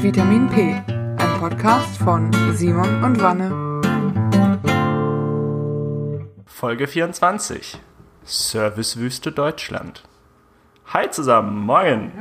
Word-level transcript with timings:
Vitamin 0.00 0.48
P, 0.48 0.80
ein 0.86 1.40
Podcast 1.40 1.98
von 1.98 2.30
Simon 2.52 3.02
und 3.02 3.20
Wanne. 3.20 3.50
Folge 6.46 6.86
24. 6.86 7.80
Servicewüste 8.22 9.32
Deutschland. 9.32 10.04
Hi 10.86 11.10
zusammen, 11.10 11.58
moin. 11.66 12.12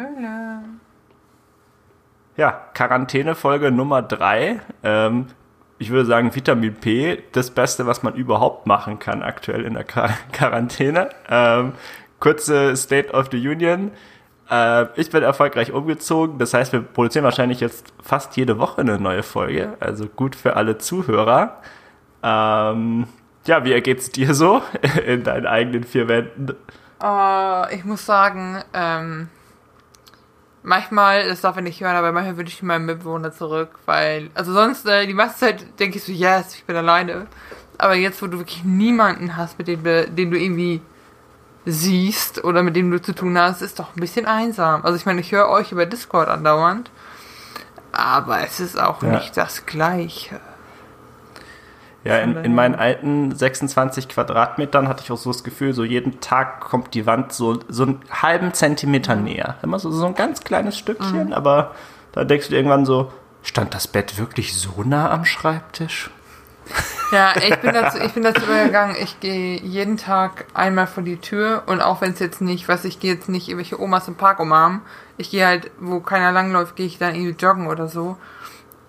Ja, 2.35 2.51
Quarantäne-Folge 2.73 3.69
Nummer 3.71 4.01
3. 4.01 4.59
Ähm, 4.83 5.27
ich 5.77 5.91
würde 5.91 6.05
sagen, 6.05 6.33
Vitamin 6.33 6.73
P, 6.73 7.21
das 7.31 7.51
Beste, 7.51 7.85
was 7.85 8.01
man 8.01 8.15
überhaupt 8.15 8.65
machen 8.65 8.97
kann 8.97 9.21
aktuell 9.21 9.63
in 9.63 9.75
der 9.75 9.83
Quar 9.83 10.09
Quarantäne. 10.31 11.09
Ähm, 11.29 11.73
kurze 12.19 12.75
State 12.75 13.13
of 13.13 13.29
the 13.31 13.47
Union. 13.47 13.91
Äh, 14.49 14.85
ich 14.99 15.09
bin 15.09 15.23
erfolgreich 15.23 15.71
umgezogen. 15.71 16.37
Das 16.37 16.53
heißt, 16.53 16.73
wir 16.73 16.81
produzieren 16.81 17.25
wahrscheinlich 17.25 17.59
jetzt 17.59 17.93
fast 18.01 18.35
jede 18.37 18.59
Woche 18.59 18.81
eine 18.81 18.99
neue 18.99 19.23
Folge. 19.23 19.77
Also 19.79 20.07
gut 20.07 20.35
für 20.35 20.55
alle 20.55 20.77
Zuhörer. 20.77 21.61
Ähm, 22.23 23.07
ja, 23.45 23.63
wie 23.63 23.73
ergeht's 23.73 24.11
dir 24.11 24.33
so 24.33 24.61
in 25.05 25.23
deinen 25.23 25.45
eigenen 25.45 25.83
vier 25.83 26.07
Wänden? 26.07 26.55
Oh, 26.99 27.63
ich 27.71 27.85
muss 27.85 28.05
sagen, 28.05 28.63
ähm, 28.73 29.29
manchmal, 30.63 31.27
das 31.27 31.41
darf 31.41 31.57
ich 31.57 31.63
nicht 31.63 31.81
hören, 31.81 31.95
aber 31.95 32.11
manchmal 32.11 32.37
wünsche 32.37 32.53
ich 32.53 32.63
meinen 32.63 32.85
Mitbewohner 32.85 33.31
zurück, 33.31 33.69
weil, 33.85 34.31
also 34.33 34.51
sonst, 34.51 34.87
äh, 34.87 35.05
die 35.05 35.13
meiste 35.13 35.39
Zeit 35.39 35.79
denke 35.79 35.97
ich 35.97 36.03
so, 36.03 36.11
yes, 36.11 36.55
ich 36.55 36.65
bin 36.65 36.75
alleine. 36.75 37.27
Aber 37.77 37.93
jetzt, 37.93 38.21
wo 38.21 38.27
du 38.27 38.39
wirklich 38.39 38.63
niemanden 38.63 39.37
hast, 39.37 39.59
mit 39.59 39.67
dem, 39.67 39.83
den 39.83 40.31
du 40.31 40.37
irgendwie 40.37 40.81
siehst 41.69 42.43
oder 42.45 42.63
mit 42.63 42.75
dem 42.75 42.89
du 42.89 43.01
zu 43.01 43.13
tun 43.13 43.37
hast, 43.37 43.61
ist 43.61 43.77
doch 43.79 43.89
ein 43.95 43.99
bisschen 43.99 44.25
einsam. 44.25 44.83
Also 44.85 44.95
ich 44.97 45.05
meine, 45.05 45.19
ich 45.19 45.31
höre 45.33 45.49
euch 45.49 45.71
über 45.73 45.85
Discord 45.85 46.29
andauernd, 46.29 46.89
aber 47.91 48.41
es 48.41 48.59
ist 48.61 48.79
auch 48.79 49.03
Ja. 49.03 49.09
nicht 49.09 49.35
das 49.35 49.65
Gleiche. 49.65 50.39
Ja, 52.03 52.19
in, 52.19 52.37
in 52.37 52.55
meinen 52.55 52.75
alten 52.75 53.35
26 53.35 54.07
Quadratmetern 54.07 54.87
hatte 54.87 55.03
ich 55.03 55.11
auch 55.11 55.17
so 55.17 55.29
das 55.29 55.43
Gefühl, 55.43 55.73
so 55.73 55.83
jeden 55.83 56.21
Tag 56.21 56.61
kommt 56.61 56.93
die 56.93 57.05
Wand 57.05 57.33
so, 57.33 57.59
so 57.67 57.83
einen 57.83 57.99
halben 58.09 58.53
Zentimeter 58.53 59.15
näher. 59.15 59.57
Immer 59.61 59.77
so, 59.77 59.91
so 59.91 60.05
ein 60.05 60.15
ganz 60.15 60.41
kleines 60.41 60.77
Stückchen, 60.77 61.33
aber 61.33 61.75
da 62.13 62.23
denkst 62.23 62.45
du 62.47 62.51
dir 62.51 62.57
irgendwann 62.57 62.85
so, 62.85 63.11
stand 63.43 63.73
das 63.73 63.87
Bett 63.87 64.17
wirklich 64.17 64.57
so 64.57 64.83
nah 64.85 65.11
am 65.11 65.25
Schreibtisch? 65.25 66.09
Ja, 67.11 67.33
ich 67.37 67.55
bin 67.57 67.73
dazu, 67.73 67.99
ich 67.99 68.11
bin 68.11 68.23
dazu 68.23 68.43
übergegangen, 68.43 68.95
ich 69.01 69.19
gehe 69.19 69.59
jeden 69.61 69.95
Tag 69.95 70.45
einmal 70.53 70.87
vor 70.87 71.03
die 71.03 71.17
Tür 71.17 71.63
und 71.65 71.81
auch 71.81 72.01
wenn 72.01 72.11
es 72.11 72.19
jetzt 72.19 72.41
nicht, 72.41 72.67
was 72.67 72.83
ich 72.83 72.99
gehe 72.99 73.13
jetzt 73.13 73.29
nicht 73.29 73.47
irgendwelche 73.47 73.79
Omas 73.79 74.07
im 74.07 74.15
Park 74.15 74.39
umarmen, 74.39 74.81
ich 75.17 75.31
gehe 75.31 75.45
halt, 75.45 75.71
wo 75.79 76.01
keiner 76.01 76.33
langläuft, 76.33 76.75
gehe 76.75 76.85
ich 76.85 76.97
dann 76.97 77.15
irgendwie 77.15 77.35
joggen 77.39 77.67
oder 77.67 77.87
so. 77.87 78.17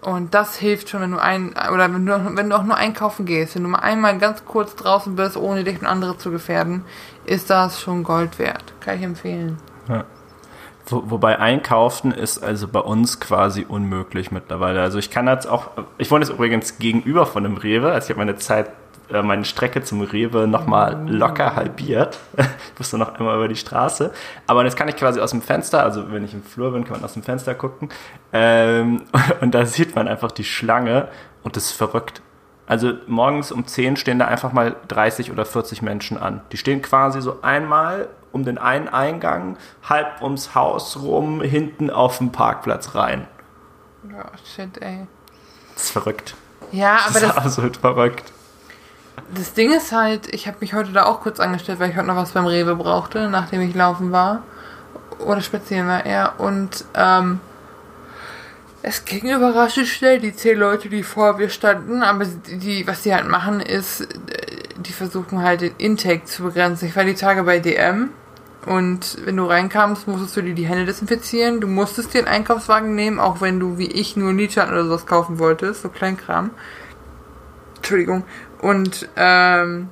Und 0.00 0.34
das 0.34 0.56
hilft 0.56 0.88
schon, 0.88 1.00
wenn 1.00 1.10
du 1.12 1.18
ein, 1.18 1.54
oder 1.72 1.92
wenn 1.92 2.06
du, 2.06 2.36
wenn 2.36 2.50
du 2.50 2.56
auch 2.56 2.62
nur 2.62 2.76
einkaufen 2.76 3.26
gehst, 3.26 3.56
wenn 3.56 3.64
du 3.64 3.68
mal 3.68 3.80
einmal 3.80 4.18
ganz 4.18 4.44
kurz 4.44 4.76
draußen 4.76 5.16
bist, 5.16 5.36
ohne 5.36 5.64
dich 5.64 5.80
und 5.80 5.86
andere 5.86 6.16
zu 6.18 6.30
gefährden, 6.30 6.84
ist 7.24 7.50
das 7.50 7.80
schon 7.80 8.04
Gold 8.04 8.38
wert. 8.38 8.74
Kann 8.80 8.96
ich 8.96 9.02
empfehlen. 9.02 9.58
Wo, 10.90 11.02
wobei 11.10 11.38
einkaufen 11.38 12.12
ist 12.12 12.42
also 12.42 12.66
bei 12.66 12.80
uns 12.80 13.20
quasi 13.20 13.66
unmöglich 13.68 14.30
mittlerweile. 14.30 14.80
Also 14.80 14.98
ich 14.98 15.10
kann 15.10 15.26
jetzt 15.26 15.46
auch, 15.46 15.70
ich 15.98 16.10
wohne 16.10 16.24
jetzt 16.24 16.32
übrigens 16.32 16.78
gegenüber 16.78 17.26
von 17.26 17.44
einem 17.44 17.56
Rewe, 17.56 17.92
also 17.92 18.06
ich 18.06 18.10
habe 18.10 18.18
meine 18.18 18.36
Zeit, 18.36 18.70
äh, 19.12 19.22
meine 19.22 19.44
Strecke 19.44 19.82
zum 19.82 20.00
Rewe 20.00 20.46
nochmal 20.46 21.06
locker 21.08 21.56
halbiert. 21.56 22.18
Ich 22.38 22.78
musste 22.78 22.96
noch 22.96 23.18
einmal 23.18 23.34
über 23.36 23.48
die 23.48 23.56
Straße. 23.56 24.12
Aber 24.46 24.64
jetzt 24.64 24.76
kann 24.76 24.86
ich 24.88 24.96
quasi 24.96 25.20
aus 25.20 25.32
dem 25.32 25.42
Fenster, 25.42 25.82
also 25.82 26.12
wenn 26.12 26.24
ich 26.24 26.32
im 26.32 26.44
Flur 26.44 26.72
bin, 26.72 26.84
kann 26.84 26.94
man 26.94 27.04
aus 27.04 27.14
dem 27.14 27.24
Fenster 27.24 27.54
gucken. 27.54 27.88
Ähm, 28.32 29.02
und 29.40 29.52
da 29.52 29.66
sieht 29.66 29.96
man 29.96 30.06
einfach 30.06 30.30
die 30.30 30.44
Schlange 30.44 31.08
und 31.42 31.56
das 31.56 31.64
ist 31.64 31.72
verrückt. 31.72 32.22
Also 32.68 32.92
morgens 33.06 33.50
um 33.50 33.66
10 33.66 33.96
stehen 33.96 34.18
da 34.18 34.26
einfach 34.26 34.52
mal 34.52 34.76
30 34.88 35.32
oder 35.32 35.44
40 35.44 35.82
Menschen 35.82 36.18
an. 36.18 36.42
Die 36.52 36.56
stehen 36.56 36.82
quasi 36.82 37.20
so 37.20 37.40
einmal 37.42 38.08
um 38.38 38.44
den 38.44 38.58
einen 38.58 38.88
Eingang, 38.88 39.56
halb 39.88 40.22
ums 40.22 40.54
Haus 40.54 40.98
rum, 41.02 41.40
hinten 41.42 41.90
auf 41.90 42.18
dem 42.18 42.30
Parkplatz 42.30 42.94
rein. 42.94 43.26
Ja, 44.10 44.30
shit, 44.54 44.80
ey. 44.80 45.06
Das 45.74 45.84
ist 45.84 45.90
verrückt. 45.90 46.34
Ja, 46.70 46.96
Das 46.96 47.16
aber 47.16 47.26
ist 47.26 47.36
das, 47.36 47.44
absolut 47.44 47.76
verrückt. 47.78 48.32
Das 49.34 49.52
Ding 49.54 49.72
ist 49.72 49.92
halt, 49.92 50.32
ich 50.32 50.46
habe 50.46 50.58
mich 50.60 50.74
heute 50.74 50.92
da 50.92 51.04
auch 51.06 51.20
kurz 51.20 51.40
angestellt, 51.40 51.80
weil 51.80 51.90
ich 51.90 51.96
heute 51.96 52.06
noch 52.06 52.16
was 52.16 52.30
beim 52.30 52.46
Rewe 52.46 52.76
brauchte, 52.76 53.28
nachdem 53.28 53.60
ich 53.62 53.74
laufen 53.74 54.12
war. 54.12 54.42
Oder 55.18 55.40
spazieren 55.40 55.88
war 55.88 56.06
eher. 56.06 56.34
Und 56.38 56.84
ähm, 56.94 57.40
es 58.82 59.04
ging 59.04 59.28
überraschend 59.34 59.88
schnell, 59.88 60.20
die 60.20 60.34
zehn 60.34 60.56
Leute, 60.58 60.88
die 60.88 61.02
vor 61.02 61.36
mir 61.36 61.50
standen. 61.50 62.02
Aber 62.02 62.24
die, 62.24 62.86
was 62.86 63.02
die 63.02 63.12
halt 63.12 63.26
machen, 63.28 63.60
ist, 63.60 64.02
äh, 64.02 64.06
die 64.76 64.92
versuchen 64.92 65.42
halt 65.42 65.60
den 65.62 65.74
Intake 65.78 66.24
zu 66.24 66.44
begrenzen. 66.44 66.88
Ich 66.88 66.96
war 66.96 67.04
die 67.04 67.14
Tage 67.14 67.42
bei 67.42 67.58
DM. 67.58 68.10
Und 68.68 69.24
wenn 69.24 69.36
du 69.38 69.44
reinkamst, 69.46 70.06
musstest 70.08 70.36
du 70.36 70.42
dir 70.42 70.54
die 70.54 70.66
Hände 70.66 70.84
desinfizieren. 70.84 71.60
Du 71.60 71.66
musstest 71.66 72.12
dir 72.12 72.18
einen 72.18 72.28
Einkaufswagen 72.28 72.94
nehmen, 72.94 73.18
auch 73.18 73.40
wenn 73.40 73.58
du 73.58 73.78
wie 73.78 73.86
ich 73.90 74.14
nur 74.16 74.32
Lidschatten 74.32 74.72
oder 74.74 74.84
sowas 74.84 75.06
kaufen 75.06 75.38
wolltest, 75.38 75.82
so 75.82 75.88
Kleinkram. 75.88 76.50
Entschuldigung. 77.76 78.24
Und 78.60 79.08
ähm, 79.16 79.88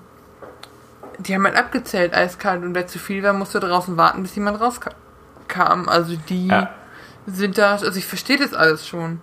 die 1.18 1.34
haben 1.34 1.44
halt 1.44 1.56
abgezählt, 1.56 2.12
eiskalt. 2.12 2.62
Und 2.62 2.74
wer 2.74 2.86
zu 2.86 2.98
viel 2.98 3.22
war, 3.22 3.32
musste 3.32 3.60
draußen 3.60 3.96
warten, 3.96 4.22
bis 4.22 4.34
jemand 4.34 4.60
rauskam. 4.60 5.88
Also 5.88 6.16
die 6.28 6.48
Ja. 6.48 6.68
sind 7.26 7.56
da, 7.56 7.72
also 7.72 7.90
ich 7.96 8.06
verstehe 8.06 8.36
das 8.36 8.52
alles 8.52 8.86
schon. 8.86 9.20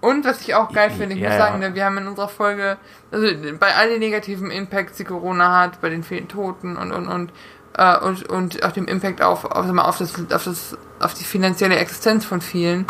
Und 0.00 0.26
was 0.26 0.42
ich 0.42 0.54
auch 0.54 0.70
geil 0.70 0.90
finde, 0.90 1.14
ich 1.16 1.22
Ja, 1.22 1.30
muss 1.30 1.38
ja. 1.38 1.46
sagen, 1.46 1.60
ne, 1.60 1.74
wir 1.74 1.84
haben 1.86 1.96
in 1.96 2.06
unserer 2.06 2.28
Folge, 2.28 2.76
also 3.10 3.26
bei 3.58 3.74
all 3.74 3.88
den 3.88 4.00
negativen 4.00 4.50
Impacts, 4.50 4.98
die 4.98 5.04
Corona 5.04 5.60
hat, 5.60 5.80
bei 5.80 5.88
den 5.88 6.02
vielen 6.04 6.28
Toten 6.28 6.76
und 6.76 6.92
und 6.92 7.08
und 7.08 7.32
äh, 7.76 7.98
und, 7.98 8.28
und 8.28 8.62
auch 8.64 8.72
dem 8.72 8.86
Impact 8.86 9.22
auf, 9.22 9.44
auf, 9.44 9.68
auf, 9.68 9.98
das, 9.98 10.14
auf, 10.32 10.44
das, 10.44 10.76
auf 11.00 11.14
die 11.14 11.24
finanzielle 11.24 11.76
Existenz 11.76 12.24
von 12.24 12.40
vielen, 12.40 12.86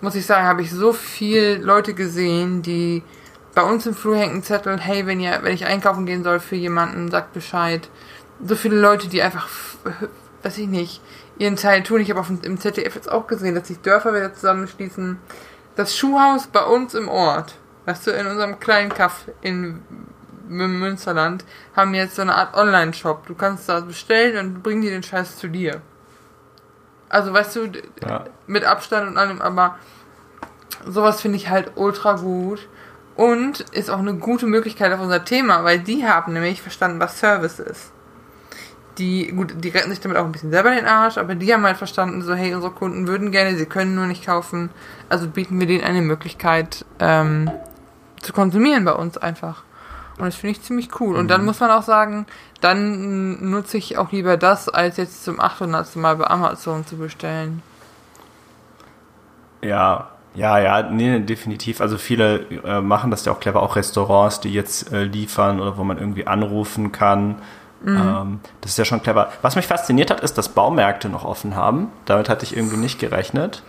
muss 0.00 0.14
ich 0.14 0.26
sagen, 0.26 0.46
habe 0.46 0.62
ich 0.62 0.70
so 0.70 0.92
viel 0.92 1.60
Leute 1.62 1.94
gesehen, 1.94 2.62
die 2.62 3.02
bei 3.54 3.62
uns 3.62 3.86
im 3.86 3.94
Flur 3.94 4.16
hängt 4.16 4.34
ein 4.34 4.42
Zettel, 4.42 4.78
hey, 4.78 5.06
wenn 5.06 5.20
ihr, 5.20 5.40
wenn 5.42 5.54
ich 5.54 5.66
einkaufen 5.66 6.06
gehen 6.06 6.24
soll 6.24 6.40
für 6.40 6.56
jemanden, 6.56 7.10
sagt 7.10 7.32
Bescheid. 7.32 7.88
So 8.44 8.56
viele 8.56 8.80
Leute, 8.80 9.08
die 9.08 9.22
einfach, 9.22 9.48
weiß 10.42 10.58
ich 10.58 10.68
nicht, 10.68 11.02
ihren 11.38 11.56
Teil 11.56 11.82
tun. 11.82 12.00
Ich 12.00 12.10
habe 12.10 12.24
im 12.42 12.58
ZDF 12.58 12.94
jetzt 12.94 13.10
auch 13.10 13.26
gesehen, 13.26 13.54
dass 13.54 13.68
sich 13.68 13.80
Dörfer 13.80 14.14
wieder 14.14 14.32
zusammenschließen. 14.34 15.18
Das 15.76 15.96
Schuhhaus 15.96 16.46
bei 16.46 16.64
uns 16.64 16.94
im 16.94 17.08
Ort, 17.08 17.54
weißt 17.86 18.06
du, 18.06 18.10
in 18.12 18.26
unserem 18.26 18.58
kleinen 18.58 18.92
Kaff 18.92 19.26
in 19.42 19.82
M- 20.48 20.78
Münsterland, 20.78 21.44
haben 21.76 21.94
jetzt 21.94 22.16
so 22.16 22.22
eine 22.22 22.34
Art 22.34 22.54
Online-Shop. 22.56 23.26
Du 23.26 23.34
kannst 23.34 23.68
da 23.68 23.80
bestellen 23.80 24.38
und 24.38 24.62
bringen 24.62 24.82
die 24.82 24.90
den 24.90 25.02
Scheiß 25.02 25.36
zu 25.38 25.48
dir. 25.48 25.80
Also, 27.08 27.32
weißt 27.32 27.56
du, 27.56 27.68
Ja. 28.06 28.24
mit 28.46 28.64
Abstand 28.64 29.08
und 29.08 29.18
allem, 29.18 29.42
aber 29.42 29.76
sowas 30.86 31.20
finde 31.20 31.36
ich 31.36 31.48
halt 31.50 31.72
ultra 31.76 32.14
gut. 32.14 32.68
Und 33.14 33.60
ist 33.72 33.90
auch 33.90 33.98
eine 33.98 34.14
gute 34.14 34.46
Möglichkeit 34.46 34.90
auf 34.92 35.00
unser 35.00 35.22
Thema, 35.24 35.64
weil 35.64 35.78
die 35.80 36.06
haben 36.06 36.32
nämlich 36.32 36.62
verstanden, 36.62 36.98
was 36.98 37.20
Service 37.20 37.58
ist. 37.58 37.92
Die, 38.96 39.28
gut, 39.32 39.52
die 39.62 39.68
retten 39.68 39.90
sich 39.90 40.00
damit 40.00 40.16
auch 40.16 40.24
ein 40.24 40.32
bisschen 40.32 40.50
selber 40.50 40.70
den 40.70 40.86
Arsch, 40.86 41.18
aber 41.18 41.34
die 41.34 41.52
haben 41.52 41.64
halt 41.64 41.76
verstanden, 41.76 42.22
so, 42.22 42.34
hey, 42.34 42.54
unsere 42.54 42.72
Kunden 42.72 43.06
würden 43.06 43.30
gerne, 43.30 43.54
sie 43.56 43.66
können 43.66 43.94
nur 43.94 44.06
nicht 44.06 44.24
kaufen. 44.24 44.70
Also 45.10 45.28
bieten 45.28 45.60
wir 45.60 45.66
denen 45.66 45.84
eine 45.84 46.00
Möglichkeit, 46.00 46.86
ähm, 47.00 47.50
zu 48.22 48.32
konsumieren 48.32 48.84
bei 48.86 48.92
uns 48.92 49.18
einfach. 49.18 49.62
Und 50.18 50.26
das 50.26 50.36
finde 50.36 50.52
ich 50.52 50.62
ziemlich 50.62 51.00
cool. 51.00 51.16
Und 51.16 51.28
dann 51.28 51.44
muss 51.44 51.60
man 51.60 51.70
auch 51.70 51.82
sagen, 51.82 52.26
dann 52.60 53.50
nutze 53.50 53.78
ich 53.78 53.96
auch 53.98 54.12
lieber 54.12 54.36
das, 54.36 54.68
als 54.68 54.96
jetzt 54.96 55.24
zum 55.24 55.40
800. 55.40 55.96
Mal 55.96 56.16
bei 56.16 56.26
Amazon 56.26 56.86
zu 56.86 56.96
bestellen. 56.96 57.62
Ja, 59.62 60.10
ja, 60.34 60.58
ja, 60.58 60.82
nee, 60.82 61.20
definitiv. 61.20 61.80
Also 61.80 61.98
viele 61.98 62.40
äh, 62.64 62.80
machen 62.80 63.10
das 63.10 63.24
ja 63.24 63.32
auch 63.32 63.40
clever, 63.40 63.62
auch 63.62 63.76
Restaurants, 63.76 64.40
die 64.40 64.52
jetzt 64.52 64.92
äh, 64.92 65.04
liefern 65.04 65.60
oder 65.60 65.76
wo 65.76 65.84
man 65.84 65.98
irgendwie 65.98 66.26
anrufen 66.26 66.90
kann. 66.90 67.36
Ähm, 67.86 68.40
das 68.60 68.72
ist 68.72 68.78
ja 68.78 68.84
schon 68.84 69.02
clever. 69.02 69.32
Was 69.42 69.56
mich 69.56 69.66
fasziniert 69.66 70.10
hat, 70.10 70.20
ist, 70.20 70.38
dass 70.38 70.50
Baumärkte 70.50 71.08
noch 71.08 71.24
offen 71.24 71.56
haben. 71.56 71.90
Damit 72.04 72.28
hatte 72.28 72.44
ich 72.44 72.56
irgendwie 72.56 72.76
nicht 72.76 72.98
gerechnet. 72.98 73.62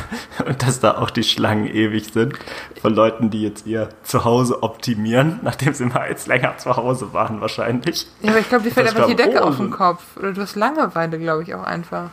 Und 0.46 0.62
dass 0.62 0.80
da 0.80 0.98
auch 0.98 1.10
die 1.10 1.22
Schlangen 1.22 1.66
ewig 1.66 2.12
sind 2.12 2.34
von 2.80 2.94
Leuten, 2.94 3.30
die 3.30 3.42
jetzt 3.42 3.66
ihr 3.66 3.90
Zuhause 4.02 4.62
optimieren, 4.62 5.40
nachdem 5.42 5.74
sie 5.74 5.84
mal 5.84 6.08
jetzt 6.08 6.26
länger 6.26 6.58
zu 6.58 6.76
Hause 6.76 7.12
waren 7.12 7.40
wahrscheinlich. 7.40 8.06
Ja, 8.22 8.30
aber 8.30 8.40
ich 8.40 8.48
glaube, 8.48 8.64
dir 8.64 8.72
fällt 8.72 8.88
einfach 8.88 9.06
die 9.06 9.16
Decke 9.16 9.40
oh, 9.42 9.48
auf 9.48 9.56
den 9.56 9.70
Kopf. 9.70 10.02
Oder 10.16 10.32
du 10.32 10.40
hast 10.40 10.56
Langeweile, 10.56 11.18
glaube 11.18 11.42
ich, 11.42 11.54
auch 11.54 11.64
einfach. 11.64 12.10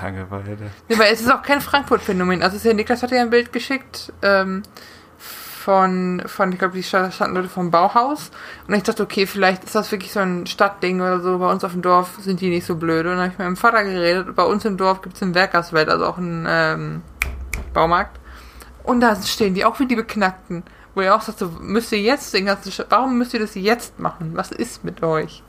Langeweile. 0.00 0.70
Nee, 0.88 0.98
weil 0.98 1.12
es 1.12 1.20
ist 1.20 1.30
auch 1.30 1.42
kein 1.42 1.60
Frankfurt-Phänomen. 1.60 2.42
Also 2.42 2.56
ja, 2.66 2.74
Niklas 2.74 3.02
hat 3.02 3.10
ja 3.10 3.20
ein 3.20 3.30
Bild 3.30 3.52
geschickt 3.52 4.12
ähm, 4.22 4.62
von, 5.66 6.22
von 6.26 6.52
ich 6.52 6.60
glaube, 6.60 6.74
die 6.74 6.84
standen 6.84 7.34
Leute 7.34 7.48
vom 7.48 7.72
Bauhaus. 7.72 8.30
Und 8.68 8.74
ich 8.74 8.84
dachte, 8.84 9.02
okay, 9.02 9.26
vielleicht 9.26 9.64
ist 9.64 9.74
das 9.74 9.90
wirklich 9.90 10.12
so 10.12 10.20
ein 10.20 10.46
Stadtding 10.46 11.00
oder 11.00 11.18
so. 11.18 11.38
Bei 11.38 11.50
uns 11.50 11.64
auf 11.64 11.72
dem 11.72 11.82
Dorf 11.82 12.18
sind 12.20 12.40
die 12.40 12.50
nicht 12.50 12.64
so 12.64 12.76
blöde. 12.76 13.10
Und 13.10 13.16
dann 13.16 13.24
habe 13.24 13.32
ich 13.32 13.38
mit 13.40 13.46
meinem 13.46 13.56
Vater 13.56 13.82
geredet. 13.82 14.36
Bei 14.36 14.44
uns 14.44 14.64
im 14.64 14.76
Dorf 14.76 15.02
gibt 15.02 15.16
es 15.16 15.22
einen 15.24 15.34
Werkerswelt, 15.34 15.88
also 15.88 16.06
auch 16.06 16.18
einen 16.18 16.46
ähm, 16.48 17.02
Baumarkt. 17.74 18.20
Und 18.84 19.00
da 19.00 19.20
stehen 19.20 19.54
die 19.54 19.64
auch 19.64 19.80
wie 19.80 19.86
die 19.86 19.96
Beknackten. 19.96 20.62
Wo 20.94 21.00
ihr 21.00 21.12
auch 21.12 21.20
sagt, 21.20 21.40
so, 21.40 21.50
müsst 21.60 21.90
ihr 21.90 22.00
jetzt 22.00 22.32
den 22.32 22.46
ganzen 22.46 22.70
Sch 22.70 22.82
warum 22.88 23.18
müsst 23.18 23.34
ihr 23.34 23.40
das 23.40 23.56
jetzt 23.56 23.98
machen? 23.98 24.30
Was 24.34 24.52
ist 24.52 24.84
mit 24.84 25.02
euch? 25.02 25.42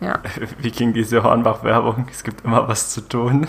Ja. 0.00 0.20
Wie 0.58 0.70
ging 0.70 0.92
diese 0.92 1.24
Hornbach-Werbung? 1.24 2.06
Es 2.12 2.22
gibt 2.22 2.44
immer 2.44 2.68
was 2.68 2.90
zu 2.90 3.00
tun. 3.00 3.48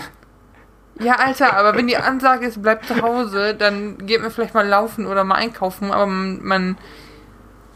Ja, 1.00 1.14
Alter, 1.14 1.56
aber 1.56 1.76
wenn 1.76 1.86
die 1.86 1.96
Ansage 1.96 2.46
ist, 2.46 2.60
bleibt 2.60 2.86
zu 2.86 3.00
Hause, 3.00 3.54
dann 3.54 4.06
geht 4.06 4.20
man 4.20 4.30
vielleicht 4.30 4.54
mal 4.54 4.66
laufen 4.66 5.06
oder 5.06 5.24
mal 5.24 5.36
einkaufen, 5.36 5.90
aber 5.90 6.06
man, 6.06 6.44
man 6.44 6.78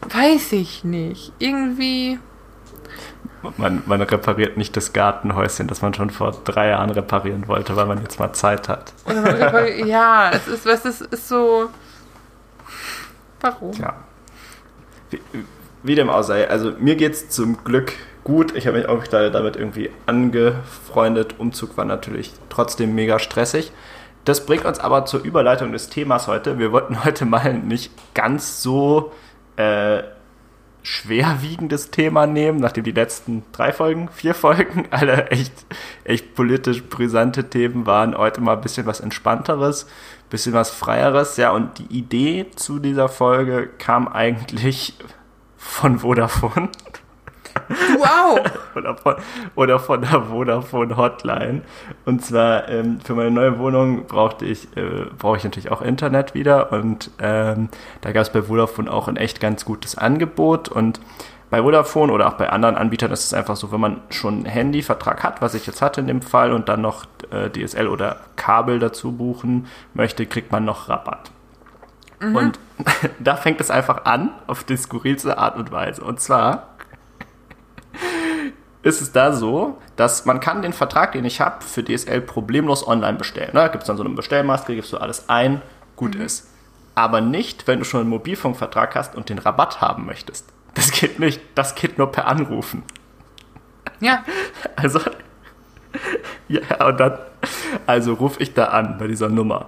weiß 0.01 0.53
ich 0.53 0.83
nicht. 0.83 1.33
Irgendwie. 1.39 2.19
Man, 3.57 3.83
man 3.85 4.01
repariert 4.01 4.57
nicht 4.57 4.75
das 4.75 4.93
Gartenhäuschen, 4.93 5.67
das 5.67 5.81
man 5.81 5.93
schon 5.93 6.09
vor 6.09 6.31
drei 6.43 6.69
Jahren 6.69 6.89
reparieren 6.89 7.47
wollte, 7.47 7.75
weil 7.75 7.85
man 7.85 8.01
jetzt 8.01 8.19
mal 8.19 8.33
Zeit 8.33 8.69
hat. 8.69 8.93
ja, 9.85 10.31
es 10.31 10.47
ist, 10.47 10.65
es 10.65 10.85
ist, 10.85 11.01
ist 11.01 11.27
so. 11.27 11.69
Warum? 13.41 13.73
Ja. 13.73 13.93
Wie, 15.85 15.95
dem 15.95 16.09
auch 16.09 16.23
sei, 16.23 16.49
also 16.49 16.71
mir 16.79 16.95
geht's 16.95 17.29
zum 17.29 17.63
Glück 17.63 17.93
gut. 18.23 18.55
Ich 18.55 18.65
habe 18.65 18.77
mich 18.77 18.89
auch 18.89 19.05
damit 19.07 19.55
irgendwie 19.55 19.91
angefreundet. 20.07 21.35
Umzug 21.37 21.77
war 21.77 21.85
natürlich 21.85 22.33
trotzdem 22.49 22.95
mega 22.95 23.19
stressig. 23.19 23.71
Das 24.25 24.47
bringt 24.47 24.65
uns 24.65 24.79
aber 24.79 25.05
zur 25.05 25.23
Überleitung 25.23 25.71
des 25.71 25.89
Themas 25.89 26.27
heute. 26.27 26.57
Wir 26.57 26.71
wollten 26.71 27.03
heute 27.05 27.25
mal 27.25 27.53
nicht 27.53 27.91
ganz 28.15 28.63
so 28.63 29.11
äh, 29.57 30.01
schwerwiegendes 30.81 31.91
Thema 31.91 32.25
nehmen, 32.25 32.59
nachdem 32.59 32.83
die 32.83 32.91
letzten 32.91 33.43
drei 33.51 33.71
Folgen, 33.71 34.09
vier 34.09 34.33
Folgen 34.33 34.87
alle 34.91 35.27
echt, 35.27 35.53
echt 36.03 36.33
politisch 36.33 36.83
brisante 36.83 37.49
Themen 37.49 37.85
waren. 37.85 38.17
Heute 38.17 38.41
mal 38.41 38.55
ein 38.55 38.61
bisschen 38.61 38.87
was 38.87 39.01
Entspannteres, 39.01 39.87
bisschen 40.31 40.53
was 40.53 40.71
Freieres. 40.71 41.37
Ja, 41.37 41.51
und 41.51 41.77
die 41.77 41.95
Idee 41.95 42.47
zu 42.55 42.79
dieser 42.79 43.07
Folge 43.07 43.69
kam 43.77 44.07
eigentlich 44.07 44.95
von 45.65 45.99
Vodafone. 45.99 46.69
Wow! 47.97 48.39
oder, 48.75 48.95
von, 48.95 49.15
oder 49.55 49.79
von 49.79 50.01
der 50.01 50.21
Vodafone 50.21 50.95
Hotline. 50.95 51.61
Und 52.05 52.23
zwar 52.23 52.69
ähm, 52.69 52.99
für 53.01 53.15
meine 53.15 53.31
neue 53.31 53.57
Wohnung 53.59 54.05
brauchte 54.05 54.45
ich, 54.45 54.75
äh, 54.77 55.05
brauche 55.17 55.37
ich 55.37 55.43
natürlich 55.43 55.71
auch 55.71 55.81
Internet 55.81 56.33
wieder. 56.33 56.71
Und 56.71 57.11
ähm, 57.19 57.69
da 58.01 58.11
gab 58.11 58.23
es 58.23 58.29
bei 58.29 58.43
Vodafone 58.43 58.91
auch 58.91 59.07
ein 59.07 59.17
echt 59.17 59.39
ganz 59.39 59.65
gutes 59.65 59.97
Angebot. 59.97 60.69
Und 60.69 60.99
bei 61.49 61.61
Vodafone 61.61 62.11
oder 62.13 62.27
auch 62.27 62.33
bei 62.33 62.49
anderen 62.49 62.75
Anbietern 62.75 63.11
ist 63.11 63.25
es 63.25 63.33
einfach 63.33 63.55
so, 63.55 63.71
wenn 63.71 63.79
man 63.79 64.01
schon 64.09 64.35
einen 64.35 64.45
Handyvertrag 64.45 65.23
hat, 65.23 65.41
was 65.41 65.55
ich 65.55 65.65
jetzt 65.65 65.81
hatte 65.81 66.01
in 66.01 66.07
dem 66.07 66.21
Fall, 66.21 66.53
und 66.53 66.69
dann 66.69 66.81
noch 66.81 67.05
äh, 67.31 67.49
DSL 67.49 67.87
oder 67.87 68.17
Kabel 68.35 68.79
dazu 68.79 69.11
buchen 69.13 69.67
möchte, 69.93 70.25
kriegt 70.25 70.51
man 70.51 70.65
noch 70.65 70.89
Rabatt. 70.89 71.31
Mhm. 72.29 72.35
Und 72.35 72.59
da 73.19 73.35
fängt 73.35 73.61
es 73.61 73.69
einfach 73.69 74.05
an, 74.05 74.31
auf 74.47 74.63
die 74.63 74.77
skurrilste 74.77 75.37
Art 75.37 75.57
und 75.57 75.71
Weise. 75.71 76.03
Und 76.03 76.19
zwar 76.19 76.69
ist 78.83 79.01
es 79.01 79.11
da 79.11 79.33
so, 79.33 79.81
dass 79.95 80.25
man 80.25 80.39
kann 80.39 80.61
den 80.61 80.73
Vertrag, 80.73 81.13
den 81.13 81.25
ich 81.25 81.41
habe, 81.41 81.63
für 81.63 81.83
DSL 81.83 82.21
problemlos 82.21 82.87
online 82.87 83.17
bestellen. 83.17 83.51
Da 83.53 83.67
gibt 83.69 83.83
es 83.83 83.87
dann 83.87 83.97
so 83.97 84.03
eine 84.03 84.13
Bestellmaske, 84.13 84.75
gibst 84.75 84.93
du 84.93 84.97
alles 84.97 85.27
ein, 85.29 85.61
gut 85.95 86.15
mhm. 86.15 86.21
ist. 86.21 86.49
Aber 86.93 87.19
nicht, 87.19 87.67
wenn 87.67 87.79
du 87.79 87.85
schon 87.85 88.01
einen 88.01 88.09
Mobilfunkvertrag 88.09 88.95
hast 88.95 89.15
und 89.15 89.29
den 89.29 89.39
Rabatt 89.39 89.81
haben 89.81 90.05
möchtest. 90.05 90.47
Das 90.75 90.91
geht 90.91 91.19
nicht. 91.19 91.41
Das 91.55 91.75
geht 91.75 91.97
nur 91.97 92.11
per 92.11 92.27
Anrufen. 92.27 92.83
Ja. 93.99 94.23
Also, 94.75 94.99
ja, 96.47 96.85
und 96.85 96.99
dann, 96.99 97.17
also 97.85 98.13
rufe 98.13 98.41
ich 98.43 98.53
da 98.53 98.65
an 98.65 98.97
bei 98.97 99.07
dieser 99.07 99.29
Nummer 99.29 99.67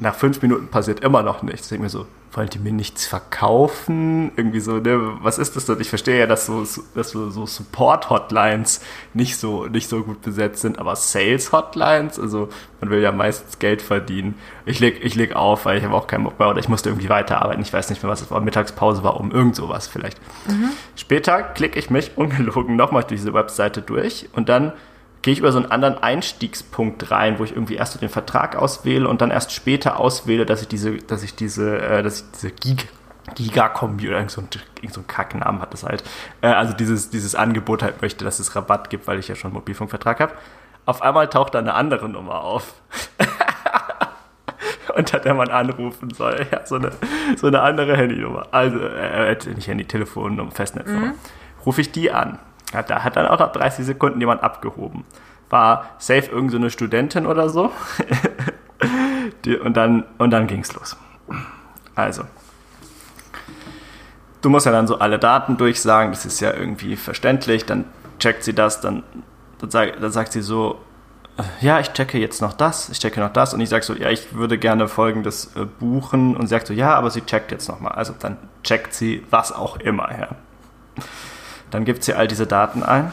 nach 0.00 0.14
fünf 0.14 0.42
Minuten 0.42 0.68
passiert 0.68 1.00
immer 1.00 1.22
noch 1.22 1.42
nichts. 1.42 1.62
Ich 1.62 1.68
denke 1.70 1.84
mir 1.84 1.90
so, 1.90 2.06
wollen 2.32 2.50
die 2.50 2.58
mir 2.58 2.72
nichts 2.72 3.06
verkaufen? 3.06 4.32
Irgendwie 4.36 4.60
so, 4.60 4.78
ne, 4.78 5.18
was 5.22 5.38
ist 5.38 5.56
das 5.56 5.64
denn? 5.66 5.80
Ich 5.80 5.88
verstehe 5.88 6.18
ja, 6.20 6.26
dass 6.26 6.46
so, 6.46 6.64
dass 6.94 7.10
so, 7.10 7.30
so 7.30 7.46
Support-Hotlines 7.46 8.80
nicht 9.14 9.36
so, 9.36 9.66
nicht 9.66 9.88
so 9.88 10.02
gut 10.02 10.22
besetzt 10.22 10.62
sind, 10.62 10.78
aber 10.78 10.94
Sales-Hotlines, 10.94 12.20
also 12.20 12.48
man 12.80 12.90
will 12.90 13.00
ja 13.00 13.12
meistens 13.12 13.58
Geld 13.58 13.82
verdienen. 13.82 14.34
Ich 14.66 14.78
leg, 14.78 15.00
ich 15.02 15.14
leg 15.14 15.34
auf, 15.34 15.64
weil 15.64 15.78
ich 15.78 15.84
habe 15.84 15.94
auch 15.94 16.06
keinen 16.06 16.24
Bock 16.24 16.38
mehr 16.38 16.50
oder 16.50 16.60
ich 16.60 16.68
musste 16.68 16.90
irgendwie 16.90 17.08
weiterarbeiten. 17.08 17.62
Ich 17.62 17.72
weiß 17.72 17.90
nicht 17.90 18.02
mehr, 18.02 18.12
was 18.12 18.20
es 18.20 18.30
war. 18.30 18.40
Mittagspause 18.40 19.02
war 19.02 19.18
um 19.18 19.32
irgend 19.32 19.56
sowas 19.56 19.88
vielleicht. 19.88 20.20
Mhm. 20.46 20.70
Später 20.96 21.42
klicke 21.42 21.78
ich 21.78 21.90
mich 21.90 22.16
ungelogen 22.16 22.76
nochmal 22.76 23.02
durch 23.02 23.20
diese 23.20 23.34
Webseite 23.34 23.82
durch 23.82 24.28
und 24.32 24.48
dann 24.48 24.72
gehe 25.22 25.32
ich 25.32 25.38
über 25.38 25.52
so 25.52 25.58
einen 25.58 25.70
anderen 25.70 25.98
Einstiegspunkt 25.98 27.10
rein, 27.10 27.38
wo 27.38 27.44
ich 27.44 27.52
irgendwie 27.52 27.74
erst 27.74 27.94
so 27.94 27.98
den 27.98 28.08
Vertrag 28.08 28.56
auswähle 28.56 29.08
und 29.08 29.20
dann 29.20 29.30
erst 29.30 29.52
später 29.52 29.98
auswähle, 29.98 30.46
dass 30.46 30.62
ich 30.62 30.68
diese, 30.68 30.96
dass 30.98 31.22
ich 31.22 31.34
diese, 31.34 31.78
äh, 31.80 32.02
dass 32.02 32.20
ich 32.20 32.30
diese 32.32 32.50
Gig 32.52 32.88
Giga-Kombi 33.34 34.08
oder 34.08 34.16
irgend 34.16 34.30
so, 34.30 34.40
ein, 34.40 34.48
irgend 34.76 34.94
so 34.94 35.00
einen 35.00 35.06
Kacknamen 35.06 35.60
hat 35.60 35.74
das 35.74 35.84
halt. 35.84 36.02
Äh, 36.40 36.48
also 36.48 36.72
dieses, 36.72 37.10
dieses 37.10 37.34
Angebot 37.34 37.82
halt 37.82 38.00
möchte, 38.00 38.24
dass 38.24 38.38
es 38.38 38.56
Rabatt 38.56 38.88
gibt, 38.88 39.06
weil 39.06 39.18
ich 39.18 39.28
ja 39.28 39.34
schon 39.34 39.50
einen 39.50 39.56
Mobilfunkvertrag 39.56 40.20
habe. 40.20 40.32
Auf 40.86 41.02
einmal 41.02 41.28
taucht 41.28 41.54
da 41.54 41.58
eine 41.58 41.74
andere 41.74 42.08
Nummer 42.08 42.40
auf. 42.40 42.72
unter 44.98 45.18
der 45.20 45.34
man 45.34 45.48
anrufen 45.48 46.10
soll. 46.10 46.46
Ja, 46.52 46.66
so 46.66 46.76
eine, 46.76 46.90
so 47.36 47.46
eine 47.46 47.60
andere 47.62 47.96
Handynummer. 47.96 48.48
Also, 48.50 48.78
äh, 48.78 49.32
äh 49.32 49.54
nicht 49.54 49.68
Handy, 49.68 49.84
Telefonnummer, 49.84 50.50
Festnetznummer. 50.50 51.08
Mhm. 51.08 51.14
Rufe 51.64 51.80
ich 51.80 51.92
die 51.92 52.10
an. 52.10 52.38
Ja, 52.72 52.82
da 52.82 53.02
hat 53.02 53.16
dann 53.16 53.26
auch 53.26 53.38
nach 53.38 53.52
30 53.52 53.86
Sekunden 53.86 54.20
jemand 54.20 54.42
abgehoben. 54.42 55.04
War 55.50 55.86
safe 55.98 56.30
irgendeine 56.30 56.66
so 56.66 56.70
Studentin 56.70 57.26
oder 57.26 57.48
so. 57.48 57.72
Die, 59.44 59.56
und 59.56 59.76
dann, 59.76 60.04
und 60.18 60.30
dann 60.30 60.46
ging's 60.46 60.74
los. 60.74 60.96
Also. 61.94 62.24
Du 64.40 64.50
musst 64.50 64.66
ja 64.66 64.72
dann 64.72 64.86
so 64.86 64.98
alle 64.98 65.18
Daten 65.18 65.56
durchsagen, 65.56 66.12
das 66.12 66.24
ist 66.26 66.40
ja 66.40 66.52
irgendwie 66.52 66.96
verständlich. 66.96 67.64
Dann 67.64 67.86
checkt 68.18 68.44
sie 68.44 68.54
das, 68.54 68.80
dann, 68.80 69.02
dann, 69.58 69.70
sag, 69.70 70.00
dann 70.00 70.12
sagt 70.12 70.32
sie 70.32 70.42
so, 70.42 70.80
äh, 71.38 71.42
ja, 71.64 71.80
ich 71.80 71.92
checke 71.92 72.18
jetzt 72.18 72.40
noch 72.40 72.52
das, 72.52 72.88
ich 72.88 72.98
checke 72.98 73.20
noch 73.20 73.32
das 73.32 73.54
und 73.54 73.60
ich 73.60 73.68
sage 73.68 73.84
so, 73.84 73.94
ja, 73.94 74.10
ich 74.10 74.34
würde 74.34 74.58
gerne 74.58 74.88
folgendes 74.88 75.56
äh, 75.56 75.64
buchen 75.64 76.36
und 76.36 76.42
sie 76.42 76.50
sagt 76.54 76.66
so, 76.66 76.74
ja, 76.74 76.94
aber 76.94 77.10
sie 77.10 77.22
checkt 77.22 77.50
jetzt 77.50 77.68
nochmal. 77.68 77.92
Also 77.92 78.14
dann 78.18 78.36
checkt 78.62 78.94
sie 78.94 79.24
was 79.30 79.52
auch 79.52 79.78
immer, 79.78 80.10
ja. 80.18 80.28
Dann 81.70 81.84
gibt 81.84 82.02
sie 82.04 82.14
all 82.14 82.28
diese 82.28 82.46
Daten 82.46 82.82
ein. 82.82 83.12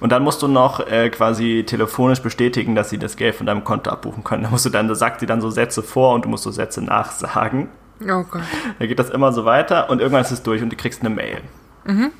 Und 0.00 0.12
dann 0.12 0.22
musst 0.22 0.40
du 0.40 0.48
noch 0.48 0.80
äh, 0.80 1.10
quasi 1.10 1.64
telefonisch 1.66 2.22
bestätigen, 2.22 2.74
dass 2.74 2.88
sie 2.88 2.98
das 2.98 3.16
Geld 3.16 3.34
von 3.34 3.46
deinem 3.46 3.64
Konto 3.64 3.90
abbuchen 3.90 4.24
können. 4.24 4.44
Da 4.44 4.50
musst 4.50 4.64
du 4.64 4.70
dann, 4.70 4.88
da 4.88 4.94
sagt 4.94 5.20
sie 5.20 5.26
dann 5.26 5.42
so 5.42 5.50
Sätze 5.50 5.82
vor 5.82 6.14
und 6.14 6.24
du 6.24 6.28
musst 6.28 6.44
so 6.44 6.50
Sätze 6.50 6.82
nachsagen. 6.82 7.68
Oh 8.02 8.24
Gott. 8.24 8.42
Dann 8.78 8.88
geht 8.88 8.98
das 8.98 9.10
immer 9.10 9.32
so 9.32 9.44
weiter 9.44 9.90
und 9.90 10.00
irgendwann 10.00 10.22
ist 10.22 10.30
es 10.30 10.42
durch 10.42 10.62
und 10.62 10.70
du 10.70 10.76
kriegst 10.76 11.02
eine 11.02 11.10
Mail. 11.10 11.42
Mhm. 11.84 12.12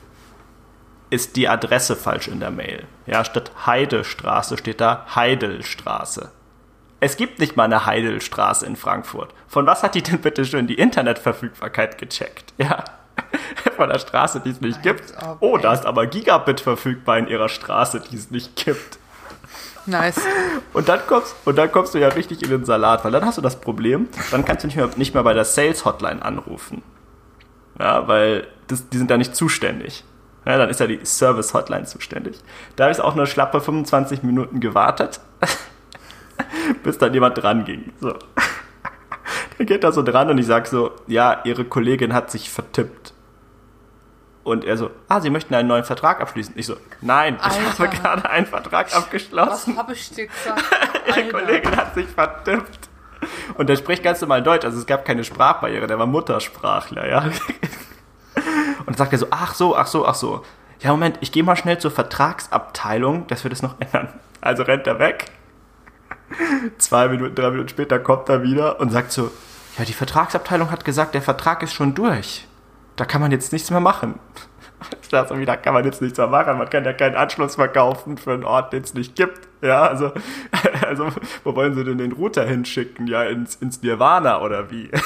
Ist 1.09 1.37
die 1.37 1.49
Adresse 1.49 1.97
falsch 1.97 2.29
in 2.29 2.39
der 2.39 2.51
Mail? 2.51 2.85
Ja, 3.07 3.25
statt 3.25 3.51
Heidestraße 3.67 4.59
steht 4.59 4.81
da 4.81 5.07
Heidelstraße. 5.15 6.31
Es 7.01 7.17
gibt 7.17 7.39
nicht 7.39 7.57
mal 7.57 7.65
eine 7.65 7.87
Heidelstraße 7.87 8.67
in 8.67 8.77
Frankfurt. 8.77 9.35
Von 9.49 9.67
was 9.67 9.83
hat 9.83 9.95
die 9.95 10.03
denn 10.03 10.21
bitte 10.21 10.45
schon 10.45 10.67
die 10.67 10.75
Internetverfügbarkeit 10.75 11.97
gecheckt? 11.97 12.53
Ja. 12.59 12.85
von 13.77 13.89
der 13.89 13.99
Straße, 13.99 14.41
die 14.41 14.51
es 14.51 14.61
nicht 14.61 14.83
gibt. 14.83 15.13
Oh, 15.41 15.59
da 15.59 15.73
ist 15.73 15.87
aber 15.87 16.07
Gigabit 16.07 16.61
verfügbar 16.61 17.19
in 17.19 17.29
ihrer 17.29 17.49
Straße, 17.49 18.01
die 18.01 18.17
es 18.17 18.31
nicht 18.31 18.57
gibt. 18.57 18.99
Nice. 19.87 20.21
Und 20.73 20.89
dann 20.89 21.01
kommst, 21.07 21.35
und 21.45 21.57
dann 21.57 21.73
kommst 21.73 21.95
du 21.95 21.99
ja 21.99 22.09
richtig 22.09 22.43
in 22.43 22.51
den 22.51 22.65
Salat, 22.65 23.05
weil 23.05 23.13
dann 23.13 23.25
hast 23.25 23.39
du 23.39 23.43
das 23.43 23.61
Problem, 23.61 24.09
dann 24.31 24.45
kannst 24.45 24.63
du 24.63 24.69
nicht 24.69 24.77
mehr, 24.77 24.89
nicht 24.97 25.15
mehr 25.15 25.23
bei 25.23 25.35
der 25.35 25.45
Sales 25.45 25.85
Hotline 25.85 26.23
anrufen. 26.23 26.83
Ja, 27.79 28.07
weil 28.07 28.47
das, 28.69 28.89
die 28.89 28.99
sind 28.99 29.11
da 29.11 29.17
nicht 29.17 29.35
zuständig. 29.35 30.05
Ja, 30.45 30.59
dann 30.59 30.71
ist 30.71 30.81
ja 30.81 30.87
die 30.87 31.05
Service 31.05 31.55
Hotline 31.55 31.85
zuständig. 31.85 32.39
Da 32.77 32.85
habe 32.85 32.93
ich 32.93 33.01
auch 33.01 33.15
nur 33.15 33.27
schlappe 33.27 33.61
25 33.61 34.23
Minuten 34.23 34.61
gewartet, 34.61 35.21
bis 36.83 36.99
dann 36.99 37.13
jemand 37.15 37.43
dran 37.43 37.65
ging. 37.65 37.93
So. 38.01 38.15
Dann 39.59 39.67
geht 39.67 39.85
da 39.85 39.93
so 39.93 40.03
dran 40.03 40.31
und 40.31 40.39
ich 40.39 40.47
sage 40.47 40.67
so, 40.67 40.93
ja, 41.07 41.43
ihre 41.45 41.67
Kollegin 41.67 42.15
hat 42.15 42.31
sich 42.31 42.49
vertippt. 42.49 43.00
Und 44.51 44.65
er 44.65 44.77
so, 44.77 44.91
ah, 45.09 45.21
Sie 45.21 45.31
möchten 45.31 45.55
einen 45.55 45.69
neuen 45.69 45.85
Vertrag 45.85 46.21
abschließen. 46.21 46.55
Ich 46.57 46.67
so, 46.67 46.77
nein, 47.01 47.39
Alter. 47.41 47.57
ich 47.73 47.79
habe 47.79 47.89
gerade 47.89 48.29
einen 48.29 48.47
Vertrag 48.47 48.93
abgeschlossen. 48.93 49.75
Was 49.75 49.79
habe 49.79 49.93
ich 49.93 50.11
dir 50.11 50.27
gesagt? 50.45 50.65
Ihre 51.07 51.29
Kollegin 51.29 51.77
hat 51.77 51.95
sich 51.95 52.09
vertippt. 52.09 52.89
Und 53.55 53.69
der 53.69 53.77
spricht 53.77 54.03
ganz 54.03 54.21
normal 54.21 54.43
Deutsch, 54.43 54.65
also 54.65 54.77
es 54.79 54.87
gab 54.87 55.05
keine 55.05 55.23
Sprachbarriere, 55.23 55.87
der 55.87 56.01
war 56.01 56.07
Muttersprachler, 56.07 57.09
ja. 57.09 57.21
Und 58.81 58.89
dann 58.89 58.95
sagt 58.97 59.13
er 59.13 59.19
so, 59.19 59.29
ach 59.31 59.55
so, 59.55 59.77
ach 59.77 59.87
so, 59.87 60.05
ach 60.05 60.17
so. 60.17 60.43
Ja, 60.81 60.91
Moment, 60.91 61.19
ich 61.21 61.31
gehe 61.31 61.45
mal 61.45 61.55
schnell 61.55 61.79
zur 61.79 61.93
Vertragsabteilung, 61.93 63.29
dass 63.29 63.45
wir 63.45 63.51
das 63.51 63.63
noch 63.63 63.77
ändern. 63.79 64.09
Also 64.41 64.65
rennt 64.65 64.89
er 64.89 64.99
weg. 64.99 65.27
Zwei 66.79 67.07
Minuten, 67.07 67.37
drei 67.37 67.51
Minuten 67.51 67.69
später 67.69 68.01
kommt 68.01 68.29
er 68.29 68.43
wieder 68.43 68.81
und 68.81 68.91
sagt 68.91 69.13
so, 69.13 69.31
ja, 69.79 69.85
die 69.85 69.93
Vertragsabteilung 69.93 70.73
hat 70.73 70.85
gesagt, 70.85 71.15
der 71.15 71.23
Vertrag 71.23 71.63
ist 71.63 71.73
schon 71.73 71.95
durch. 71.95 72.49
Da 73.01 73.07
kann 73.07 73.23
man 73.23 73.31
jetzt 73.31 73.51
nichts 73.51 73.71
mehr 73.71 73.81
machen. 73.81 74.19
Ich 75.03 75.09
dachte 75.09 75.35
mir, 75.35 75.45
da 75.45 75.57
kann 75.57 75.75
man 75.75 75.85
jetzt 75.85 76.01
nichts 76.01 76.17
mehr 76.17 76.27
machen. 76.27 76.57
Man 76.57 76.71
kann 76.71 76.85
ja 76.85 76.93
keinen 76.95 77.15
Anschluss 77.15 77.57
verkaufen 77.57 78.17
für 78.17 78.33
einen 78.33 78.45
Ort, 78.45 78.73
den 78.73 78.83
es 78.83 78.95
nicht 78.95 79.15
gibt. 79.15 79.49
Ja, 79.61 79.83
also, 79.83 80.13
also, 80.87 81.09
wo 81.45 81.55
wollen 81.55 81.75
sie 81.75 81.85
denn 81.85 81.99
den 81.99 82.13
Router 82.13 82.45
hinschicken? 82.45 83.07
Ja, 83.07 83.25
ins, 83.25 83.57
ins 83.57 83.83
Nirvana 83.83 84.41
oder 84.43 84.71
wie? 84.71 84.91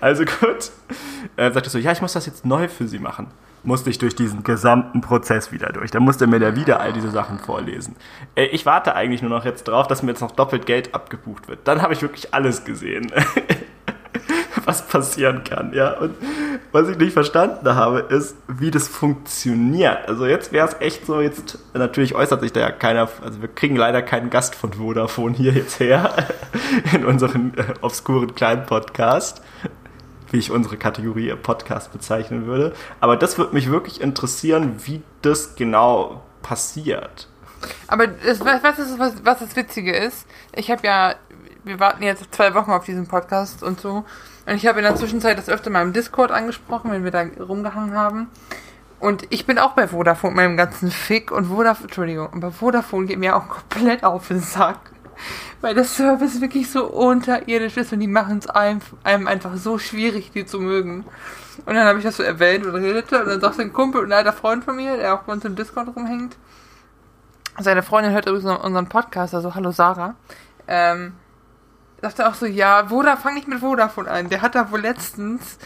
Also 0.00 0.24
gut. 0.24 0.70
Er 1.36 1.52
sagte 1.52 1.68
so, 1.68 1.78
ja, 1.78 1.92
ich 1.92 2.00
muss 2.00 2.12
das 2.14 2.26
jetzt 2.26 2.44
neu 2.46 2.68
für 2.68 2.88
Sie 2.88 2.98
machen. 2.98 3.28
Musste 3.62 3.90
ich 3.90 3.98
durch 3.98 4.14
diesen 4.14 4.42
gesamten 4.44 5.00
Prozess 5.00 5.52
wieder 5.52 5.70
durch. 5.72 5.90
Da 5.90 6.00
musste 6.00 6.26
mir 6.26 6.38
der 6.38 6.56
wieder 6.56 6.80
all 6.80 6.92
diese 6.92 7.10
Sachen 7.10 7.38
vorlesen. 7.38 7.96
Äh, 8.34 8.46
Ich 8.46 8.66
warte 8.66 8.94
eigentlich 8.94 9.20
nur 9.20 9.30
noch 9.30 9.44
jetzt 9.44 9.64
drauf, 9.64 9.86
dass 9.86 10.02
mir 10.02 10.10
jetzt 10.12 10.20
noch 10.22 10.30
doppelt 10.30 10.64
Geld 10.66 10.94
abgebucht 10.94 11.48
wird. 11.48 11.60
Dann 11.68 11.82
habe 11.82 11.92
ich 11.92 12.02
wirklich 12.02 12.32
alles 12.34 12.64
gesehen, 12.64 13.12
was 14.66 14.86
passieren 14.86 15.44
kann. 15.44 15.72
Ja, 15.72 15.98
und 15.98 16.14
was 16.72 16.88
ich 16.88 16.98
nicht 16.98 17.12
verstanden 17.12 17.74
habe, 17.74 18.00
ist, 18.00 18.36
wie 18.48 18.70
das 18.70 18.88
funktioniert. 18.88 20.08
Also 20.08 20.26
jetzt 20.26 20.52
wäre 20.52 20.68
es 20.68 20.76
echt 20.80 21.06
so, 21.06 21.20
jetzt 21.20 21.58
natürlich 21.74 22.14
äußert 22.14 22.40
sich 22.40 22.52
da 22.52 22.60
ja 22.60 22.70
keiner, 22.70 23.08
also 23.22 23.40
wir 23.40 23.48
kriegen 23.48 23.76
leider 23.76 24.02
keinen 24.02 24.30
Gast 24.30 24.54
von 24.54 24.72
Vodafone 24.72 25.34
hier 25.34 25.52
jetzt 25.52 25.80
her 25.80 26.12
in 26.92 27.04
unserem 27.04 27.52
äh, 27.56 27.64
obskuren 27.80 28.34
kleinen 28.34 28.66
Podcast 28.66 29.42
wie 30.32 30.38
ich 30.38 30.50
unsere 30.50 30.76
Kategorie 30.76 31.34
Podcast 31.34 31.92
bezeichnen 31.92 32.46
würde. 32.46 32.72
Aber 33.00 33.16
das 33.16 33.38
würde 33.38 33.54
mich 33.54 33.70
wirklich 33.70 34.00
interessieren, 34.00 34.76
wie 34.84 35.02
das 35.22 35.56
genau 35.56 36.22
passiert. 36.42 37.28
Aber 37.88 38.06
das, 38.06 38.40
was, 38.40 38.62
was, 38.62 39.24
was 39.24 39.38
das 39.40 39.56
Witzige 39.56 39.94
ist, 39.94 40.26
ich 40.54 40.70
habe 40.70 40.86
ja, 40.86 41.14
wir 41.64 41.80
warten 41.80 42.02
jetzt 42.02 42.34
zwei 42.34 42.54
Wochen 42.54 42.70
auf 42.70 42.84
diesen 42.84 43.06
Podcast 43.06 43.62
und 43.62 43.80
so. 43.80 44.04
Und 44.46 44.54
ich 44.54 44.66
habe 44.66 44.78
in 44.80 44.84
der 44.84 44.96
Zwischenzeit 44.96 45.38
das 45.38 45.48
öfter 45.48 45.70
mal 45.70 45.82
im 45.82 45.92
Discord 45.92 46.30
angesprochen, 46.30 46.90
wenn 46.90 47.04
wir 47.04 47.10
da 47.10 47.24
rumgehangen 47.38 47.94
haben. 47.94 48.28
Und 48.98 49.26
ich 49.30 49.46
bin 49.46 49.58
auch 49.58 49.72
bei 49.72 49.88
Vodafone, 49.88 50.34
meinem 50.34 50.56
ganzen 50.56 50.90
Fick. 50.90 51.30
Und 51.30 51.46
Vodafone, 51.46 51.84
Entschuldigung, 51.84 52.28
aber 52.32 52.52
Vodafone 52.52 53.06
geht 53.06 53.18
mir 53.18 53.36
auch 53.36 53.48
komplett 53.48 54.04
auf 54.04 54.28
den 54.28 54.40
Sack. 54.40 54.78
Weil 55.60 55.74
der 55.74 55.84
Service 55.84 56.40
wirklich 56.40 56.70
so 56.70 56.86
unterirdisch 56.86 57.76
ist 57.76 57.92
und 57.92 58.00
die 58.00 58.06
machen 58.06 58.38
es 58.38 58.48
einem, 58.48 58.80
einem 59.04 59.26
einfach 59.26 59.56
so 59.56 59.78
schwierig, 59.78 60.30
die 60.32 60.46
zu 60.46 60.58
mögen. 60.58 61.04
Und 61.66 61.74
dann 61.74 61.86
habe 61.86 61.98
ich 61.98 62.04
das 62.04 62.16
so 62.16 62.22
erwähnt 62.22 62.64
und 62.64 62.74
redete 62.74 63.20
und 63.20 63.28
dann 63.28 63.40
sagte 63.40 63.62
ein 63.62 63.72
Kumpel 63.72 64.04
ein 64.04 64.12
alter 64.12 64.32
Freund 64.32 64.64
von 64.64 64.76
mir, 64.76 64.96
der 64.96 65.14
auch 65.14 65.24
bei 65.24 65.32
uns 65.34 65.44
im 65.44 65.56
Discord 65.56 65.94
rumhängt, 65.94 66.36
seine 67.58 67.82
Freundin 67.82 68.12
hört 68.12 68.26
übrigens 68.26 68.58
unseren 68.64 68.88
Podcast, 68.88 69.34
also 69.34 69.54
hallo 69.54 69.70
Sarah, 69.70 70.14
ähm, 70.66 71.12
sagte 72.00 72.28
auch 72.28 72.34
so, 72.34 72.46
ja, 72.46 72.90
Voda, 72.90 73.16
fang 73.16 73.34
nicht 73.34 73.48
mit 73.48 73.60
Vodafone 73.60 74.10
an. 74.10 74.28
Der 74.28 74.42
hat 74.42 74.54
da 74.54 74.70
wohl 74.70 74.80
letztens, 74.80 75.58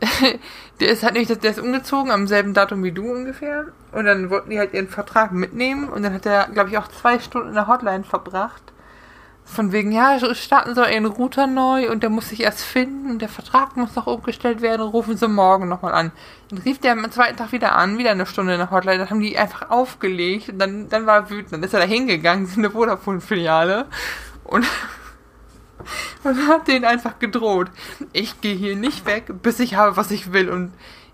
der 0.80 0.88
ist 0.88 1.02
halt 1.02 1.14
nicht, 1.14 1.42
der 1.42 1.50
ist 1.50 1.60
umgezogen 1.60 2.10
am 2.10 2.26
selben 2.26 2.54
Datum 2.54 2.82
wie 2.82 2.92
du 2.92 3.10
ungefähr. 3.10 3.66
Und 3.92 4.04
dann 4.04 4.30
wollten 4.30 4.50
die 4.50 4.58
halt 4.58 4.74
ihren 4.74 4.88
Vertrag 4.88 5.32
mitnehmen 5.32 5.88
und 5.88 6.02
dann 6.02 6.14
hat 6.14 6.26
er, 6.26 6.48
glaube 6.48 6.70
ich, 6.70 6.78
auch 6.78 6.88
zwei 6.88 7.18
Stunden 7.18 7.48
in 7.48 7.54
der 7.54 7.66
Hotline 7.66 8.04
verbracht. 8.04 8.62
Von 9.44 9.72
wegen, 9.72 9.90
ja, 9.90 10.16
starten 10.34 10.76
soll 10.76 10.90
ihren 10.90 11.06
Router 11.06 11.48
neu 11.48 11.90
und 11.90 12.04
der 12.04 12.10
muss 12.10 12.28
sich 12.28 12.40
erst 12.40 12.62
finden 12.62 13.10
und 13.10 13.18
der 13.20 13.28
Vertrag 13.28 13.76
muss 13.76 13.96
noch 13.96 14.06
umgestellt 14.06 14.62
werden, 14.62 14.82
rufen 14.82 15.16
sie 15.16 15.26
morgen 15.26 15.66
nochmal 15.66 15.92
an. 15.92 16.12
Dann 16.50 16.60
rief 16.60 16.78
der 16.78 16.92
am 16.92 17.10
zweiten 17.10 17.36
Tag 17.36 17.50
wieder 17.50 17.74
an, 17.74 17.98
wieder 17.98 18.12
eine 18.12 18.26
Stunde 18.26 18.52
in 18.52 18.60
der 18.60 18.70
Hotline, 18.70 18.98
dann 18.98 19.10
haben 19.10 19.18
die 19.18 19.36
einfach 19.36 19.70
aufgelegt 19.70 20.50
und 20.50 20.60
dann, 20.60 20.88
dann 20.88 21.04
war 21.04 21.16
er 21.16 21.30
wütend. 21.30 21.52
Dann 21.52 21.62
ist 21.64 21.74
er 21.74 21.80
da 21.80 21.86
hingegangen, 21.86 22.46
in 22.54 22.58
eine 22.60 22.70
Vodafone-Filiale 22.70 23.86
und, 24.44 24.64
und 26.24 26.48
hat 26.48 26.68
denen 26.68 26.84
einfach 26.84 27.18
gedroht. 27.18 27.68
Ich 28.12 28.40
gehe 28.40 28.54
hier 28.54 28.76
nicht 28.76 29.06
weg, 29.06 29.24
bis 29.42 29.60
ich 29.60 29.74
habe, 29.74 29.96
was 29.96 30.10
ich 30.10 30.32
will 30.32 30.48
und 30.48 30.72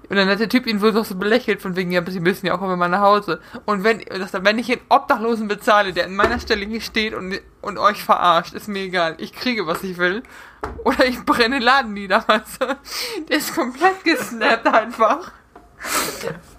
und 0.09 0.17
dann 0.17 0.29
hat 0.29 0.39
der 0.39 0.49
Typ 0.49 0.67
ihn 0.67 0.81
wohl 0.81 0.93
so 0.93 1.15
belächelt, 1.17 1.61
von 1.61 1.75
wegen, 1.75 1.91
ja, 1.91 2.01
sie 2.09 2.21
müssen 2.21 2.47
ja 2.47 2.55
auch 2.55 2.63
immer 2.63 2.77
mal 2.77 2.89
nach 2.89 3.01
Hause. 3.01 3.41
Und 3.65 3.83
wenn, 3.83 4.01
dass, 4.01 4.33
wenn 4.33 4.59
ich 4.59 4.71
einen 4.71 4.81
Obdachlosen 4.89 5.49
bezahle, 5.49 5.93
der 5.93 6.05
in 6.07 6.15
meiner 6.15 6.39
Stelle 6.39 6.65
hier 6.65 6.81
steht 6.81 7.15
und, 7.15 7.41
und 7.61 7.79
euch 7.79 8.05
verarscht, 8.05 8.55
ist 8.55 8.69
mir 8.69 8.85
egal. 8.85 9.17
Ich 9.19 9.33
kriege, 9.33 9.67
was 9.67 9.83
ich 9.83 9.99
will. 9.99 10.23
Oder 10.85 11.07
ich 11.07 11.25
brenne 11.25 11.57
den 11.57 11.63
Laden 11.63 11.93
nieder, 11.95 12.25
weißt? 12.29 12.61
Der 13.29 13.37
ist 13.37 13.55
komplett 13.55 14.05
gesnappt 14.05 14.67
einfach. 14.67 15.33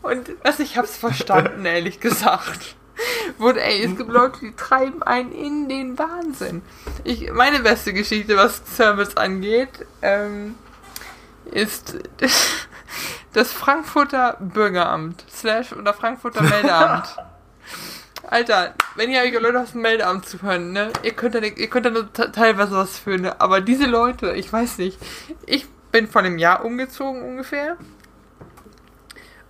Und, 0.02 0.30
also 0.44 0.64
ich 0.64 0.78
hab's 0.78 0.98
verstanden, 0.98 1.66
ehrlich 1.66 2.00
gesagt. 2.00 2.76
Wurde, 3.38 3.62
ey, 3.64 3.84
es 3.84 3.96
gibt 3.96 4.10
Leute, 4.10 4.40
die 4.42 4.56
treiben 4.56 5.04
einen 5.04 5.32
in 5.32 5.70
den 5.70 5.98
Wahnsinn. 6.00 6.62
Ich, 7.04 7.32
meine 7.32 7.60
beste 7.60 7.94
Geschichte, 7.94 8.36
was 8.38 8.62
Service 8.76 9.16
angeht, 9.18 9.70
ähm, 10.02 10.56
ist 11.46 11.98
das 13.34 13.52
Frankfurter 13.54 14.38
Bürgeramt 14.40 15.24
slash 15.32 15.74
oder 15.74 15.94
Frankfurter 15.94 16.42
Meldeamt. 16.44 17.16
Alter, 18.30 18.74
wenn 18.96 19.10
ihr 19.10 19.22
euch 19.22 19.32
Leute 19.40 19.62
aus 19.62 19.72
dem 19.72 19.82
Meldeamt 19.82 20.28
zuhören, 20.28 20.74
ne, 20.74 20.92
ihr 21.04 21.14
könnt 21.14 21.36
da, 21.36 21.40
ihr 21.40 21.70
könnt 21.70 21.86
da 21.86 21.90
nur 21.92 22.12
te- 22.12 22.32
teilweise 22.32 22.72
was 22.76 22.98
für, 23.00 23.18
ne, 23.18 23.40
aber 23.40 23.62
diese 23.62 23.86
Leute, 23.86 24.34
ich 24.34 24.52
weiß 24.52 24.80
nicht, 24.80 25.00
ich 25.46 25.66
bin 25.94 26.08
vor 26.08 26.22
einem 26.22 26.38
Jahr 26.38 26.66
umgezogen 26.66 27.22
ungefähr 27.22 27.78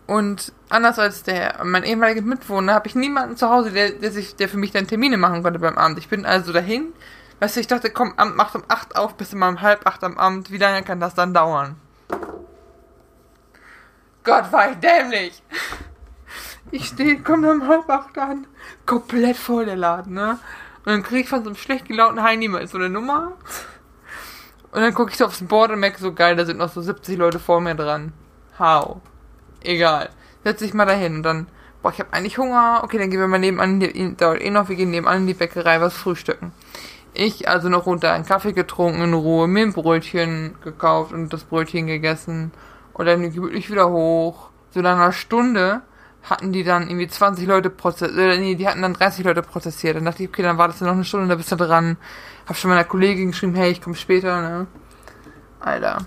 und 0.08 0.54
anders 0.70 0.98
als 0.98 1.24
der, 1.24 1.64
mein 1.64 1.84
ehemaliger 1.84 2.22
Mitwohner, 2.22 2.74
habe 2.74 2.88
ich 2.88 2.96
niemanden 2.96 3.38
zu 3.38 3.50
Hause, 3.50 3.72
der, 3.72 3.92
der 3.92 4.12
sich, 4.12 4.36
der 4.36 4.50
für 4.50 4.58
mich 4.58 4.72
dann 4.72 4.88
Termine 4.88 5.18
machen 5.18 5.44
konnte 5.44 5.60
beim 5.60 5.78
Amt. 5.78 6.00
Ich 6.00 6.10
bin 6.10 6.26
also 6.26 6.54
dahin, 6.54 6.94
weißt 7.40 7.58
du, 7.58 7.60
ich 7.60 7.68
dachte, 7.68 7.90
komm, 7.90 8.14
Amt 8.18 8.36
macht 8.36 8.56
um 8.56 8.64
8 8.68 8.96
auf, 8.96 9.16
bis 9.16 9.34
immer 9.34 9.50
um 9.50 9.62
halb 9.62 9.86
8 9.86 10.04
am 10.04 10.18
Amt, 10.18 10.52
wie 10.52 10.58
lange 10.58 10.84
kann 10.84 11.00
das 11.00 11.14
dann 11.14 11.34
dauern? 11.34 11.76
Gott, 14.28 14.52
war 14.52 14.72
ich 14.72 14.78
dämlich. 14.78 15.42
Ich 16.72 16.88
stehe, 16.88 17.22
komme 17.22 17.50
um 17.50 17.66
halb 17.66 17.90
acht 17.90 18.18
an, 18.18 18.46
komplett 18.86 19.38
voll 19.38 19.66
der 19.66 19.78
Laden, 19.78 20.14
ne? 20.14 20.38
Und 20.80 20.92
dann 20.92 21.04
kriege 21.04 21.22
ich 21.22 21.30
von 21.30 21.44
so 21.44 21.50
einem 21.50 21.56
schlecht 21.56 21.88
gelaunten 21.88 22.22
Heini 22.22 22.50
mal 22.50 22.68
so 22.68 22.78
eine 22.78 22.90
Nummer. 22.90 23.34
Und 24.72 24.82
dann 24.82 24.94
gucke 24.94 25.12
ich 25.12 25.18
so 25.18 25.26
aufs 25.26 25.42
Board 25.42 25.72
und 25.72 25.80
merke 25.80 25.98
so, 25.98 26.14
geil, 26.14 26.36
da 26.36 26.44
sind 26.44 26.58
noch 26.58 26.70
so 26.70 26.82
70 26.82 27.18
Leute 27.18 27.40
vor 27.40 27.62
mir 27.62 27.74
dran. 27.74 28.12
How? 28.60 28.98
Egal. 29.68 30.10
Setz 30.46 30.60
dich 30.60 30.74
mal 30.74 30.86
dahin 30.86 31.18
und 31.18 31.24
dann, 31.24 31.48
boah, 31.82 31.92
ich 31.92 32.00
habe 32.00 32.14
eigentlich 32.14 32.38
Hunger. 32.38 32.80
Okay, 32.86 32.98
dann 32.98 33.10
gehen 33.10 33.20
wir 33.20 33.28
mal 33.28 33.38
nebenan, 33.38 33.82
die- 33.82 34.16
dauert 34.16 34.42
eh 34.42 34.50
noch, 34.50 34.70
wir 34.70 34.78
gehen 34.78 34.92
nebenan 34.92 35.18
in 35.24 35.28
die 35.28 35.34
Bäckerei 35.34 35.82
was 35.82 35.94
frühstücken. 35.94 36.54
Ich 37.14 37.50
also 37.50 37.68
noch 37.68 37.86
runter 37.86 38.14
einen 38.14 38.26
Kaffee 38.26 38.54
getrunken 38.54 39.02
in 39.02 39.14
Ruhe, 39.14 39.48
mir 39.50 39.64
ein 39.64 39.74
Brötchen 39.74 40.56
gekauft 40.64 41.12
und 41.12 41.34
das 41.34 41.44
Brötchen 41.44 41.86
gegessen 41.88 42.54
und 42.94 43.06
dann 43.08 43.30
gemütlich 43.30 43.70
wieder 43.70 43.90
hoch. 43.90 44.52
So 44.70 44.80
nach 44.80 44.96
einer 44.96 45.12
Stunde 45.12 45.82
hatten 46.24 46.54
die 46.54 46.64
dann 46.64 46.84
irgendwie 46.88 47.08
20 47.10 47.46
Leute 47.46 47.70
prozessiert, 47.70 48.18
äh, 48.18 48.38
nee, 48.38 48.56
die 48.56 48.70
hatten 48.70 48.82
dann 48.82 48.94
30 48.94 49.26
Leute 49.26 49.42
prozessiert. 49.42 49.98
Dann 49.98 50.06
dachte 50.06 50.24
ich, 50.24 50.30
okay, 50.30 50.44
dann 50.44 50.58
wartest 50.58 50.80
du 50.80 50.86
noch 50.86 50.94
eine 50.94 51.04
Stunde, 51.04 51.28
da 51.28 51.36
bist 51.36 51.52
du 51.52 51.58
dran. 51.58 51.98
Hab 52.48 52.56
schon 52.56 52.70
meiner 52.70 52.86
Kollegin 52.86 53.32
geschrieben, 53.32 53.56
hey, 53.56 53.72
ich 53.72 53.82
komme 53.82 53.96
später, 53.98 54.40
ne? 54.42 54.68
Alter. 55.60 56.06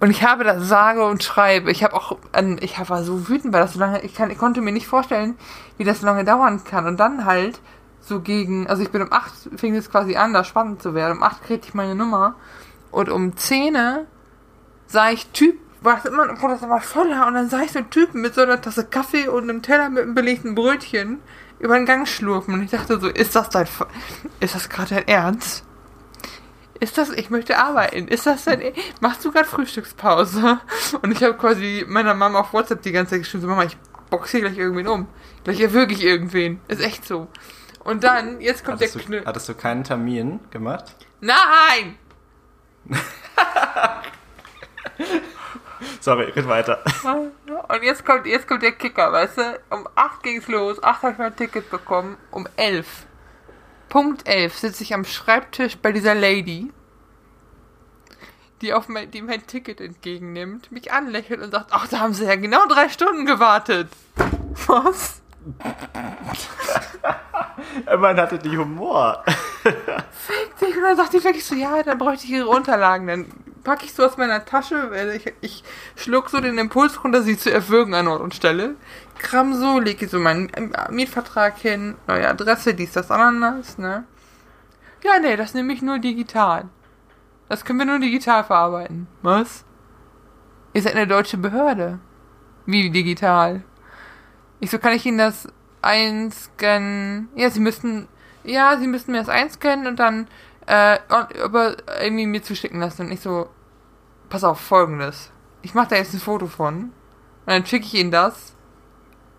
Und 0.00 0.10
ich 0.10 0.22
habe 0.22 0.44
das 0.44 0.68
sage 0.68 1.04
und 1.04 1.24
schreibe. 1.24 1.70
Ich 1.70 1.82
habe 1.82 1.94
auch, 1.94 2.16
an, 2.32 2.58
ich 2.60 2.78
war 2.88 3.02
so 3.02 3.28
wütend, 3.28 3.52
weil 3.52 3.62
das 3.62 3.74
so 3.74 3.80
lange, 3.80 4.02
ich, 4.02 4.14
kann, 4.14 4.30
ich 4.30 4.38
konnte 4.38 4.60
mir 4.60 4.72
nicht 4.72 4.86
vorstellen, 4.86 5.36
wie 5.76 5.84
das 5.84 6.00
so 6.00 6.06
lange 6.06 6.24
dauern 6.24 6.62
kann. 6.62 6.86
Und 6.86 6.98
dann 6.98 7.24
halt 7.24 7.60
so 8.00 8.20
gegen, 8.20 8.68
also 8.68 8.82
ich 8.82 8.90
bin 8.90 9.02
um 9.02 9.12
8 9.12 9.32
fing 9.56 9.74
es 9.74 9.90
quasi 9.90 10.16
an, 10.16 10.32
da 10.32 10.44
spannend 10.44 10.82
zu 10.82 10.94
werden. 10.94 11.18
Um 11.18 11.22
8 11.22 11.42
kriegte 11.42 11.68
ich 11.68 11.74
meine 11.74 11.96
Nummer. 11.96 12.36
Und 12.92 13.08
um 13.08 13.36
10 13.36 13.76
sah 14.86 15.10
ich 15.10 15.26
Typ, 15.28 15.56
war 15.80 15.98
es 15.98 16.04
immer, 16.04 16.40
wurde 16.40 16.54
das 16.54 16.62
immer 16.62 16.80
voller. 16.80 17.26
Und 17.26 17.34
dann 17.34 17.48
sah 17.48 17.60
ich 17.62 17.72
so 17.72 17.80
einen 17.80 17.90
Typen 17.90 18.20
mit 18.20 18.34
so 18.34 18.42
einer 18.42 18.60
Tasse 18.60 18.84
Kaffee 18.84 19.28
und 19.28 19.44
einem 19.44 19.62
Teller 19.62 19.90
mit 19.90 20.04
einem 20.04 20.14
belegten 20.14 20.54
Brötchen 20.54 21.20
über 21.58 21.74
den 21.74 21.86
Gang 21.86 22.06
schlurfen. 22.06 22.54
Und 22.54 22.62
ich 22.62 22.70
dachte 22.70 23.00
so, 23.00 23.08
ist 23.08 23.34
das 23.34 23.50
dein, 23.50 23.66
ist 24.38 24.54
das 24.54 24.68
gerade 24.68 24.94
dein 24.94 25.08
Ernst? 25.08 25.64
Ist 26.80 26.96
das, 26.98 27.10
ich 27.10 27.28
möchte 27.30 27.58
arbeiten. 27.58 28.06
Ist 28.08 28.26
das 28.26 28.44
dein, 28.44 28.60
E- 28.60 28.72
machst 29.00 29.24
du 29.24 29.32
gerade 29.32 29.46
Frühstückspause? 29.48 30.60
Und 31.02 31.10
ich 31.12 31.22
habe 31.22 31.34
quasi 31.34 31.84
meiner 31.88 32.14
Mama 32.14 32.40
auf 32.40 32.52
WhatsApp 32.52 32.82
die 32.82 32.92
ganze 32.92 33.10
Zeit 33.12 33.20
geschrieben, 33.20 33.42
so 33.42 33.48
Mama, 33.48 33.64
ich 33.64 33.76
box 34.10 34.30
hier 34.30 34.40
gleich 34.40 34.56
irgendwen 34.58 34.86
um. 34.88 35.08
Gleich 35.44 35.60
erwürge 35.60 35.92
ich 35.94 36.02
irgendwen. 36.04 36.60
Ist 36.68 36.80
echt 36.80 37.04
so. 37.06 37.28
Und 37.84 38.04
dann, 38.04 38.40
jetzt 38.40 38.64
kommt 38.64 38.76
Hattest 38.80 38.94
der 38.96 39.02
Knüll. 39.02 39.22
hattest 39.24 39.48
du 39.48 39.54
keinen 39.54 39.82
Termin 39.84 40.40
gemacht? 40.50 40.94
Nein! 41.20 41.98
Sorry, 46.00 46.24
red 46.30 46.48
weiter. 46.48 46.82
Und 47.04 47.82
jetzt 47.82 48.04
kommt, 48.04 48.26
jetzt 48.26 48.48
kommt 48.48 48.62
der 48.62 48.72
Kicker, 48.72 49.12
weißt 49.12 49.38
du? 49.38 49.60
Um 49.70 49.86
8 49.94 50.22
ging's 50.22 50.48
los, 50.48 50.82
8 50.82 51.02
habe 51.02 51.12
ich 51.12 51.18
mein 51.18 51.36
Ticket 51.36 51.70
bekommen, 51.70 52.16
um 52.30 52.46
11. 52.56 52.86
Punkt 53.88 54.28
11 54.28 54.58
sitze 54.58 54.82
ich 54.82 54.94
am 54.94 55.04
Schreibtisch 55.04 55.78
bei 55.78 55.92
dieser 55.92 56.14
Lady, 56.14 56.70
die, 58.60 58.74
auf 58.74 58.88
mein, 58.88 59.10
die 59.10 59.22
mein 59.22 59.46
Ticket 59.46 59.80
entgegennimmt, 59.80 60.72
mich 60.72 60.92
anlächelt 60.92 61.40
und 61.40 61.52
sagt, 61.52 61.68
ach, 61.70 61.86
da 61.88 62.00
haben 62.00 62.14
sie 62.14 62.24
ja 62.24 62.36
genau 62.36 62.66
drei 62.66 62.88
Stunden 62.88 63.24
gewartet. 63.24 63.88
Was? 64.66 65.22
Immerhin 67.92 68.16
hatte 68.18 68.38
die 68.38 68.58
Humor. 68.58 69.24
Fick 69.62 70.58
dich 70.58 70.76
Und 70.76 70.82
dann 70.82 70.96
sagt 70.96 71.12
die 71.12 71.22
wirklich 71.22 71.44
so, 71.44 71.54
ja, 71.54 71.82
dann 71.82 71.98
bräuchte 71.98 72.26
ich 72.26 72.32
ihre 72.32 72.48
Unterlagen. 72.48 73.06
Dann 73.06 73.26
packe 73.68 73.84
ich 73.84 73.92
so 73.92 74.06
aus 74.06 74.16
meiner 74.16 74.46
Tasche, 74.46 74.90
weil 74.90 75.10
ich, 75.10 75.30
ich 75.42 75.62
schluck 75.94 76.30
so 76.30 76.40
den 76.40 76.56
Impuls 76.56 77.04
runter, 77.04 77.20
sie 77.20 77.36
zu 77.36 77.52
erwürgen 77.52 77.92
an 77.92 78.08
Ort 78.08 78.22
und 78.22 78.34
Stelle. 78.34 78.76
Kram 79.18 79.52
so, 79.52 79.78
lege 79.78 80.08
so 80.08 80.18
meinen 80.18 80.50
Mietvertrag 80.88 81.58
hin, 81.58 81.96
neue 82.06 82.26
Adresse, 82.26 82.72
dies, 82.72 82.92
das, 82.92 83.10
anderes, 83.10 83.76
ne? 83.76 84.04
Ja, 85.04 85.18
nee, 85.20 85.36
das 85.36 85.52
nehme 85.52 85.74
ich 85.74 85.82
nur 85.82 85.98
digital. 85.98 86.70
Das 87.50 87.66
können 87.66 87.78
wir 87.78 87.84
nur 87.84 87.98
digital 87.98 88.42
verarbeiten. 88.42 89.06
Was? 89.20 89.66
Ihr 90.72 90.80
seid 90.80 90.94
eine 90.94 91.06
deutsche 91.06 91.36
Behörde. 91.36 91.98
Wie 92.64 92.88
digital? 92.88 93.64
Ich 94.60 94.70
so, 94.70 94.78
kann 94.78 94.94
ich 94.94 95.04
Ihnen 95.04 95.18
das 95.18 95.46
einscannen? 95.82 97.28
Ja, 97.34 97.50
Sie 97.50 97.60
müssten, 97.60 98.08
ja, 98.44 98.78
Sie 98.78 98.86
müssten 98.86 99.12
mir 99.12 99.18
das 99.18 99.28
einscannen 99.28 99.86
und 99.86 99.98
dann, 99.98 100.26
äh, 100.66 100.98
aber 101.08 101.76
irgendwie 102.00 102.24
mir 102.24 102.42
zuschicken 102.42 102.80
lassen. 102.80 103.02
Und 103.02 103.12
ich 103.12 103.20
so, 103.20 103.50
pass 104.28 104.44
auf, 104.44 104.60
folgendes. 104.60 105.30
Ich 105.62 105.74
mache 105.74 105.88
da 105.88 105.96
jetzt 105.96 106.14
ein 106.14 106.20
Foto 106.20 106.46
von. 106.46 106.74
Und 106.74 106.92
dann 107.46 107.66
schicke 107.66 107.86
ich 107.86 107.94
Ihnen 107.94 108.10
das 108.10 108.54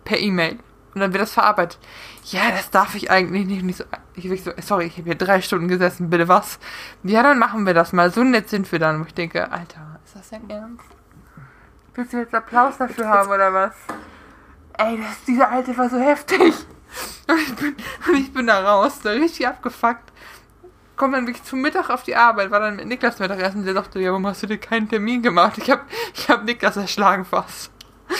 per 0.04 0.18
E-Mail. 0.18 0.58
Und 0.94 1.00
dann 1.00 1.12
wird 1.12 1.22
das 1.22 1.32
verarbeitet. 1.32 1.78
Ja, 2.24 2.50
das 2.50 2.70
darf 2.70 2.94
ich 2.94 3.10
eigentlich 3.10 3.46
nicht. 3.46 3.62
nicht 3.62 3.76
so, 3.78 3.84
ich 4.14 4.42
so, 4.42 4.50
sorry, 4.60 4.86
ich 4.86 4.94
habe 4.94 5.04
hier 5.04 5.14
drei 5.14 5.40
Stunden 5.40 5.68
gesessen, 5.68 6.10
bitte 6.10 6.26
was? 6.26 6.58
Ja, 7.04 7.22
dann 7.22 7.38
machen 7.38 7.64
wir 7.64 7.74
das 7.74 7.92
mal. 7.92 8.12
So 8.12 8.24
nett 8.24 8.48
sind 8.48 8.70
wir 8.72 8.78
dann. 8.78 9.00
Wo 9.00 9.04
ich 9.04 9.14
denke, 9.14 9.50
Alter, 9.52 10.00
ist 10.04 10.16
das 10.16 10.30
denn 10.30 10.50
ernst? 10.50 10.84
Willst 11.94 12.12
du 12.12 12.18
jetzt 12.18 12.34
Applaus 12.34 12.76
dafür 12.78 13.08
haben 13.08 13.30
oder 13.30 13.52
was? 13.52 13.74
Ey, 14.78 14.98
das, 14.98 15.24
dieser 15.26 15.50
Alte 15.50 15.76
war 15.76 15.88
so 15.88 15.98
heftig. 15.98 16.54
Und 17.28 17.38
ich 17.38 17.54
bin, 17.54 17.76
und 18.08 18.16
ich 18.16 18.32
bin 18.32 18.48
da 18.48 18.60
raus, 18.60 18.98
da 19.00 19.10
richtig 19.10 19.46
abgefuckt. 19.46 20.12
Komm 21.00 21.12
dann 21.12 21.26
wirklich 21.26 21.44
zum 21.44 21.62
Mittag 21.62 21.88
auf 21.88 22.02
die 22.02 22.14
Arbeit, 22.14 22.50
war 22.50 22.60
dann 22.60 22.76
mit 22.76 22.86
Niklas 22.86 23.18
Mittagessen. 23.20 23.64
Der 23.64 23.72
dachte, 23.72 23.98
ja, 24.00 24.10
warum 24.10 24.26
hast 24.26 24.42
du 24.42 24.46
dir 24.46 24.58
keinen 24.58 24.86
Termin 24.86 25.22
gemacht? 25.22 25.56
Ich 25.56 25.70
hab, 25.70 25.86
ich 26.14 26.28
hab 26.28 26.44
Niklas 26.44 26.76
erschlagen 26.76 27.24
fast. 27.24 27.70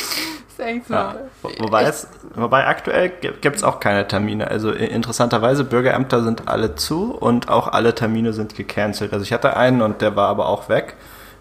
so. 0.57 0.95
Ja, 0.95 1.15
wobei, 1.59 1.83
es, 1.83 2.09
wobei 2.35 2.67
aktuell 2.67 3.11
gibt 3.11 3.57
es 3.57 3.65
auch 3.65 3.81
keine 3.81 4.09
Termine. 4.09 4.49
Also 4.49 4.71
interessanterweise, 4.71 5.65
Bürgerämter 5.65 6.23
sind 6.23 6.49
alle 6.49 6.75
zu 6.75 7.15
und 7.15 7.51
auch 7.51 7.69
alle 7.69 7.95
Termine 7.95 8.33
sind 8.33 8.55
gecancelt. 8.55 9.13
Also 9.13 9.25
ich 9.25 9.35
hatte 9.35 9.59
einen 9.59 9.83
und 9.83 10.01
der 10.01 10.17
war 10.17 10.29
aber 10.29 10.47
auch 10.47 10.71
weg. 10.71 10.97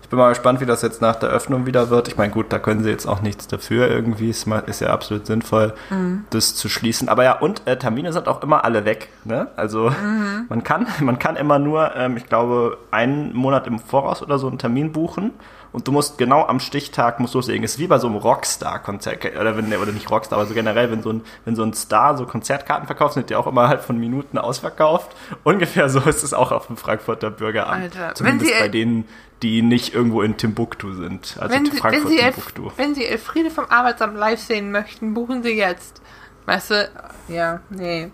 Ich 0.10 0.12
bin 0.12 0.18
mal 0.18 0.30
gespannt, 0.30 0.60
wie 0.60 0.66
das 0.66 0.82
jetzt 0.82 1.04
nach 1.04 1.18
der 1.18 1.30
Öffnung 1.30 1.68
wieder 1.68 1.92
wird. 1.92 2.08
Ich 2.08 2.18
meine, 2.18 2.34
gut, 2.34 2.48
da 2.50 2.58
können 2.58 2.82
sie 2.82 2.90
jetzt 2.90 3.06
auch 3.06 3.22
nichts 3.22 3.46
dafür 3.46 3.88
irgendwie. 3.90 4.32
Es 4.32 4.48
ist 4.66 4.82
ja 4.82 4.88
absolut 4.88 5.28
sinnvoll, 5.28 5.76
mhm. 5.92 6.26
das 6.32 6.56
zu 6.56 6.68
schließen. 6.68 7.10
Aber 7.10 7.24
ja, 7.24 7.34
und 7.34 7.62
äh, 7.68 7.78
Termine 7.78 8.12
sind 8.12 8.28
auch 8.28 8.42
immer 8.42 8.66
alle 8.66 8.86
weg. 8.86 9.10
Ne? 9.24 9.50
Also 9.56 9.92
mhm. 9.92 10.48
man, 10.50 10.64
kann, 10.64 10.88
man 11.02 11.20
kann 11.20 11.36
immer 11.36 11.60
nur, 11.60 11.96
ähm, 11.96 12.18
ich 12.18 12.26
glaube, 12.26 12.80
einen 12.90 13.36
Monat 13.36 13.68
im 13.68 13.78
Voraus 13.78 14.24
oder 14.24 14.40
so 14.40 14.48
einen 14.48 14.58
Termin 14.58 14.94
buchen 14.94 15.32
und 15.72 15.88
du 15.88 15.92
musst 15.92 16.18
genau 16.18 16.46
am 16.46 16.60
Stichtag 16.60 17.20
musst 17.20 17.36
loslegen. 17.36 17.64
Ist 17.64 17.78
wie 17.78 17.88
bei 17.88 18.00
so 18.00 18.08
einem 18.08 18.16
Rockstar-Konzert 18.18 19.24
oder 19.40 19.56
wenn 19.58 19.72
oder 19.74 19.92
nicht 19.92 20.10
Rockstar, 20.10 20.40
aber 20.40 20.48
so 20.48 20.54
generell, 20.54 20.92
wenn 20.92 21.04
so 21.04 21.12
ein 21.12 21.22
wenn 21.46 21.56
so 21.56 21.64
ein 21.64 21.74
Star 21.74 22.18
so 22.18 22.26
Konzertkarten 22.26 22.88
verkauft, 22.88 23.14
sind 23.14 23.30
die 23.30 23.36
auch 23.36 23.48
immer 23.48 23.68
halt 23.68 23.82
von 23.82 24.00
Minuten 24.00 24.38
ausverkauft. 24.38 25.16
Ungefähr 25.44 25.90
so 25.90 26.00
ist 26.00 26.24
es 26.24 26.34
auch 26.34 26.52
auf 26.52 26.68
dem 26.68 26.78
Frankfurter 26.78 27.30
Bürgeramt. 27.30 27.84
Alter, 27.84 28.16
Zumindest 28.16 28.60
bei 28.60 28.68
denen, 28.68 29.06
die 29.42 29.62
nicht 29.62 29.94
irgendwo 29.94 30.22
in 30.22 30.38
Timbuktu 30.38 30.94
sind. 30.94 31.38
Also 31.40 31.56
wenn, 31.56 31.66
Sie, 31.66 31.84
wenn, 31.84 32.08
Sie 32.08 32.18
Timbuktu. 32.18 32.64
Elf, 32.66 32.78
wenn 32.78 32.96
Sie 32.96 33.06
Elfriede 33.06 33.50
vom 33.50 33.66
Arbeitsamt 33.70 34.18
live 34.18 34.40
sehen 34.40 34.72
möchten, 34.72 35.14
buchen 35.14 35.44
Sie 35.44 35.54
jetzt. 35.54 36.02
Weißt 36.46 36.72
du, 36.72 36.90
ja, 37.28 37.62
nee. 37.70 38.12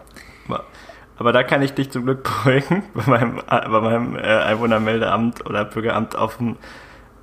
Aber 1.18 1.32
da 1.32 1.44
kann 1.44 1.62
ich 1.62 1.74
dich 1.74 1.92
zum 1.92 2.06
Glück 2.06 2.24
beruhigen. 2.44 2.84
Bei 2.94 3.04
meinem, 3.08 3.42
bei 3.48 3.82
meinem 3.82 4.18
äh, 4.18 4.22
Einwohnermeldeamt 4.22 5.46
oder 5.46 5.66
Bürgeramt 5.66 6.16
auf 6.16 6.38
dem 6.38 6.58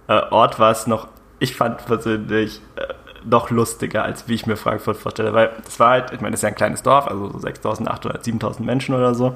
äh, 0.08 0.20
Ort 0.30 0.58
war 0.58 0.70
es 0.70 0.86
noch, 0.86 1.08
ich 1.38 1.56
fand 1.56 1.84
persönlich 1.84 2.60
äh, 2.76 2.94
noch 3.24 3.50
lustiger, 3.50 4.02
als 4.02 4.28
wie 4.28 4.34
ich 4.34 4.46
mir 4.46 4.56
Frankfurt 4.56 4.96
vorstelle, 4.96 5.32
weil 5.32 5.50
es 5.66 5.78
war 5.78 5.90
halt, 5.90 6.12
ich 6.12 6.20
meine, 6.20 6.34
es 6.34 6.40
ist 6.40 6.42
ja 6.42 6.48
ein 6.48 6.54
kleines 6.54 6.82
Dorf, 6.82 7.06
also 7.06 7.30
so 7.30 7.38
6.800, 7.38 8.24
7.000 8.24 8.62
Menschen 8.62 8.94
oder 8.96 9.14
so 9.14 9.34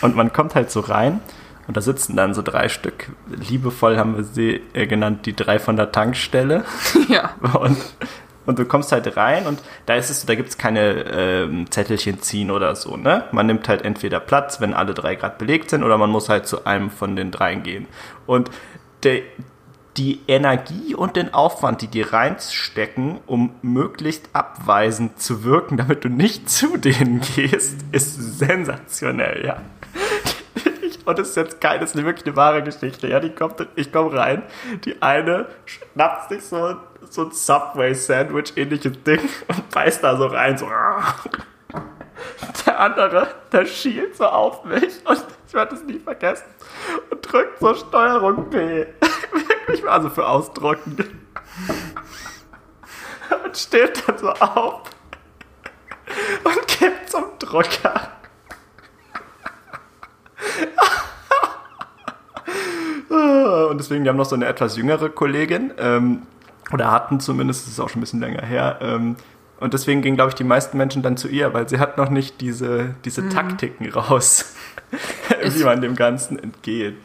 und 0.00 0.16
man 0.16 0.32
kommt 0.32 0.56
halt 0.56 0.72
so 0.72 0.80
rein 0.80 1.20
und 1.72 1.76
da 1.78 1.80
sitzen 1.80 2.16
dann 2.16 2.34
so 2.34 2.42
drei 2.42 2.68
Stück, 2.68 3.12
liebevoll 3.30 3.96
haben 3.96 4.14
wir 4.14 4.24
sie 4.24 4.60
äh, 4.74 4.86
genannt, 4.86 5.24
die 5.24 5.34
drei 5.34 5.58
von 5.58 5.76
der 5.76 5.90
Tankstelle. 5.90 6.64
Ja. 7.08 7.30
Und, 7.58 7.78
und 8.44 8.58
du 8.58 8.66
kommst 8.66 8.92
halt 8.92 9.16
rein 9.16 9.46
und 9.46 9.62
da 9.86 9.94
ist 9.94 10.10
es, 10.10 10.26
da 10.26 10.34
gibt's 10.34 10.58
keine 10.58 11.04
ähm, 11.10 11.70
Zettelchen 11.70 12.20
ziehen 12.20 12.50
oder 12.50 12.76
so, 12.76 12.98
ne? 12.98 13.24
Man 13.32 13.46
nimmt 13.46 13.68
halt 13.68 13.86
entweder 13.86 14.20
Platz, 14.20 14.60
wenn 14.60 14.74
alle 14.74 14.92
drei 14.92 15.14
gerade 15.14 15.36
belegt 15.38 15.70
sind, 15.70 15.82
oder 15.82 15.96
man 15.96 16.10
muss 16.10 16.28
halt 16.28 16.46
zu 16.46 16.66
einem 16.66 16.90
von 16.90 17.16
den 17.16 17.30
dreien 17.30 17.62
gehen. 17.62 17.86
Und 18.26 18.50
der, 19.02 19.22
die 19.96 20.20
Energie 20.28 20.94
und 20.94 21.16
den 21.16 21.32
Aufwand, 21.32 21.80
die 21.80 21.88
die 21.88 22.02
reinstecken, 22.02 23.20
um 23.26 23.54
möglichst 23.62 24.28
abweisend 24.34 25.20
zu 25.20 25.42
wirken, 25.42 25.78
damit 25.78 26.04
du 26.04 26.10
nicht 26.10 26.50
zu 26.50 26.76
denen 26.76 27.20
gehst, 27.34 27.78
ist 27.92 28.38
sensationell, 28.38 29.46
ja. 29.46 29.62
Und 31.04 31.18
das 31.18 31.30
ist 31.30 31.36
jetzt 31.36 31.60
keine, 31.60 31.80
das 31.80 31.94
ist 31.94 32.04
wirklich 32.04 32.26
eine 32.26 32.36
wahre 32.36 32.62
Geschichte. 32.62 33.08
Ja, 33.08 33.20
die 33.20 33.30
kommt, 33.30 33.66
ich 33.74 33.92
komme 33.92 34.16
rein, 34.16 34.42
die 34.84 35.00
eine 35.02 35.46
schnappt 35.64 36.30
sich 36.30 36.44
so, 36.44 36.76
so 37.10 37.24
ein 37.24 37.32
Subway-Sandwich 37.32 38.56
ähnliches 38.56 39.02
Ding 39.02 39.20
und 39.48 39.70
beißt 39.70 40.02
da 40.04 40.16
so 40.16 40.26
rein, 40.26 40.56
so. 40.56 40.68
Der 42.66 42.78
andere, 42.78 43.28
der 43.50 43.66
schielt 43.66 44.16
so 44.16 44.26
auf 44.26 44.64
mich 44.64 45.04
und 45.04 45.24
ich 45.46 45.54
werde 45.54 45.74
es 45.74 45.82
nie 45.82 45.98
vergessen 45.98 46.46
und 47.10 47.20
drückt 47.20 47.58
so 47.58 47.74
Steuerung 47.74 48.48
P. 48.50 48.86
Wirklich 49.32 49.82
mal 49.82 50.00
so 50.02 50.10
für 50.10 50.26
ausdrucken. 50.26 50.96
Und 53.44 53.56
steht 53.56 54.06
dann 54.06 54.18
so 54.18 54.30
auf 54.30 54.82
und 56.44 56.68
geht 56.68 57.10
zum 57.10 57.24
Drucker. 57.38 58.12
Und 63.12 63.78
deswegen, 63.78 64.04
die 64.04 64.10
haben 64.10 64.16
noch 64.16 64.24
so 64.24 64.34
eine 64.34 64.46
etwas 64.46 64.76
jüngere 64.76 65.08
Kollegin, 65.08 65.72
ähm, 65.78 66.22
oder 66.72 66.90
hatten 66.90 67.20
zumindest, 67.20 67.66
das 67.66 67.74
ist 67.74 67.80
auch 67.80 67.88
schon 67.88 68.00
ein 68.00 68.04
bisschen 68.04 68.20
länger 68.20 68.42
her, 68.42 68.78
ähm, 68.80 69.16
und 69.62 69.74
deswegen 69.74 70.02
gingen, 70.02 70.16
glaube 70.16 70.30
ich, 70.30 70.34
die 70.34 70.42
meisten 70.42 70.76
Menschen 70.76 71.02
dann 71.02 71.16
zu 71.16 71.28
ihr, 71.28 71.54
weil 71.54 71.68
sie 71.68 71.78
hat 71.78 71.96
noch 71.96 72.10
nicht 72.10 72.40
diese, 72.40 72.96
diese 73.04 73.22
mhm. 73.22 73.30
Taktiken 73.30 73.88
raus, 73.90 74.56
wie 75.40 75.62
man 75.62 75.80
dem 75.80 75.94
Ganzen 75.94 76.36
entgeht. 76.36 76.96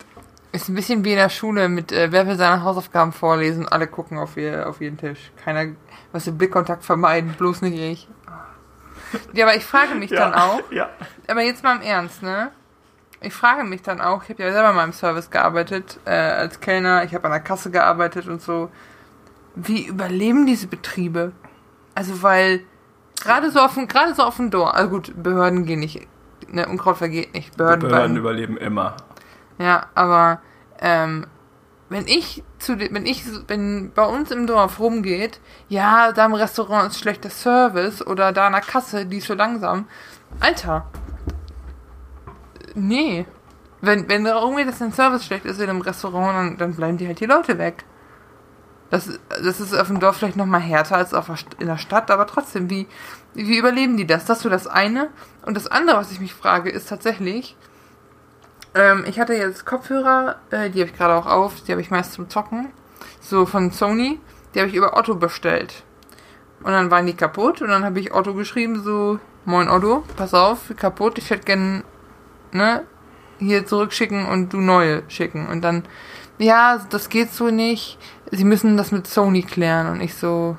Ist 0.54 0.68
ein 0.68 0.74
bisschen 0.74 1.06
wie 1.06 1.12
in 1.12 1.18
der 1.18 1.30
Schule 1.30 1.70
mit, 1.70 1.92
äh, 1.92 2.12
wer 2.12 2.26
will 2.26 2.36
seine 2.36 2.64
Hausaufgaben 2.64 3.12
vorlesen, 3.12 3.68
alle 3.68 3.86
gucken 3.86 4.18
auf, 4.18 4.38
ihr, 4.38 4.68
auf 4.68 4.82
ihren 4.82 4.98
Tisch. 4.98 5.32
Keiner, 5.44 5.74
was 6.12 6.24
den 6.24 6.40
Blickkontakt 6.40 6.84
vermeiden, 6.84 7.36
bloß 7.38 7.62
nicht 7.62 7.78
ich. 7.78 8.08
Ja, 9.34 9.46
aber 9.46 9.56
ich 9.56 9.64
frage 9.64 9.94
mich 9.94 10.10
ja, 10.10 10.18
dann 10.18 10.34
auch, 10.34 10.72
ja. 10.72 10.90
aber 11.28 11.44
jetzt 11.44 11.64
mal 11.64 11.76
im 11.76 11.84
Ernst, 11.84 12.24
ne? 12.24 12.50
Ich 13.22 13.34
frage 13.34 13.64
mich 13.64 13.82
dann 13.82 14.00
auch, 14.00 14.24
ich 14.24 14.30
habe 14.30 14.44
ja 14.44 14.52
selber 14.52 14.74
mal 14.74 14.84
im 14.84 14.94
Service 14.94 15.30
gearbeitet, 15.32 16.00
äh, 16.06 16.12
als 16.12 16.60
Kellner, 16.60 17.04
ich 17.04 17.16
habe 17.16 17.26
an 17.26 17.32
der 17.32 17.40
Kasse 17.40 17.72
gearbeitet 17.72 18.28
und 18.28 18.42
so. 18.42 18.70
Wie 19.56 19.88
überleben 19.88 20.46
diese 20.46 20.68
Betriebe? 20.68 21.32
Also, 21.96 22.22
weil 22.22 22.62
gerade 23.20 23.50
so 23.50 23.60
auf 23.60 23.74
dem, 23.74 23.88
gerade 23.88 24.14
so 24.14 24.24
auf 24.24 24.36
dem 24.36 24.52
Dorf, 24.52 24.74
also 24.74 24.90
gut, 24.90 25.12
Behörden 25.22 25.66
gehen 25.66 25.80
nicht, 25.80 26.08
ne, 26.48 26.68
Unkraut 26.68 26.98
vergeht 26.98 27.34
nicht. 27.34 27.58
Behörden, 27.58 27.90
Behörden 27.90 28.18
überleben 28.18 28.56
immer. 28.58 28.96
Ja, 29.58 29.88
aber 29.96 30.40
ähm, 30.80 31.26
wenn 31.90 32.08
ich 32.08 32.44
zu 32.60 32.78
wenn 32.80 33.06
ich 33.06 33.24
wenn 33.48 33.92
bei 33.94 34.06
uns 34.06 34.32
im 34.32 34.46
Dorf 34.46 34.80
rumgeht, 34.80 35.40
ja, 35.70 36.12
da 36.12 36.26
im 36.26 36.34
Restaurant 36.34 36.92
ist 36.92 37.00
schlechter 37.00 37.30
Service 37.30 38.06
oder 38.06 38.32
da 38.32 38.48
an 38.48 38.54
der 38.54 38.62
Kasse, 38.62 39.06
die 39.06 39.18
ist 39.18 39.28
so 39.28 39.34
langsam. 39.34 39.88
Alter. 40.40 40.86
Nee. 42.78 43.26
Wenn, 43.82 44.08
wenn 44.08 44.26
irgendwie 44.26 44.66
das 44.66 44.82
ein 44.82 44.92
Service 44.92 45.26
schlecht 45.26 45.46
ist 45.46 45.60
in 45.60 45.70
einem 45.70 45.82
Restaurant, 45.82 46.36
dann, 46.36 46.58
dann 46.58 46.76
bleiben 46.76 46.98
die 46.98 47.08
halt 47.08 47.20
die 47.20 47.26
Leute 47.26 47.58
weg. 47.58 47.86
Das, 48.90 49.20
das 49.30 49.60
ist 49.60 49.76
auf 49.76 49.88
dem 49.88 50.00
Dorf 50.00 50.18
vielleicht 50.18 50.38
noch 50.38 50.46
mal 50.46 50.60
härter 50.60 50.96
als 50.96 51.14
auf 51.14 51.30
in 51.60 51.68
der 51.68 51.78
Stadt, 51.78 52.10
aber 52.10 52.26
trotzdem, 52.26 52.70
wie, 52.70 52.88
wie 53.34 53.58
überleben 53.58 53.98
die 53.98 54.08
das? 54.08 54.26
Das 54.26 54.38
ist 54.38 54.44
so 54.44 54.50
das 54.50 54.68
eine. 54.68 55.10
Und 55.46 55.56
das 55.56 55.68
andere, 55.68 55.98
was 55.98 56.12
ich 56.12 56.20
mich 56.20 56.34
frage, 56.34 56.70
ist 56.70 56.88
tatsächlich, 56.88 57.58
ähm, 58.76 59.04
ich 59.08 59.20
hatte 59.20 59.34
jetzt 59.34 59.66
Kopfhörer, 59.66 60.38
äh, 60.52 60.70
die 60.70 60.80
habe 60.80 60.92
ich 60.92 60.98
gerade 60.98 61.16
auch 61.16 61.26
auf, 61.26 61.62
die 61.62 61.72
habe 61.72 61.82
ich 61.82 61.92
meist 61.92 62.14
zum 62.14 62.30
Zocken. 62.30 62.70
So 63.20 63.46
von 63.46 63.72
Sony, 63.72 64.20
die 64.54 64.60
habe 64.60 64.70
ich 64.70 64.76
über 64.76 64.96
Otto 64.96 65.16
bestellt. 65.16 65.84
Und 66.64 66.72
dann 66.72 66.92
waren 66.92 67.08
die 67.08 67.16
kaputt 67.16 67.62
und 67.62 67.70
dann 67.70 67.84
habe 67.84 68.00
ich 68.00 68.14
Otto 68.14 68.34
geschrieben, 68.34 68.82
so, 68.84 69.20
moin 69.46 69.68
Otto, 69.68 70.04
pass 70.16 70.34
auf, 70.34 70.72
kaputt, 70.78 71.18
ich 71.18 71.30
hätte 71.30 71.44
gern, 71.44 71.84
ne, 72.54 72.84
hier 73.40 73.66
zurückschicken 73.66 74.26
und 74.26 74.54
du 74.54 74.58
neue 74.58 75.04
schicken. 75.10 75.48
Und 75.48 75.62
dann, 75.62 75.84
ja, 76.38 76.80
das 76.90 77.10
geht 77.10 77.32
so 77.32 77.50
nicht, 77.50 77.98
sie 78.32 78.44
müssen 78.44 78.78
das 78.78 78.92
mit 78.92 79.08
Sony 79.08 79.44
klären. 79.44 79.88
Und 79.88 80.02
ich 80.02 80.16
so, 80.16 80.58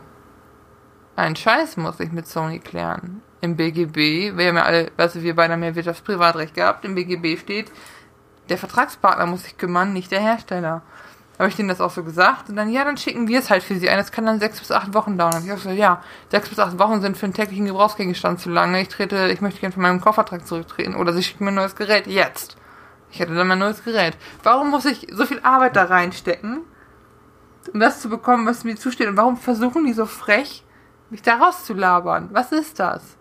ein 1.16 1.36
Scheiß 1.36 1.76
muss 1.76 2.00
ich 2.00 2.12
mit 2.12 2.26
Sony 2.26 2.60
klären. 2.60 3.22
Im 3.40 3.56
BGB, 3.56 4.36
wir 4.36 4.48
haben 4.48 4.56
ja 4.56 4.62
alle, 4.62 4.90
also 4.96 5.22
wir 5.22 5.34
beide 5.34 5.52
haben 5.52 5.62
ja 5.62 5.74
Wirtschaftsprivatrecht 5.74 6.54
gehabt, 6.54 6.84
im 6.84 6.94
BGB 6.94 7.38
steht, 7.38 7.70
der 8.48 8.58
Vertragspartner 8.58 9.26
muss 9.26 9.44
sich 9.44 9.58
kümmern, 9.58 9.92
nicht 9.92 10.10
der 10.10 10.20
Hersteller. 10.20 10.82
Habe 11.38 11.48
ich 11.48 11.56
denen 11.56 11.68
das 11.68 11.80
auch 11.80 11.90
so 11.90 12.02
gesagt 12.02 12.48
und 12.48 12.56
dann, 12.56 12.68
ja, 12.68 12.84
dann 12.84 12.96
schicken 12.96 13.28
wir 13.28 13.38
es 13.38 13.48
halt 13.48 13.62
für 13.62 13.76
sie 13.76 13.88
ein. 13.88 13.96
Das 13.96 14.10
kann 14.10 14.26
dann 14.26 14.40
sechs 14.40 14.58
bis 14.58 14.72
acht 14.72 14.92
Wochen 14.92 15.16
dauern. 15.16 15.36
Und 15.36 15.44
ich 15.44 15.50
habe 15.50 15.60
so, 15.60 15.70
ja, 15.70 16.02
sechs 16.30 16.48
bis 16.48 16.58
acht 16.58 16.78
Wochen 16.80 17.00
sind 17.00 17.16
für 17.16 17.26
einen 17.26 17.32
täglichen 17.32 17.66
Gebrauchsgegenstand 17.66 18.40
zu 18.40 18.50
lange. 18.50 18.80
Ich 18.82 18.88
trete, 18.88 19.28
ich 19.28 19.40
möchte 19.40 19.60
gerne 19.60 19.72
von 19.72 19.82
meinem 19.82 20.00
Kaufvertrag 20.00 20.46
zurücktreten 20.46 20.96
oder 20.96 21.12
sie 21.12 21.22
schicken 21.22 21.44
mir 21.44 21.52
ein 21.52 21.54
neues 21.54 21.76
Gerät 21.76 22.08
jetzt. 22.08 22.56
Ich 23.12 23.20
hätte 23.20 23.34
dann 23.34 23.46
mein 23.46 23.60
neues 23.60 23.84
Gerät. 23.84 24.16
Warum 24.42 24.70
muss 24.70 24.84
ich 24.84 25.06
so 25.12 25.26
viel 25.26 25.40
Arbeit 25.42 25.76
da 25.76 25.84
reinstecken, 25.84 26.62
um 27.72 27.80
das 27.80 28.00
zu 28.00 28.08
bekommen, 28.08 28.46
was 28.46 28.64
mir 28.64 28.76
zusteht? 28.76 29.08
Und 29.08 29.16
warum 29.16 29.36
versuchen 29.36 29.86
die 29.86 29.92
so 29.92 30.06
frech, 30.06 30.64
mich 31.10 31.22
da 31.22 31.36
rauszulabern? 31.36 32.30
Was 32.32 32.50
ist 32.50 32.80
das? 32.80 33.17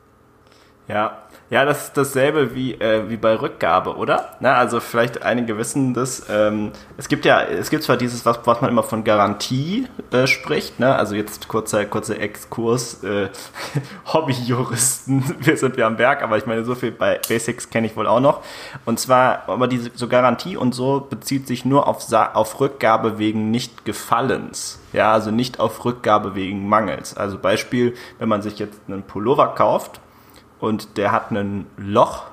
Ja, 0.87 1.17
ja, 1.49 1.63
das 1.63 1.85
ist 1.85 1.97
dasselbe 1.97 2.53
wie, 2.55 2.73
äh, 2.73 3.09
wie 3.09 3.15
bei 3.15 3.35
Rückgabe, 3.35 3.95
oder? 3.95 4.35
Na, 4.41 4.55
also 4.55 4.81
vielleicht 4.81 5.23
einige 5.23 5.57
wissen 5.57 5.93
das. 5.93 6.25
Ähm, 6.29 6.73
es 6.97 7.07
gibt 7.07 7.23
ja, 7.23 7.41
es 7.41 7.69
gibt 7.69 7.83
zwar 7.83 7.95
dieses, 7.95 8.25
was, 8.25 8.39
was 8.43 8.59
man 8.59 8.69
immer 8.69 8.83
von 8.83 9.05
Garantie 9.05 9.87
äh, 10.11 10.27
spricht, 10.27 10.77
ne? 10.79 10.93
Also 10.93 11.15
jetzt 11.15 11.47
kurzer, 11.47 11.85
kurzer 11.85 12.19
Exkurs, 12.19 13.01
äh, 13.05 13.29
Hobbyjuristen, 14.13 15.35
wir 15.39 15.55
sind 15.55 15.77
ja 15.77 15.87
am 15.87 15.95
Berg, 15.95 16.21
aber 16.21 16.37
ich 16.37 16.45
meine, 16.45 16.65
so 16.65 16.75
viel 16.75 16.91
bei 16.91 17.19
Basics 17.29 17.69
kenne 17.69 17.87
ich 17.87 17.95
wohl 17.95 18.07
auch 18.07 18.19
noch. 18.19 18.41
Und 18.83 18.99
zwar, 18.99 19.47
aber 19.47 19.69
diese 19.69 19.91
so 19.93 20.09
Garantie 20.09 20.57
und 20.57 20.75
so 20.75 21.07
bezieht 21.09 21.47
sich 21.47 21.63
nur 21.63 21.87
auf, 21.87 22.11
auf 22.11 22.59
Rückgabe 22.59 23.19
wegen 23.19 23.51
Nicht-Gefallens. 23.51 24.79
Ja, 24.91 25.13
also 25.13 25.31
nicht 25.31 25.61
auf 25.61 25.85
Rückgabe 25.85 26.35
wegen 26.35 26.67
Mangels. 26.67 27.15
Also 27.15 27.37
Beispiel, 27.37 27.93
wenn 28.19 28.27
man 28.27 28.41
sich 28.41 28.59
jetzt 28.59 28.81
einen 28.87 29.03
Pullover 29.03 29.53
kauft, 29.55 30.01
und 30.59 30.97
der 30.97 31.11
hat 31.11 31.31
ein 31.31 31.67
Loch 31.77 32.23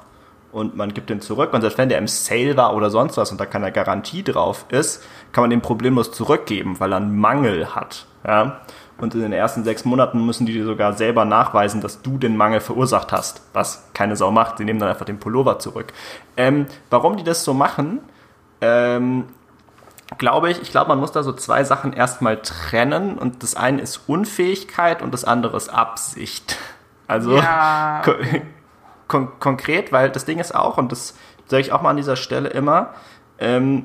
und 0.52 0.76
man 0.76 0.94
gibt 0.94 1.10
den 1.10 1.20
zurück 1.20 1.52
und 1.52 1.60
selbst 1.60 1.78
wenn 1.78 1.88
der 1.88 1.98
im 1.98 2.06
Sale 2.06 2.56
war 2.56 2.74
oder 2.74 2.90
sonst 2.90 3.16
was 3.16 3.30
und 3.32 3.40
da 3.40 3.46
keine 3.46 3.72
Garantie 3.72 4.22
drauf 4.22 4.66
ist, 4.68 5.02
kann 5.32 5.42
man 5.42 5.50
den 5.50 5.60
problemlos 5.60 6.12
zurückgeben, 6.12 6.78
weil 6.78 6.92
er 6.92 6.98
einen 6.98 7.16
Mangel 7.18 7.74
hat. 7.74 8.06
Ja? 8.26 8.60
Und 8.96 9.14
in 9.14 9.20
den 9.20 9.32
ersten 9.32 9.64
sechs 9.64 9.84
Monaten 9.84 10.24
müssen 10.24 10.46
die 10.46 10.52
dir 10.52 10.64
sogar 10.64 10.92
selber 10.92 11.24
nachweisen, 11.24 11.80
dass 11.80 12.02
du 12.02 12.16
den 12.16 12.37
Mangel 12.37 12.60
verursacht 12.60 13.10
hast, 13.10 13.42
was 13.52 13.88
keine 13.92 14.14
Sau 14.14 14.30
macht. 14.30 14.58
Sie 14.58 14.64
nehmen 14.64 14.78
dann 14.78 14.88
einfach 14.88 15.04
den 15.04 15.18
Pullover 15.18 15.58
zurück. 15.58 15.92
Ähm, 16.37 16.66
warum 16.90 17.16
die 17.16 17.24
das 17.24 17.42
so 17.42 17.54
machen, 17.54 17.98
ähm, 18.60 19.24
glaube 20.18 20.50
ich, 20.50 20.62
ich 20.62 20.70
glaube, 20.70 20.88
man 20.88 21.00
muss 21.00 21.12
da 21.12 21.22
so 21.24 21.32
zwei 21.32 21.64
Sachen 21.64 21.92
erstmal 21.92 22.40
trennen 22.40 23.18
und 23.18 23.42
das 23.42 23.56
eine 23.56 23.82
ist 23.82 24.02
Unfähigkeit 24.06 25.02
und 25.02 25.12
das 25.12 25.24
andere 25.24 25.56
ist 25.56 25.70
Absicht. 25.70 26.56
Also 27.07 27.37
ja. 27.37 28.03
kon 29.09 29.29
konkret, 29.38 29.93
weil 29.93 30.11
das 30.11 30.25
Ding 30.25 30.38
ist 30.38 30.55
auch, 30.55 30.79
und 30.79 30.93
das 30.93 31.14
sage 31.47 31.61
ich 31.61 31.73
auch 31.73 31.83
mal 31.83 31.90
an 31.90 31.97
dieser 31.97 32.17
Stelle 32.17 32.49
immer, 32.49 32.95
ähm, 33.38 33.85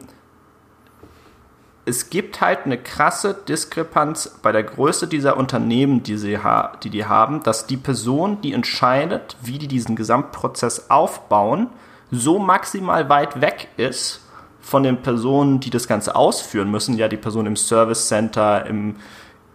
es 1.86 2.12
gibt 2.12 2.40
halt 2.40 2.66
eine 2.66 2.78
krasse 2.78 3.34
Diskrepanz 3.34 4.40
bei 4.44 4.52
der 4.52 4.64
Größe 4.64 5.08
dieser 5.08 5.38
Unternehmen, 5.38 6.04
die, 6.04 6.18
sie 6.18 6.38
die 6.84 6.90
die 6.92 7.06
haben, 7.06 7.42
dass 7.42 7.66
die 7.66 7.78
Person, 7.78 8.42
die 8.42 8.54
entscheidet, 8.54 9.36
wie 9.42 9.58
die 9.58 9.68
diesen 9.68 9.96
Gesamtprozess 9.96 10.92
aufbauen, 10.92 11.68
so 12.12 12.38
maximal 12.38 13.10
weit 13.10 13.42
weg 13.42 13.70
ist 13.78 14.22
von 14.62 14.84
den 14.84 15.02
Personen, 15.02 15.60
die 15.60 15.72
das 15.72 15.88
Ganze 15.88 16.16
ausführen 16.16 16.70
müssen, 16.70 16.96
ja, 16.96 17.08
die 17.08 17.18
Person 17.18 17.48
im 17.48 17.56
Service 17.56 18.08
Center, 18.08 18.66
im, 18.68 18.98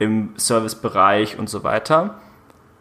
im 0.00 0.34
Servicebereich 0.36 1.38
und 1.38 1.48
so 1.48 1.62
weiter, 1.62 2.18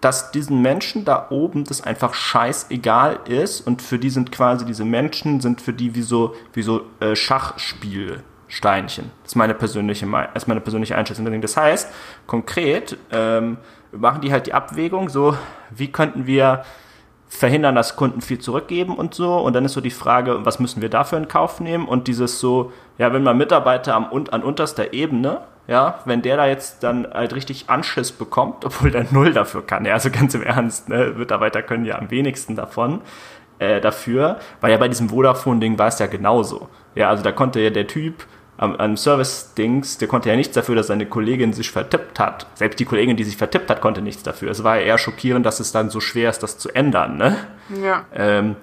dass 0.03 0.31
diesen 0.31 0.61
Menschen 0.61 1.05
da 1.05 1.27
oben 1.29 1.63
das 1.63 1.81
einfach 1.81 2.13
scheißegal 2.13 3.19
ist 3.25 3.61
und 3.61 3.81
für 3.81 3.97
die 3.97 4.09
sind 4.09 4.33
quasi 4.33 4.65
diese 4.65 4.83
Menschen 4.83 5.39
sind 5.39 5.61
für 5.61 5.71
die 5.71 5.95
wie 5.95 6.01
so, 6.01 6.35
wie 6.53 6.61
so 6.61 6.81
äh, 6.99 7.15
Schachspielsteinchen. 7.15 9.11
Das 9.23 9.31
ist 9.31 9.35
meine 9.35 9.53
persönliche, 9.53 10.05
ist 10.33 10.47
meine 10.47 10.59
persönliche 10.59 10.97
Einschätzung. 10.97 11.41
Das 11.41 11.55
heißt, 11.55 11.89
konkret 12.27 12.97
ähm, 13.11 13.57
machen 13.93 14.19
die 14.19 14.33
halt 14.33 14.47
die 14.47 14.53
Abwägung, 14.53 15.07
so 15.07 15.37
wie 15.69 15.89
könnten 15.89 16.27
wir 16.27 16.65
verhindern, 17.37 17.75
dass 17.75 17.95
Kunden 17.95 18.21
viel 18.21 18.39
zurückgeben 18.39 18.95
und 18.95 19.13
so. 19.13 19.37
Und 19.37 19.53
dann 19.53 19.65
ist 19.65 19.73
so 19.73 19.81
die 19.81 19.91
Frage, 19.91 20.45
was 20.45 20.59
müssen 20.59 20.81
wir 20.81 20.89
dafür 20.89 21.17
in 21.17 21.27
Kauf 21.27 21.59
nehmen? 21.59 21.87
Und 21.87 22.07
dieses 22.07 22.39
so, 22.39 22.71
ja, 22.97 23.13
wenn 23.13 23.23
man 23.23 23.37
Mitarbeiter 23.37 23.95
am, 23.95 24.05
an 24.31 24.43
unterster 24.43 24.93
Ebene 24.93 25.41
ja, 25.67 25.99
wenn 26.05 26.21
der 26.21 26.37
da 26.37 26.45
jetzt 26.45 26.83
dann 26.83 27.07
halt 27.11 27.33
richtig 27.33 27.69
Anschiss 27.69 28.11
bekommt, 28.11 28.65
obwohl 28.65 28.91
der 28.91 29.05
null 29.11 29.33
dafür 29.33 29.65
kann, 29.65 29.85
ja, 29.85 29.93
also 29.93 30.09
ganz 30.09 30.33
im 30.35 30.43
Ernst, 30.43 30.89
ne, 30.89 31.13
Mitarbeiter 31.17 31.61
können 31.61 31.85
ja 31.85 31.97
am 31.97 32.11
wenigsten 32.11 32.55
davon, 32.55 33.01
äh, 33.59 33.79
dafür, 33.79 34.39
weil 34.61 34.71
ja 34.71 34.77
bei 34.77 34.87
diesem 34.87 35.09
Vodafone-Ding 35.09 35.77
war 35.77 35.87
es 35.87 35.99
ja 35.99 36.07
genauso. 36.07 36.69
Ja, 36.95 37.09
also 37.09 37.23
da 37.23 37.31
konnte 37.31 37.59
ja 37.59 37.69
der 37.69 37.87
Typ 37.87 38.25
am, 38.57 38.75
am 38.75 38.97
Service-Dings, 38.97 39.97
der 39.97 40.07
konnte 40.07 40.29
ja 40.29 40.35
nichts 40.35 40.53
dafür, 40.53 40.75
dass 40.75 40.87
seine 40.87 41.05
Kollegin 41.05 41.53
sich 41.53 41.71
vertippt 41.71 42.19
hat. 42.19 42.47
Selbst 42.55 42.79
die 42.79 42.85
Kollegin, 42.85 43.17
die 43.17 43.23
sich 43.23 43.37
vertippt 43.37 43.69
hat, 43.69 43.81
konnte 43.81 44.01
nichts 44.01 44.23
dafür. 44.23 44.51
Es 44.51 44.63
war 44.63 44.77
ja 44.77 44.83
eher 44.83 44.97
schockierend, 44.97 45.45
dass 45.45 45.59
es 45.59 45.71
dann 45.71 45.89
so 45.89 45.99
schwer 45.99 46.29
ist, 46.29 46.43
das 46.43 46.57
zu 46.57 46.69
ändern, 46.69 47.17
ne? 47.17 47.37
Ja. 47.81 48.05
Ähm, 48.13 48.55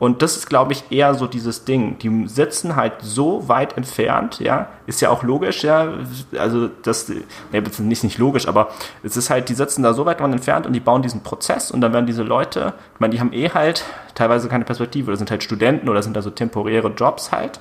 und 0.00 0.22
das 0.22 0.38
ist, 0.38 0.48
glaube 0.48 0.72
ich, 0.72 0.90
eher 0.90 1.12
so 1.12 1.26
dieses 1.26 1.66
Ding. 1.66 1.98
Die 1.98 2.26
sitzen 2.26 2.74
halt 2.74 2.94
so 3.00 3.48
weit 3.48 3.76
entfernt, 3.76 4.40
ja. 4.40 4.68
Ist 4.86 5.02
ja 5.02 5.10
auch 5.10 5.22
logisch, 5.22 5.62
ja. 5.62 5.92
Also, 6.38 6.70
das, 6.82 7.10
ne, 7.10 7.62
nicht, 7.80 8.02
nicht 8.02 8.16
logisch, 8.16 8.48
aber 8.48 8.70
es 9.02 9.18
ist 9.18 9.28
halt, 9.28 9.50
die 9.50 9.54
sitzen 9.54 9.82
da 9.82 9.92
so 9.92 10.06
weit 10.06 10.20
entfernt 10.22 10.66
und 10.66 10.72
die 10.72 10.80
bauen 10.80 11.02
diesen 11.02 11.22
Prozess 11.22 11.70
und 11.70 11.82
dann 11.82 11.92
werden 11.92 12.06
diese 12.06 12.22
Leute, 12.22 12.72
ich 12.94 13.00
meine, 13.00 13.12
die 13.12 13.20
haben 13.20 13.34
eh 13.34 13.50
halt 13.50 13.84
teilweise 14.14 14.48
keine 14.48 14.64
Perspektive 14.64 15.08
oder 15.08 15.18
sind 15.18 15.30
halt 15.30 15.42
Studenten 15.44 15.86
oder 15.90 16.02
sind 16.02 16.16
da 16.16 16.22
so 16.22 16.30
temporäre 16.30 16.88
Jobs 16.96 17.30
halt. 17.30 17.60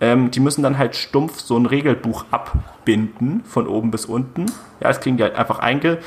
Ähm, 0.00 0.30
die 0.30 0.40
müssen 0.40 0.62
dann 0.62 0.78
halt 0.78 0.96
stumpf 0.96 1.40
so 1.40 1.56
ein 1.56 1.66
Regelbuch 1.66 2.24
abbinden, 2.30 3.42
von 3.44 3.66
oben 3.66 3.90
bis 3.90 4.06
unten. 4.06 4.46
Ja, 4.80 4.88
das 4.88 5.00
kriegen 5.00 5.16
die 5.16 5.22
halt 5.22 5.36
einfach 5.36 5.58
einge 5.58 5.98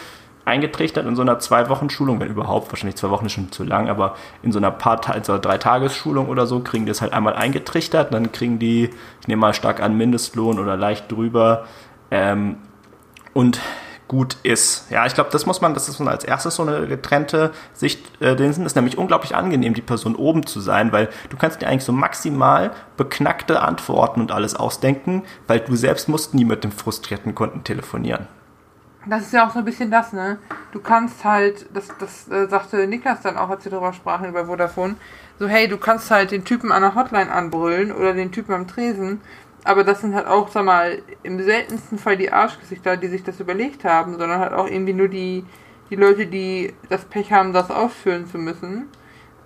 eingetrichtert 0.45 1.05
in 1.05 1.15
so 1.15 1.21
einer 1.21 1.39
zwei 1.39 1.69
Wochen 1.69 1.89
Schulung, 1.89 2.19
wenn 2.19 2.29
überhaupt, 2.29 2.71
wahrscheinlich 2.71 2.97
zwei 2.97 3.09
Wochen 3.09 3.25
ist 3.25 3.31
schon 3.31 3.51
zu 3.51 3.63
lang, 3.63 3.89
aber 3.89 4.15
in 4.41 4.51
so 4.51 4.59
einer 4.59 4.71
paar 4.71 4.99
also 5.09 5.37
drei 5.37 5.57
Tagesschulung 5.57 6.27
oder 6.27 6.47
so 6.47 6.59
kriegen 6.59 6.85
die 6.85 6.91
es 6.91 7.01
halt 7.01 7.13
einmal 7.13 7.35
eingetrichtert, 7.35 8.13
dann 8.13 8.31
kriegen 8.31 8.59
die, 8.59 8.89
ich 9.21 9.27
nehme 9.27 9.39
mal 9.39 9.53
stark 9.53 9.81
an 9.81 9.95
Mindestlohn 9.95 10.59
oder 10.59 10.75
leicht 10.75 11.11
drüber. 11.11 11.65
Ähm, 12.11 12.57
und 13.33 13.59
gut 14.07 14.37
ist. 14.43 14.89
Ja, 14.91 15.05
ich 15.05 15.13
glaube, 15.13 15.29
das 15.31 15.45
muss 15.45 15.61
man, 15.61 15.73
das 15.73 15.89
ist 15.89 15.99
als 16.01 16.23
erstes 16.23 16.55
so 16.55 16.63
eine 16.63 16.87
getrennte 16.87 17.51
Sicht, 17.73 18.21
äh, 18.21 18.35
den 18.35 18.51
ist 18.51 18.75
nämlich 18.75 18.97
unglaublich 18.97 19.35
angenehm, 19.35 19.73
die 19.73 19.81
Person 19.81 20.15
oben 20.15 20.45
zu 20.45 20.59
sein, 20.59 20.91
weil 20.91 21.09
du 21.29 21.37
kannst 21.37 21.61
dir 21.61 21.67
eigentlich 21.67 21.85
so 21.85 21.93
maximal 21.93 22.71
beknackte 22.97 23.61
Antworten 23.61 24.21
und 24.21 24.31
alles 24.31 24.55
ausdenken, 24.55 25.23
weil 25.47 25.59
du 25.59 25.75
selbst 25.75 26.09
musst 26.09 26.33
nie 26.33 26.45
mit 26.45 26.63
dem 26.63 26.71
frustrierten 26.71 27.33
Kunden 27.35 27.63
telefonieren. 27.63 28.27
Das 29.05 29.23
ist 29.23 29.33
ja 29.33 29.45
auch 29.45 29.51
so 29.51 29.59
ein 29.59 29.65
bisschen 29.65 29.91
das, 29.91 30.13
ne? 30.13 30.37
Du 30.71 30.79
kannst 30.79 31.25
halt, 31.25 31.65
das, 31.73 31.89
das 31.99 32.29
äh, 32.29 32.47
sagte 32.47 32.87
Niklas 32.87 33.21
dann 33.21 33.37
auch, 33.37 33.49
als 33.49 33.65
wir 33.65 33.71
darüber 33.71 33.91
sprachen, 33.91 34.29
über 34.29 34.45
Vodafone, 34.45 34.95
so, 35.39 35.47
hey, 35.47 35.67
du 35.67 35.77
kannst 35.77 36.09
halt 36.09 36.31
den 36.31 36.45
Typen 36.45 36.71
an 36.71 36.83
der 36.83 36.95
Hotline 36.95 37.29
anbrüllen 37.29 37.91
oder 37.91 38.13
den 38.13 38.31
Typen 38.31 38.53
am 38.53 38.67
Tresen, 38.67 39.19
aber 39.63 39.83
das 39.83 40.01
sind 40.01 40.13
halt 40.13 40.27
auch, 40.27 40.49
sag 40.49 40.65
mal, 40.65 41.01
im 41.23 41.41
seltensten 41.41 41.97
Fall 41.97 42.17
die 42.17 42.31
Arschgesichter, 42.31 42.97
die 42.97 43.07
sich 43.07 43.23
das 43.23 43.39
überlegt 43.39 43.85
haben, 43.85 44.17
sondern 44.17 44.39
halt 44.39 44.53
auch 44.53 44.67
irgendwie 44.67 44.93
nur 44.93 45.07
die, 45.07 45.45
die 45.89 45.95
Leute, 45.95 46.25
die 46.25 46.73
das 46.89 47.05
Pech 47.05 47.31
haben, 47.31 47.53
das 47.53 47.71
ausführen 47.71 48.25
zu 48.25 48.37
müssen. 48.37 48.89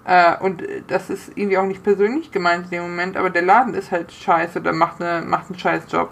Äh, 0.05 0.37
und 0.39 0.63
das 0.87 1.09
ist 1.09 1.31
irgendwie 1.35 1.57
auch 1.57 1.65
nicht 1.65 1.83
persönlich 1.83 2.31
gemeint 2.31 2.65
in 2.65 2.71
dem 2.71 2.81
Moment, 2.83 3.17
aber 3.17 3.29
der 3.29 3.43
Laden 3.43 3.73
ist 3.73 3.91
halt 3.91 4.11
scheiße 4.11 4.59
oder 4.59 4.73
macht, 4.73 5.01
eine, 5.01 5.25
macht 5.25 5.49
einen 5.49 5.59
scheiß 5.59 5.83
Job. 5.91 6.09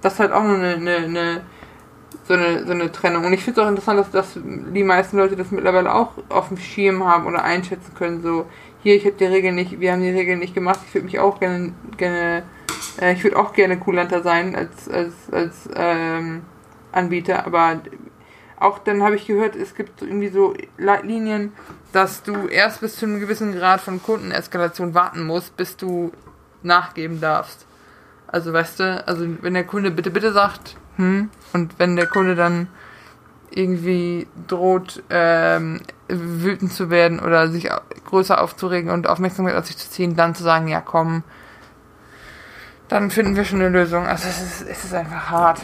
Das 0.00 0.14
ist 0.14 0.20
halt 0.20 0.32
auch 0.32 0.42
nur 0.42 0.56
eine, 0.56 0.74
eine, 0.74 0.96
eine 0.96 1.40
so 2.26 2.34
eine, 2.34 2.64
so 2.64 2.72
eine 2.72 2.90
Trennung. 2.90 3.24
Und 3.24 3.32
ich 3.32 3.44
finde 3.44 3.60
es 3.60 3.66
auch 3.66 3.70
interessant, 3.70 4.00
dass, 4.00 4.10
dass 4.10 4.38
die 4.42 4.84
meisten 4.84 5.16
Leute 5.18 5.36
das 5.36 5.50
mittlerweile 5.50 5.92
auch 5.92 6.12
auf 6.28 6.48
dem 6.48 6.56
Schirm 6.56 7.04
haben 7.04 7.26
oder 7.26 7.42
einschätzen 7.42 7.92
können. 7.94 8.22
So, 8.22 8.46
hier, 8.82 8.96
ich 8.96 9.04
habe 9.04 9.16
die 9.16 9.24
Regeln 9.24 9.54
nicht, 9.54 9.80
wir 9.80 9.92
haben 9.92 10.02
die 10.02 10.10
Regeln 10.10 10.38
nicht 10.38 10.54
gemacht, 10.54 10.80
ich 10.86 10.94
würde 10.94 11.04
mich 11.04 11.18
auch 11.18 11.38
gerne, 11.38 11.72
gerne 11.96 12.44
äh, 13.00 13.12
ich 13.12 13.24
würde 13.24 13.36
auch 13.36 13.52
gerne 13.52 13.78
Kulanter 13.78 14.22
sein 14.22 14.54
als, 14.54 14.88
als, 14.88 15.14
als 15.32 15.68
ähm, 15.74 16.42
Anbieter, 16.92 17.46
aber 17.46 17.80
auch 18.58 18.78
dann 18.78 19.02
habe 19.02 19.16
ich 19.16 19.26
gehört, 19.26 19.56
es 19.56 19.74
gibt 19.74 20.02
irgendwie 20.02 20.28
so 20.28 20.54
Leitlinien, 20.78 21.52
dass 21.92 22.22
du 22.22 22.46
erst 22.46 22.80
bis 22.80 22.96
zu 22.96 23.06
einem 23.06 23.20
gewissen 23.20 23.54
Grad 23.54 23.80
von 23.80 24.02
Kundeneskalation 24.02 24.94
warten 24.94 25.24
musst, 25.24 25.56
bis 25.56 25.76
du 25.76 26.12
nachgeben 26.62 27.20
darfst. 27.20 27.66
Also 28.26 28.52
weißt 28.52 28.80
du, 28.80 29.06
also 29.06 29.26
wenn 29.42 29.54
der 29.54 29.64
Kunde 29.64 29.90
bitte, 29.90 30.10
bitte 30.10 30.32
sagt, 30.32 30.76
hm? 30.96 31.30
Und 31.52 31.78
wenn 31.78 31.96
der 31.96 32.06
Kunde 32.06 32.34
dann 32.34 32.68
irgendwie 33.50 34.26
droht, 34.48 35.02
ähm, 35.10 35.80
wütend 36.08 36.72
zu 36.72 36.90
werden 36.90 37.20
oder 37.20 37.48
sich 37.48 37.68
größer 38.06 38.40
aufzuregen 38.40 38.90
und 38.90 39.06
Aufmerksamkeit 39.06 39.56
auf 39.56 39.66
sich 39.66 39.76
zu 39.76 39.90
ziehen, 39.90 40.16
dann 40.16 40.34
zu 40.34 40.42
sagen, 40.42 40.68
ja 40.68 40.80
komm, 40.80 41.22
dann 42.88 43.10
finden 43.10 43.36
wir 43.36 43.44
schon 43.44 43.60
eine 43.60 43.70
Lösung. 43.70 44.06
Also 44.06 44.28
es 44.28 44.40
ist, 44.40 44.68
es 44.68 44.84
ist 44.84 44.94
einfach 44.94 45.30
hart. 45.30 45.60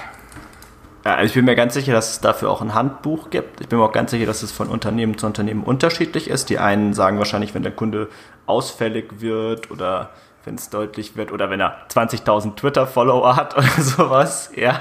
Ja, 1.05 1.15
also 1.15 1.29
ich 1.29 1.35
bin 1.35 1.47
mir 1.47 1.55
ganz 1.55 1.75
sicher, 1.75 1.93
dass 1.93 2.11
es 2.11 2.21
dafür 2.21 2.51
auch 2.51 2.61
ein 2.61 2.75
Handbuch 2.75 3.31
gibt. 3.31 3.61
Ich 3.61 3.69
bin 3.69 3.79
mir 3.79 3.85
auch 3.85 3.93
ganz 3.93 4.11
sicher, 4.11 4.27
dass 4.27 4.43
es 4.43 4.53
von 4.53 4.69
Unternehmen 4.69 5.17
zu 5.17 5.27
Unternehmen 5.27 5.65
unterschiedlich 5.65 6.29
ist. 6.29 6.51
Die 6.51 6.59
einen 6.59 6.93
sagen 6.93 7.19
wahrscheinlich, 7.19 7.55
wenn 7.55 7.63
der 7.63 7.73
Kunde 7.73 8.09
ausfällig 8.47 9.21
wird 9.21 9.71
oder 9.71 10.11
wenn 10.45 10.55
es 10.55 10.71
deutlich 10.71 11.17
wird 11.17 11.33
oder 11.33 11.51
wenn 11.51 11.61
er 11.61 11.77
20.000 11.89 12.57
Twitter-Follower 12.57 13.37
hat 13.37 13.57
oder 13.57 13.83
sowas, 13.83 14.51
ja, 14.55 14.79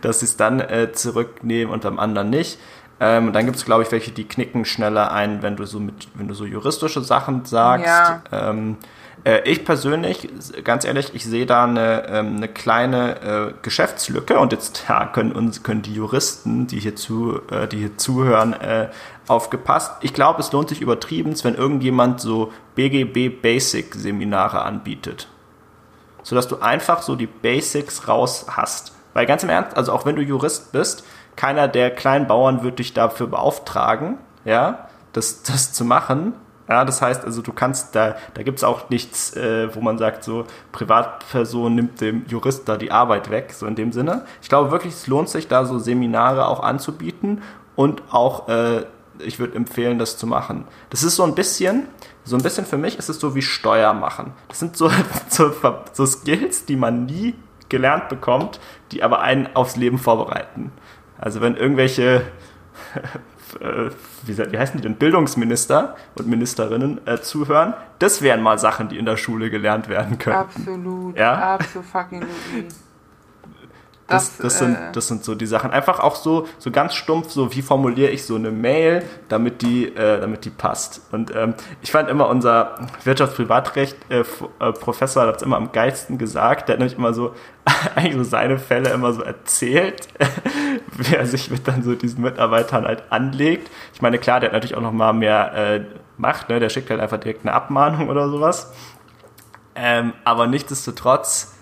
dass 0.00 0.20
sie 0.20 0.26
es 0.26 0.36
dann 0.36 0.60
äh, 0.60 0.92
zurücknehmen 0.92 1.72
und 1.72 1.82
beim 1.82 1.98
anderen 1.98 2.30
nicht. 2.30 2.58
Ähm, 3.00 3.32
dann 3.32 3.44
gibt 3.46 3.56
es, 3.56 3.64
glaube 3.64 3.82
ich, 3.82 3.90
welche, 3.90 4.12
die 4.12 4.24
knicken 4.24 4.64
schneller 4.64 5.12
ein, 5.12 5.42
wenn 5.42 5.56
du 5.56 5.64
so 5.66 5.80
mit, 5.80 6.08
wenn 6.14 6.28
du 6.28 6.34
so 6.34 6.44
juristische 6.44 7.00
Sachen 7.00 7.44
sagst. 7.44 7.86
Ja. 7.86 8.22
Ähm, 8.30 8.76
äh, 8.80 8.86
ich 9.44 9.64
persönlich, 9.64 10.28
ganz 10.64 10.84
ehrlich, 10.84 11.14
ich 11.14 11.24
sehe 11.24 11.46
da 11.46 11.64
eine, 11.64 12.08
ähm, 12.08 12.36
eine 12.36 12.48
kleine 12.48 13.20
äh, 13.20 13.54
Geschäftslücke 13.62 14.38
und 14.38 14.52
jetzt 14.52 14.84
ja, 14.88 15.06
können 15.06 15.32
uns 15.32 15.62
können 15.62 15.82
die 15.82 15.94
Juristen, 15.94 16.66
die 16.66 16.80
hier 16.80 16.96
zu, 16.96 17.40
äh, 17.50 17.68
die 17.68 17.78
hier 17.78 17.96
zuhören, 17.96 18.52
äh, 18.52 18.88
aufgepasst. 19.28 19.92
Ich 20.00 20.12
glaube, 20.12 20.40
es 20.40 20.50
lohnt 20.50 20.68
sich 20.68 20.80
übertrieben, 20.80 21.34
wenn 21.44 21.54
irgendjemand 21.54 22.20
so 22.20 22.52
BGB 22.74 23.28
Basic 23.28 23.94
Seminare 23.94 24.62
anbietet, 24.62 25.28
sodass 26.22 26.48
du 26.48 26.60
einfach 26.60 27.02
so 27.02 27.14
die 27.14 27.28
Basics 27.28 28.08
raus 28.08 28.46
hast. 28.48 28.92
Weil 29.14 29.26
ganz 29.26 29.42
im 29.42 29.50
Ernst, 29.50 29.76
also 29.76 29.92
auch 29.92 30.04
wenn 30.04 30.16
du 30.16 30.22
Jurist 30.22 30.72
bist, 30.72 31.04
keiner 31.36 31.68
der 31.68 31.90
kleinen 31.90 32.26
Bauern 32.26 32.62
wird 32.62 32.78
dich 32.78 32.92
dafür 32.92 33.26
beauftragen, 33.26 34.18
ja, 34.44 34.88
das, 35.12 35.42
das 35.42 35.72
zu 35.72 35.84
machen. 35.84 36.34
Ja, 36.68 36.84
das 36.84 37.02
heißt 37.02 37.24
also, 37.24 37.42
du 37.42 37.52
kannst 37.52 37.94
da, 37.94 38.16
da 38.34 38.42
gibt 38.42 38.58
es 38.58 38.64
auch 38.64 38.88
nichts, 38.88 39.36
äh, 39.36 39.74
wo 39.74 39.80
man 39.80 39.98
sagt, 39.98 40.24
so 40.24 40.46
Privatperson 40.70 41.74
nimmt 41.74 42.00
dem 42.00 42.24
Jurist 42.26 42.68
da 42.68 42.76
die 42.76 42.92
Arbeit 42.92 43.30
weg, 43.30 43.52
so 43.52 43.66
in 43.66 43.74
dem 43.74 43.92
Sinne. 43.92 44.24
Ich 44.40 44.48
glaube 44.48 44.70
wirklich, 44.70 44.94
es 44.94 45.06
lohnt 45.06 45.28
sich 45.28 45.48
da 45.48 45.64
so 45.64 45.78
Seminare 45.78 46.46
auch 46.46 46.60
anzubieten 46.60 47.42
und 47.74 48.02
auch, 48.10 48.48
äh, 48.48 48.84
ich 49.18 49.38
würde 49.38 49.56
empfehlen, 49.56 49.98
das 49.98 50.16
zu 50.16 50.26
machen. 50.26 50.64
Das 50.90 51.02
ist 51.02 51.16
so 51.16 51.24
ein 51.24 51.34
bisschen, 51.34 51.88
so 52.24 52.36
ein 52.36 52.42
bisschen 52.42 52.64
für 52.64 52.78
mich 52.78 52.98
ist 52.98 53.08
es 53.08 53.18
so 53.18 53.34
wie 53.34 53.42
Steuer 53.42 53.92
machen. 53.92 54.32
Das 54.48 54.60
sind 54.60 54.76
so, 54.76 54.90
so, 55.28 55.52
so 55.92 56.06
Skills, 56.06 56.64
die 56.64 56.76
man 56.76 57.06
nie 57.06 57.34
gelernt 57.68 58.08
bekommt, 58.08 58.60
die 58.92 59.02
aber 59.02 59.20
einen 59.20 59.48
aufs 59.56 59.76
Leben 59.76 59.98
vorbereiten. 59.98 60.72
Also 61.18 61.40
wenn 61.40 61.56
irgendwelche, 61.56 62.22
äh, 63.60 63.90
wie, 64.24 64.38
wie 64.38 64.58
heißen 64.58 64.76
die 64.76 64.82
denn, 64.82 64.96
Bildungsminister 64.96 65.96
und 66.14 66.26
Ministerinnen 66.28 67.00
äh, 67.06 67.20
zuhören, 67.20 67.74
das 67.98 68.22
wären 68.22 68.42
mal 68.42 68.58
Sachen, 68.58 68.88
die 68.88 68.98
in 68.98 69.06
der 69.06 69.16
Schule 69.16 69.50
gelernt 69.50 69.88
werden 69.88 70.18
können. 70.18 70.36
Absolut, 70.36 71.16
ja? 71.16 71.54
absolut 71.54 71.86
fucking 71.86 72.22
das, 74.08 74.36
das, 74.36 74.58
sind, 74.58 74.74
äh, 74.74 74.92
das 74.92 75.08
sind 75.08 75.24
so 75.24 75.34
die 75.34 75.46
Sachen. 75.46 75.70
Einfach 75.70 76.00
auch 76.00 76.16
so, 76.16 76.46
so 76.58 76.70
ganz 76.70 76.92
stumpf, 76.94 77.30
so 77.30 77.54
wie 77.54 77.62
formuliere 77.62 78.10
ich 78.10 78.24
so 78.24 78.34
eine 78.34 78.50
Mail, 78.50 79.02
damit 79.28 79.62
die, 79.62 79.86
äh, 79.86 80.20
damit 80.20 80.44
die 80.44 80.50
passt. 80.50 81.00
Und 81.12 81.34
ähm, 81.34 81.54
ich 81.80 81.92
fand 81.92 82.10
immer 82.10 82.28
unser 82.28 82.74
Wirtschaftsprivatrecht-Professor 83.04 85.24
äh, 85.24 85.28
hat 85.28 85.36
es 85.36 85.42
immer 85.42 85.56
am 85.56 85.72
geilsten 85.72 86.18
gesagt. 86.18 86.68
Der 86.68 86.74
hat 86.74 86.80
nämlich 86.80 86.98
immer 86.98 87.14
so, 87.14 87.34
eigentlich 87.94 88.16
so 88.16 88.24
seine 88.24 88.58
Fälle 88.58 88.90
immer 88.90 89.12
so 89.12 89.22
erzählt, 89.22 90.08
wie 90.96 91.14
er 91.14 91.26
sich 91.26 91.50
mit 91.50 91.66
dann 91.66 91.82
so 91.82 91.94
diesen 91.94 92.22
Mitarbeitern 92.22 92.84
halt 92.84 93.04
anlegt. 93.10 93.70
Ich 93.94 94.02
meine, 94.02 94.18
klar, 94.18 94.40
der 94.40 94.48
hat 94.48 94.54
natürlich 94.54 94.76
auch 94.76 94.82
noch 94.82 94.92
mal 94.92 95.12
mehr 95.12 95.54
äh, 95.54 95.84
Macht, 96.18 96.50
ne? 96.50 96.60
der 96.60 96.68
schickt 96.68 96.90
halt 96.90 97.00
einfach 97.00 97.18
direkt 97.18 97.44
eine 97.44 97.54
Abmahnung 97.54 98.08
oder 98.08 98.28
sowas. 98.28 98.72
Ähm, 99.74 100.12
aber 100.24 100.46
nichtsdestotrotz 100.46 101.54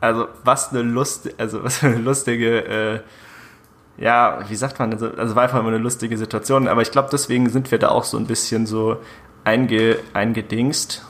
also 0.00 0.28
was 0.44 0.70
eine 0.70 0.82
Lust, 0.82 1.30
also 1.38 1.64
was 1.64 1.82
eine 1.82 1.96
lustige, 1.96 2.64
äh, 2.64 3.00
ja, 3.98 4.40
wie 4.48 4.56
sagt 4.56 4.78
man, 4.78 4.92
also, 4.92 5.10
also 5.16 5.34
war 5.34 5.44
einfach 5.44 5.58
immer 5.58 5.68
eine 5.68 5.78
lustige 5.78 6.18
Situation, 6.18 6.68
aber 6.68 6.82
ich 6.82 6.90
glaube, 6.90 7.08
deswegen 7.10 7.48
sind 7.48 7.70
wir 7.70 7.78
da 7.78 7.88
auch 7.88 8.04
so 8.04 8.18
ein 8.18 8.26
bisschen 8.26 8.66
so 8.66 8.98
einge, 9.44 9.98
eingedingst. 10.12 11.04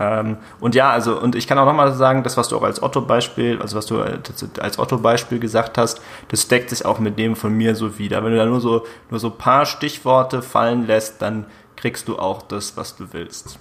Ähm, 0.00 0.38
und 0.58 0.74
ja, 0.74 0.90
also, 0.90 1.20
und 1.20 1.36
ich 1.36 1.46
kann 1.46 1.58
auch 1.58 1.66
nochmal 1.66 1.92
sagen, 1.92 2.22
das, 2.24 2.36
was 2.36 2.48
du 2.48 2.56
auch 2.56 2.62
als 2.62 2.82
Otto-Beispiel, 2.82 3.60
also 3.60 3.76
was 3.76 3.86
du 3.86 4.00
als 4.00 4.78
Otto-Beispiel 4.78 5.38
gesagt 5.38 5.78
hast, 5.78 6.00
das 6.28 6.48
deckt 6.48 6.70
sich 6.70 6.84
auch 6.84 6.98
mit 6.98 7.18
dem 7.18 7.36
von 7.36 7.54
mir 7.54 7.76
so 7.76 7.98
wieder. 7.98 8.24
Wenn 8.24 8.32
du 8.32 8.38
da 8.38 8.46
nur 8.46 8.60
so, 8.60 8.86
nur 9.10 9.20
so 9.20 9.30
paar 9.30 9.66
Stichworte 9.66 10.42
fallen 10.42 10.86
lässt, 10.86 11.22
dann 11.22 11.46
kriegst 11.76 12.08
du 12.08 12.18
auch 12.18 12.42
das, 12.42 12.76
was 12.76 12.96
du 12.96 13.12
willst. 13.12 13.58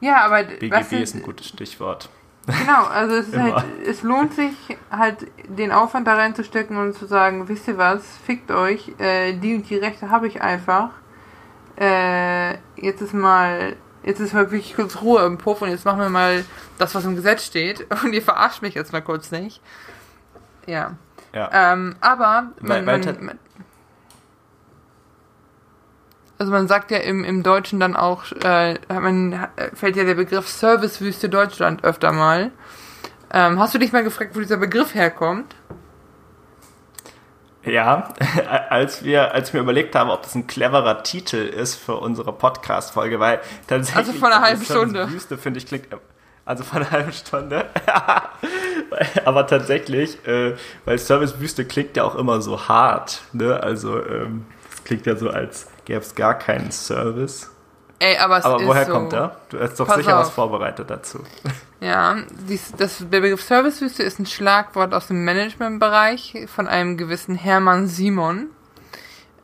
Ja, 0.00 0.24
aber 0.24 0.44
BGB 0.44 0.92
ist 1.02 1.14
ein 1.14 1.22
gutes 1.22 1.48
Stichwort. 1.48 2.08
Genau, 2.48 2.84
also 2.84 3.16
es, 3.16 3.36
halt, 3.36 3.64
es 3.86 4.02
lohnt 4.02 4.32
sich 4.32 4.54
halt 4.90 5.26
den 5.48 5.70
Aufwand 5.70 6.06
da 6.06 6.14
reinzustecken 6.14 6.78
und 6.78 6.94
zu 6.94 7.06
sagen, 7.06 7.48
wisst 7.48 7.68
ihr 7.68 7.76
was, 7.76 8.02
fickt 8.24 8.50
euch, 8.50 8.94
äh, 8.98 9.34
die 9.34 9.56
und 9.56 9.68
die 9.68 9.76
Rechte 9.76 10.10
habe 10.10 10.26
ich 10.26 10.40
einfach. 10.40 10.90
Äh, 11.78 12.54
jetzt 12.76 13.02
ist 13.02 13.12
mal, 13.12 13.76
jetzt 14.02 14.20
ist 14.20 14.32
mal 14.32 14.50
wirklich 14.50 14.74
kurz 14.74 15.02
Ruhe 15.02 15.24
im 15.26 15.36
Puff 15.36 15.60
und 15.60 15.68
jetzt 15.68 15.84
machen 15.84 16.00
wir 16.00 16.08
mal 16.08 16.44
das, 16.78 16.94
was 16.94 17.04
im 17.04 17.16
Gesetz 17.16 17.44
steht 17.44 17.86
und 18.02 18.12
ihr 18.14 18.22
verarscht 18.22 18.62
mich 18.62 18.74
jetzt 18.74 18.92
mal 18.92 19.02
kurz 19.02 19.30
nicht. 19.30 19.60
Ja. 20.66 20.92
ja. 21.34 21.50
Ähm, 21.52 21.96
aber 22.00 22.52
man, 22.60 22.84
man, 22.84 23.00
man, 23.00 23.38
also 26.38 26.52
man 26.52 26.68
sagt 26.68 26.90
ja 26.90 26.98
im, 26.98 27.24
im 27.24 27.42
Deutschen 27.42 27.80
dann 27.80 27.96
auch, 27.96 28.24
äh, 28.44 28.78
man, 28.88 29.48
fällt 29.74 29.96
ja 29.96 30.04
der 30.04 30.14
Begriff 30.14 30.48
Servicewüste 30.48 31.28
Deutschland 31.28 31.84
öfter 31.84 32.12
mal. 32.12 32.52
Ähm, 33.32 33.58
hast 33.58 33.74
du 33.74 33.78
dich 33.78 33.92
mal 33.92 34.04
gefragt, 34.04 34.34
wo 34.34 34.40
dieser 34.40 34.56
Begriff 34.56 34.94
herkommt? 34.94 35.54
Ja, 37.64 38.08
als 38.70 39.04
wir, 39.04 39.34
als 39.34 39.52
wir 39.52 39.60
überlegt 39.60 39.94
haben, 39.94 40.10
ob 40.10 40.22
das 40.22 40.34
ein 40.34 40.46
cleverer 40.46 41.02
Titel 41.02 41.36
ist 41.36 41.74
für 41.74 41.96
unsere 41.96 42.32
Podcast-Folge, 42.32 43.20
weil 43.20 43.40
tatsächlich. 43.66 43.96
Also 43.96 44.12
von 44.12 44.32
einer 44.32 44.40
halben 44.40 44.64
Stunde. 44.64 45.10
Wüste 45.10 45.36
finde 45.36 45.58
ich 45.58 45.66
klingt. 45.66 45.88
Also 46.44 46.64
von 46.64 46.78
einer 46.78 46.90
halben 46.90 47.12
Stunde. 47.12 47.66
Aber 49.26 49.46
tatsächlich, 49.46 50.26
äh, 50.26 50.54
weil 50.86 50.98
Servicewüste 50.98 51.66
klingt 51.66 51.96
ja 51.96 52.04
auch 52.04 52.14
immer 52.14 52.40
so 52.40 52.68
hart, 52.68 53.20
ne? 53.32 53.62
Also, 53.62 54.02
ähm, 54.02 54.46
das 54.70 54.84
klingt 54.84 55.04
ja 55.04 55.16
so 55.16 55.28
als 55.28 55.66
gäbe 55.88 56.00
es 56.00 56.14
gar 56.14 56.38
keinen 56.38 56.70
Service. 56.70 57.50
Ey, 57.98 58.18
aber 58.18 58.38
es 58.38 58.44
aber 58.44 58.64
woher 58.64 58.84
so, 58.84 58.92
kommt 58.92 59.12
er? 59.14 59.40
Du 59.48 59.58
hast 59.58 59.80
doch 59.80 59.86
Pass 59.86 59.96
sicher 59.96 60.18
auf. 60.18 60.26
was 60.26 60.30
vorbereitet 60.30 60.88
dazu. 60.88 61.20
Ja, 61.80 62.16
dies, 62.48 62.72
das, 62.76 62.98
der 63.08 63.20
Begriff 63.20 63.40
Servicewüste 63.40 64.02
ist 64.02 64.18
ein 64.18 64.26
Schlagwort 64.26 64.92
aus 64.92 65.06
dem 65.06 65.24
Managementbereich 65.24 66.46
von 66.52 66.66
einem 66.66 66.96
gewissen 66.96 67.36
Hermann 67.36 67.86
Simon. 67.86 68.48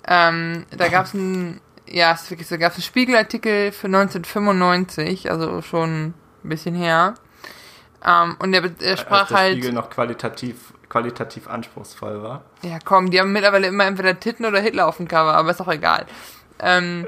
Ähm, 0.04 0.66
da 0.76 0.88
gab 0.88 1.04
es 1.07 1.14
ein, 1.14 1.61
ja, 1.87 2.11
ist 2.11 2.28
wirklich 2.33 2.48
so, 2.48 2.59
gab 2.59 2.72
es 2.72 2.78
einen 2.78 2.83
Spiegelartikel 2.83 3.70
für 3.70 3.87
1995, 3.87 5.30
also 5.30 5.62
schon 5.62 6.07
ein 6.07 6.14
bisschen 6.48 6.74
her. 6.74 7.14
Ähm, 8.04 8.35
und 8.40 8.50
der, 8.50 8.62
der 8.62 8.96
sprach 8.96 9.20
Als 9.20 9.28
der 9.28 9.38
halt. 9.38 9.52
Spiegel 9.52 9.72
noch 9.72 9.88
qualitativ 9.88 10.73
qualitativ 10.94 11.48
anspruchsvoll 11.48 12.22
war. 12.22 12.44
Ja, 12.62 12.78
komm, 12.85 13.11
die 13.11 13.18
haben 13.18 13.33
mittlerweile 13.33 13.66
immer 13.66 13.85
entweder 13.85 14.20
Titten 14.20 14.46
oder 14.46 14.61
Hitler 14.61 14.87
auf 14.87 14.98
dem 14.98 15.09
Cover, 15.09 15.35
aber 15.35 15.50
ist 15.50 15.61
auch 15.61 15.66
egal. 15.66 16.07
Ähm, 16.61 17.04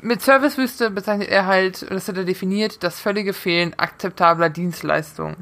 mit 0.00 0.20
Servicewüste 0.20 0.90
bezeichnet 0.90 1.28
er 1.28 1.46
halt, 1.46 1.88
das 1.88 2.08
hat 2.08 2.16
er 2.16 2.24
definiert, 2.24 2.82
das 2.82 2.98
völlige 2.98 3.34
Fehlen 3.34 3.72
akzeptabler 3.78 4.50
Dienstleistungen. 4.50 5.36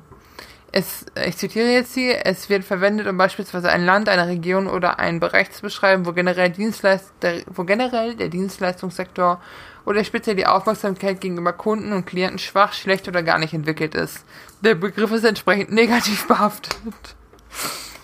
Es, 0.70 1.06
ich 1.26 1.38
zitiere 1.38 1.68
jetzt 1.68 1.94
hier, 1.94 2.26
es 2.26 2.50
wird 2.50 2.62
verwendet, 2.62 3.06
um 3.06 3.16
beispielsweise 3.16 3.70
ein 3.70 3.86
Land, 3.86 4.10
eine 4.10 4.28
Region 4.28 4.66
oder 4.66 4.98
einen 4.98 5.18
Bereich 5.18 5.50
zu 5.50 5.62
beschreiben, 5.62 6.04
wo 6.04 6.12
generell, 6.12 6.50
Dienstleist 6.50 7.10
der, 7.22 7.40
wo 7.46 7.64
generell 7.64 8.16
der 8.16 8.28
Dienstleistungssektor 8.28 9.40
oder 9.86 10.04
speziell 10.04 10.36
die 10.36 10.46
Aufmerksamkeit 10.46 11.22
gegenüber 11.22 11.54
Kunden 11.54 11.94
und 11.94 12.04
Klienten 12.04 12.38
schwach, 12.38 12.74
schlecht 12.74 13.08
oder 13.08 13.22
gar 13.22 13.38
nicht 13.38 13.54
entwickelt 13.54 13.94
ist. 13.94 14.26
Der 14.60 14.74
Begriff 14.74 15.10
ist 15.10 15.24
entsprechend 15.24 15.72
negativ 15.72 16.28
behaftet. 16.28 17.16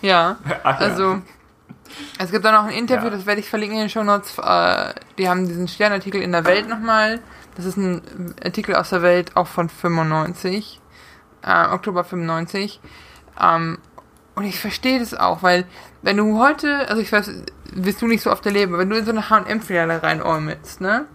Ja, 0.01 0.37
Ach, 0.63 0.79
also 0.79 1.13
ja. 1.13 1.21
es 2.19 2.31
gibt 2.31 2.45
auch 2.45 2.51
noch 2.51 2.65
ein 2.65 2.73
Interview, 2.73 3.05
ja. 3.05 3.11
das 3.11 3.25
werde 3.25 3.41
ich 3.41 3.49
verlinken 3.49 3.77
in 3.77 3.85
den 3.85 3.89
Show 3.89 4.03
Notes. 4.03 4.37
Äh, 4.37 4.93
die 5.17 5.29
haben 5.29 5.47
diesen 5.47 5.67
Sternartikel 5.67 6.21
in 6.21 6.31
der 6.31 6.45
Welt 6.45 6.67
nochmal. 6.67 7.19
Das 7.55 7.65
ist 7.65 7.77
ein 7.77 8.35
Artikel 8.43 8.75
aus 8.75 8.91
der 8.91 9.01
Welt, 9.01 9.35
auch 9.35 9.47
von 9.47 9.67
95, 9.67 10.79
äh, 11.41 11.65
Oktober 11.69 12.03
95. 12.03 12.79
Ähm, 13.41 13.79
und 14.35 14.43
ich 14.43 14.59
verstehe 14.59 14.99
das 14.99 15.15
auch, 15.15 15.41
weil 15.41 15.65
wenn 16.03 16.17
du 16.17 16.39
heute, 16.39 16.87
also 16.87 17.01
ich 17.01 17.11
weiß, 17.11 17.31
wirst 17.73 18.01
du 18.01 18.07
nicht 18.07 18.21
so 18.21 18.31
oft 18.31 18.45
erleben, 18.45 18.77
wenn 18.77 18.89
du 18.89 18.95
in 18.95 19.05
so 19.05 19.11
eine 19.11 19.29
H&M-Filiale 19.29 20.03
reinäumelst, 20.03 20.81
ne? 20.81 21.05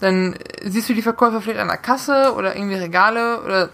Dann 0.00 0.36
siehst 0.62 0.88
du 0.88 0.94
die 0.94 1.02
Verkäufer 1.02 1.40
vielleicht 1.40 1.58
an 1.58 1.68
der 1.68 1.78
Kasse 1.78 2.34
oder 2.36 2.54
irgendwie 2.54 2.76
Regale 2.76 3.40
oder 3.42 3.70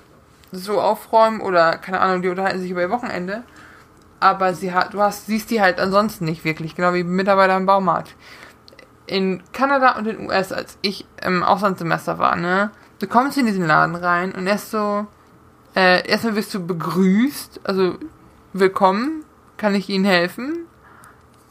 so 0.53 0.81
aufräumen 0.81 1.41
oder 1.41 1.77
keine 1.79 2.01
Ahnung, 2.01 2.23
die 2.23 2.29
unterhalten 2.29 2.61
sich 2.61 2.71
über 2.71 2.81
ihr 2.81 2.91
Wochenende. 2.91 3.43
Aber 4.25 4.55
sie 4.55 4.73
hat, 4.73 4.95
du 4.95 5.03
hast, 5.03 5.27
siehst 5.27 5.51
die 5.51 5.61
halt 5.61 5.79
ansonsten 5.79 6.25
nicht 6.25 6.47
wirklich, 6.47 6.75
genau 6.75 6.95
wie 6.95 7.05
Mitarbeiter 7.05 7.59
im 7.59 7.67
Baumarkt. 7.67 8.17
In 9.05 9.43
Kanada 9.53 9.99
und 9.99 10.05
den 10.05 10.19
US, 10.27 10.51
als 10.51 10.79
ich 10.81 11.05
im 11.23 11.43
Auslandssemester 11.43 12.19
war, 12.19 12.35
ne, 12.35 12.71
du 13.01 13.07
kommst 13.07 13.37
in 13.37 13.45
diesen 13.45 13.67
Laden 13.67 13.95
rein 13.95 14.33
und 14.33 14.47
erst 14.47 14.71
so, 14.71 15.07
äh, 15.77 16.09
erstmal 16.09 16.37
wirst 16.37 16.55
du 16.55 16.67
begrüßt, 16.67 17.61
also 17.65 17.99
willkommen, 18.55 19.27
kann 19.59 19.75
ich 19.75 19.91
Ihnen 19.91 20.07
helfen? 20.07 20.69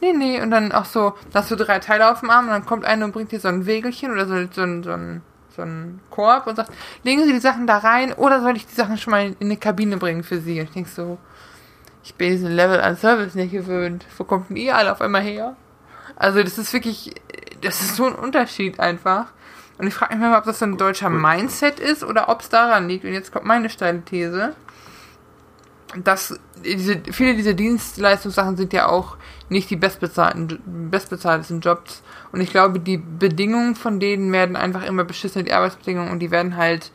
Nee, 0.01 0.13
nee, 0.13 0.41
und 0.41 0.49
dann 0.49 0.71
auch 0.71 0.85
so, 0.85 1.13
hast 1.31 1.51
du 1.51 1.55
drei 1.55 1.77
Teile 1.77 2.11
auf 2.11 2.21
dem 2.21 2.31
Arm 2.31 2.45
und 2.45 2.53
dann 2.53 2.65
kommt 2.65 2.85
einer 2.85 3.05
und 3.05 3.11
bringt 3.11 3.31
dir 3.31 3.39
so 3.39 3.49
ein 3.49 3.67
Wägelchen 3.67 4.11
oder 4.11 4.25
so, 4.25 4.33
so, 4.51 4.81
so 4.81 4.93
ein 4.93 5.21
so 5.55 5.61
einen 5.61 6.01
Korb 6.09 6.47
und 6.47 6.55
sagt, 6.55 6.71
legen 7.03 7.23
Sie 7.23 7.33
die 7.33 7.39
Sachen 7.39 7.67
da 7.67 7.77
rein 7.77 8.13
oder 8.13 8.41
soll 8.41 8.55
ich 8.55 8.65
die 8.65 8.73
Sachen 8.73 8.97
schon 8.97 9.11
mal 9.11 9.27
in 9.27 9.35
eine 9.39 9.57
Kabine 9.57 9.97
bringen 9.97 10.23
für 10.23 10.39
Sie? 10.39 10.59
Und 10.59 10.65
ich 10.65 10.73
denke 10.73 10.89
so, 10.89 11.19
ich 12.03 12.15
bin 12.15 12.31
diesen 12.31 12.51
Level 12.51 12.81
an 12.81 12.97
Service 12.97 13.35
nicht 13.35 13.51
gewöhnt. 13.51 14.05
Wo 14.17 14.23
kommt 14.23 14.49
denn 14.49 14.57
ihr 14.57 14.75
alle 14.75 14.91
auf 14.91 15.01
einmal 15.01 15.21
her? 15.21 15.55
Also 16.15 16.43
das 16.43 16.57
ist 16.57 16.73
wirklich, 16.73 17.13
das 17.61 17.81
ist 17.81 17.95
so 17.95 18.05
ein 18.05 18.15
Unterschied 18.15 18.79
einfach. 18.79 19.27
Und 19.77 19.87
ich 19.87 19.93
frage 19.93 20.15
mich 20.15 20.21
mal, 20.21 20.37
ob 20.37 20.45
das 20.45 20.59
so 20.59 20.65
ein 20.65 20.77
deutscher 20.77 21.09
Mindset 21.09 21.79
ist 21.79 22.03
oder 22.03 22.29
ob 22.29 22.41
es 22.41 22.49
daran 22.49 22.87
liegt. 22.87 23.05
Und 23.05 23.13
jetzt 23.13 23.31
kommt 23.31 23.45
meine 23.45 23.69
steile 23.69 24.01
These 24.01 24.53
dass 25.95 26.39
diese, 26.63 27.01
viele 27.11 27.35
dieser 27.35 27.53
Dienstleistungssachen 27.53 28.57
sind 28.57 28.73
ja 28.73 28.87
auch 28.87 29.17
nicht 29.49 29.69
die 29.69 29.75
bestbezahlten, 29.75 30.59
bestbezahltesten 30.89 31.61
Jobs. 31.61 32.01
Und 32.31 32.41
ich 32.41 32.49
glaube, 32.49 32.79
die 32.79 32.97
Bedingungen 32.97 33.75
von 33.75 33.99
denen 33.99 34.31
werden 34.31 34.55
einfach 34.55 34.83
immer 34.83 35.03
beschissen, 35.03 35.45
die 35.45 35.53
Arbeitsbedingungen, 35.53 36.11
und 36.11 36.19
die 36.19 36.31
werden 36.31 36.57
halt 36.57 36.91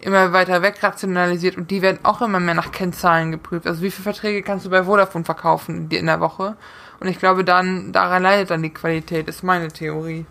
immer 0.00 0.32
weiter 0.32 0.62
wegrationalisiert 0.62 1.56
und 1.56 1.70
die 1.70 1.82
werden 1.82 1.98
auch 2.04 2.22
immer 2.22 2.40
mehr 2.40 2.54
nach 2.54 2.72
Kennzahlen 2.72 3.32
geprüft. 3.32 3.66
Also 3.66 3.82
wie 3.82 3.90
viele 3.90 4.04
Verträge 4.04 4.42
kannst 4.42 4.66
du 4.66 4.70
bei 4.70 4.84
Vodafone 4.84 5.24
verkaufen 5.24 5.88
in 5.90 6.06
der 6.06 6.20
Woche? 6.20 6.56
Und 7.00 7.08
ich 7.08 7.18
glaube, 7.18 7.44
dann 7.44 7.92
daran 7.92 8.22
leidet 8.22 8.50
dann 8.50 8.62
die 8.62 8.70
Qualität, 8.70 9.28
ist 9.28 9.42
meine 9.42 9.68
Theorie. 9.68 10.26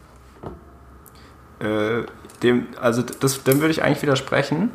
Äh, 1.59 2.03
dem, 2.43 2.67
also 2.79 3.01
das, 3.01 3.43
dem 3.43 3.59
würde 3.59 3.71
ich 3.71 3.83
eigentlich 3.83 4.01
widersprechen. 4.01 4.71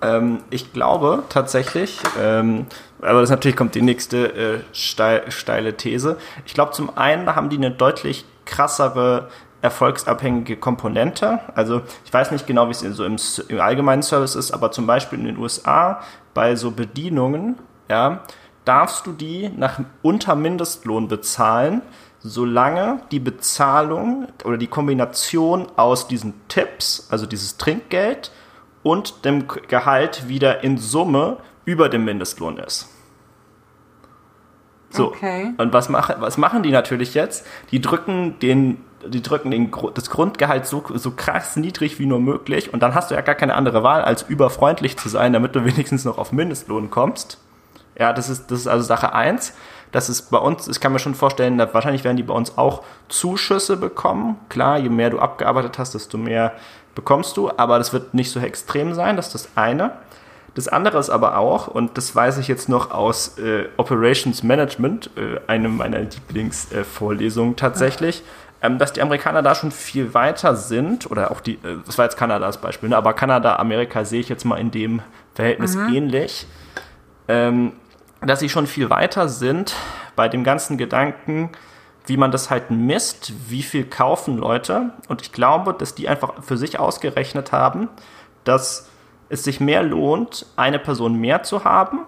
Ähm, 0.00 0.40
ich 0.50 0.72
glaube 0.72 1.24
tatsächlich, 1.28 2.00
ähm, 2.20 2.66
aber 3.00 3.20
das 3.20 3.30
natürlich 3.30 3.56
kommt 3.56 3.74
die 3.74 3.82
nächste 3.82 4.34
äh, 4.34 4.60
steil, 4.72 5.30
steile 5.30 5.76
These. 5.76 6.16
Ich 6.46 6.54
glaube, 6.54 6.72
zum 6.72 6.96
einen 6.96 7.34
haben 7.34 7.50
die 7.50 7.56
eine 7.56 7.70
deutlich 7.70 8.24
krassere 8.44 9.28
erfolgsabhängige 9.62 10.56
Komponente. 10.56 11.40
Also 11.54 11.82
ich 12.04 12.12
weiß 12.12 12.32
nicht 12.32 12.46
genau, 12.46 12.66
wie 12.66 12.72
es 12.72 12.80
so 12.80 13.04
im, 13.04 13.16
im, 13.48 13.60
allgemeinen 13.60 14.02
Service 14.02 14.34
ist, 14.34 14.50
aber 14.50 14.72
zum 14.72 14.86
Beispiel 14.86 15.20
in 15.20 15.24
den 15.24 15.38
USA 15.38 16.02
bei 16.34 16.56
so 16.56 16.72
Bedienungen, 16.72 17.56
ja, 17.88 18.22
darfst 18.64 19.06
du 19.06 19.12
die 19.12 19.48
nach 19.56 19.80
unter 20.02 20.34
Mindestlohn 20.34 21.08
bezahlen, 21.08 21.82
solange 22.20 23.00
die 23.10 23.20
Bezahlung 23.20 24.28
oder 24.44 24.58
die 24.58 24.66
Kombination 24.66 25.66
aus 25.76 26.08
diesen 26.08 26.34
Tipps, 26.48 27.08
also 27.10 27.26
dieses 27.26 27.56
Trinkgeld 27.56 28.32
und 28.82 29.24
dem 29.24 29.46
Gehalt 29.48 30.28
wieder 30.28 30.62
in 30.62 30.78
Summe 30.78 31.38
über 31.64 31.88
dem 31.88 32.04
Mindestlohn 32.04 32.58
ist. 32.58 32.88
So. 34.92 35.08
Okay. 35.08 35.52
Und 35.56 35.72
was 35.72 35.88
machen, 35.88 36.16
was 36.18 36.38
machen 36.38 36.62
die 36.62 36.70
natürlich 36.70 37.14
jetzt? 37.14 37.46
Die 37.70 37.80
drücken 37.80 38.38
den, 38.40 38.78
die 39.06 39.22
drücken 39.22 39.50
den, 39.50 39.72
das 39.94 40.10
Grundgehalt 40.10 40.66
so, 40.66 40.84
so 40.94 41.12
krass 41.12 41.56
niedrig 41.56 41.98
wie 41.98 42.06
nur 42.06 42.20
möglich 42.20 42.72
und 42.72 42.82
dann 42.82 42.94
hast 42.94 43.10
du 43.10 43.14
ja 43.14 43.20
gar 43.22 43.34
keine 43.34 43.54
andere 43.54 43.82
Wahl, 43.82 44.02
als 44.02 44.22
überfreundlich 44.22 44.96
zu 44.96 45.08
sein, 45.08 45.32
damit 45.32 45.56
du 45.56 45.64
wenigstens 45.64 46.04
noch 46.04 46.18
auf 46.18 46.32
Mindestlohn 46.32 46.90
kommst. 46.90 47.38
Ja, 47.98 48.12
das 48.12 48.28
ist, 48.28 48.50
das 48.50 48.60
ist 48.60 48.66
also 48.66 48.84
Sache 48.84 49.14
eins. 49.14 49.54
Das 49.92 50.08
ist 50.08 50.30
bei 50.30 50.38
uns, 50.38 50.68
ich 50.68 50.80
kann 50.80 50.92
mir 50.92 50.98
schon 50.98 51.14
vorstellen, 51.14 51.58
wahrscheinlich 51.58 52.02
werden 52.02 52.16
die 52.16 52.22
bei 52.22 52.32
uns 52.32 52.56
auch 52.56 52.82
Zuschüsse 53.08 53.76
bekommen. 53.76 54.36
Klar, 54.48 54.78
je 54.78 54.88
mehr 54.88 55.10
du 55.10 55.18
abgearbeitet 55.18 55.78
hast, 55.78 55.94
desto 55.94 56.16
mehr 56.16 56.52
bekommst 56.94 57.36
du, 57.36 57.50
aber 57.56 57.78
das 57.78 57.92
wird 57.92 58.14
nicht 58.14 58.30
so 58.30 58.40
extrem 58.40 58.94
sein, 58.94 59.16
das 59.16 59.26
ist 59.26 59.34
das 59.34 59.48
eine. 59.56 59.92
Das 60.54 60.68
andere 60.68 60.98
ist 60.98 61.08
aber 61.08 61.38
auch, 61.38 61.68
und 61.68 61.96
das 61.96 62.14
weiß 62.14 62.38
ich 62.38 62.48
jetzt 62.48 62.68
noch 62.68 62.90
aus 62.90 63.38
äh, 63.38 63.68
Operations 63.78 64.42
Management, 64.42 65.10
äh, 65.16 65.40
eine 65.46 65.68
meiner 65.68 66.00
Lieblingsvorlesungen 66.00 67.52
äh, 67.52 67.56
tatsächlich, 67.56 68.22
ähm, 68.60 68.78
dass 68.78 68.92
die 68.92 69.00
Amerikaner 69.00 69.42
da 69.42 69.54
schon 69.54 69.70
viel 69.70 70.12
weiter 70.14 70.54
sind, 70.54 71.10
oder 71.10 71.30
auch 71.30 71.40
die, 71.40 71.54
äh, 71.54 71.78
das 71.86 71.96
war 71.96 72.04
jetzt 72.04 72.16
Kanadas 72.16 72.58
Beispiel, 72.58 72.90
ne? 72.90 72.96
aber 72.96 73.14
Kanada, 73.14 73.56
Amerika 73.56 74.04
sehe 74.04 74.20
ich 74.20 74.28
jetzt 74.28 74.44
mal 74.44 74.56
in 74.56 74.70
dem 74.70 75.00
Verhältnis 75.34 75.74
mhm. 75.74 75.94
ähnlich, 75.94 76.46
ähm, 77.28 77.72
dass 78.20 78.40
sie 78.40 78.50
schon 78.50 78.66
viel 78.66 78.90
weiter 78.90 79.28
sind 79.28 79.74
bei 80.16 80.28
dem 80.28 80.44
ganzen 80.44 80.76
Gedanken, 80.76 81.50
wie 82.06 82.16
man 82.16 82.30
das 82.30 82.50
halt 82.50 82.70
misst, 82.70 83.32
wie 83.48 83.62
viel 83.62 83.84
kaufen 83.84 84.36
Leute. 84.36 84.90
Und 85.08 85.22
ich 85.22 85.32
glaube, 85.32 85.72
dass 85.72 85.94
die 85.94 86.08
einfach 86.08 86.42
für 86.42 86.56
sich 86.56 86.78
ausgerechnet 86.78 87.52
haben, 87.52 87.88
dass 88.44 88.88
es 89.32 89.44
sich 89.44 89.60
mehr 89.60 89.82
lohnt, 89.82 90.44
eine 90.56 90.78
Person 90.78 91.14
mehr 91.14 91.42
zu 91.42 91.64
haben, 91.64 92.00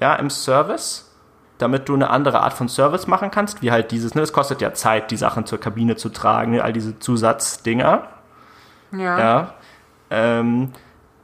ja, 0.00 0.16
im 0.16 0.30
Service, 0.30 1.14
damit 1.58 1.88
du 1.88 1.94
eine 1.94 2.10
andere 2.10 2.40
Art 2.40 2.54
von 2.54 2.68
Service 2.68 3.06
machen 3.06 3.30
kannst, 3.30 3.62
wie 3.62 3.70
halt 3.70 3.92
dieses, 3.92 4.16
ne, 4.16 4.22
es 4.22 4.32
kostet 4.32 4.60
ja 4.60 4.74
Zeit, 4.74 5.12
die 5.12 5.16
Sachen 5.16 5.46
zur 5.46 5.60
Kabine 5.60 5.94
zu 5.94 6.08
tragen, 6.08 6.60
all 6.60 6.72
diese 6.72 6.98
Zusatzdinger. 6.98 8.08
Ja. 8.90 9.18
ja 9.18 9.54
ähm, 10.10 10.72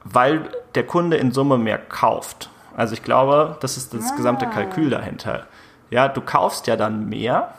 weil 0.05 0.49
der 0.75 0.87
Kunde 0.87 1.17
in 1.17 1.33
Summe 1.33 1.57
mehr 1.57 1.77
kauft. 1.77 2.49
Also 2.77 2.93
ich 2.93 3.03
glaube, 3.03 3.57
das 3.59 3.75
ist 3.75 3.93
das 3.93 4.13
ah. 4.13 4.15
gesamte 4.15 4.47
Kalkül 4.47 4.89
dahinter. 4.89 5.45
Ja, 5.89 6.07
du 6.07 6.21
kaufst 6.21 6.67
ja 6.67 6.77
dann 6.77 7.09
mehr 7.09 7.53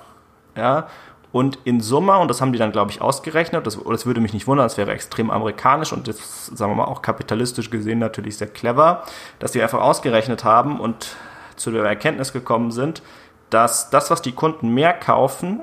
ja, 0.57 0.87
und 1.33 1.59
in 1.65 1.81
Summe, 1.81 2.19
und 2.19 2.29
das 2.29 2.41
haben 2.41 2.53
die 2.53 2.59
dann, 2.59 2.73
glaube 2.73 2.91
ich, 2.91 3.01
ausgerechnet, 3.01 3.67
das, 3.67 3.79
das 3.83 4.07
würde 4.07 4.21
mich 4.21 4.33
nicht 4.33 4.47
wundern, 4.47 4.65
das 4.65 4.77
wäre 4.77 4.91
extrem 4.91 5.31
amerikanisch 5.31 5.93
und 5.93 6.09
das, 6.09 6.47
sagen 6.47 6.73
wir 6.73 6.77
mal, 6.77 6.85
auch 6.85 7.03
kapitalistisch 7.03 7.71
gesehen 7.71 8.01
natürlich 8.01 8.37
sehr 8.37 8.49
clever, 8.49 9.05
dass 9.39 9.53
die 9.53 9.63
einfach 9.63 9.81
ausgerechnet 9.81 10.45
haben 10.45 10.81
und 10.81 11.15
zu 11.57 11.71
der 11.71 11.85
Erkenntnis 11.85 12.33
gekommen 12.33 12.73
sind, 12.73 13.03
dass 13.51 13.91
das, 13.91 14.11
was 14.11 14.23
die 14.23 14.33
Kunden 14.33 14.75
mehr 14.75 14.93
kaufen, 14.93 15.61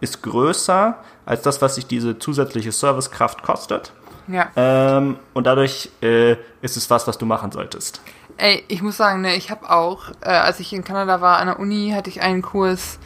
ist 0.00 0.22
größer 0.22 0.96
als 1.26 1.42
das, 1.42 1.60
was 1.60 1.74
sich 1.74 1.86
diese 1.86 2.18
zusätzliche 2.18 2.72
Servicekraft 2.72 3.42
kostet. 3.42 3.92
Ja. 4.28 4.48
Ähm, 4.56 5.18
und 5.34 5.46
dadurch 5.46 5.90
äh, 6.02 6.36
ist 6.62 6.76
es 6.76 6.88
was, 6.88 7.06
was 7.06 7.18
du 7.18 7.26
machen 7.26 7.52
solltest. 7.52 8.00
Ey, 8.36 8.64
ich 8.68 8.80
muss 8.80 8.96
sagen, 8.96 9.20
ne, 9.20 9.34
ich 9.34 9.50
habe 9.50 9.68
auch, 9.68 10.10
äh, 10.22 10.30
als 10.30 10.60
ich 10.60 10.72
in 10.72 10.84
Kanada 10.84 11.20
war 11.20 11.38
an 11.38 11.48
der 11.48 11.58
Uni, 11.58 11.92
hatte 11.94 12.08
ich 12.08 12.22
einen 12.22 12.40
Kurs 12.40 12.98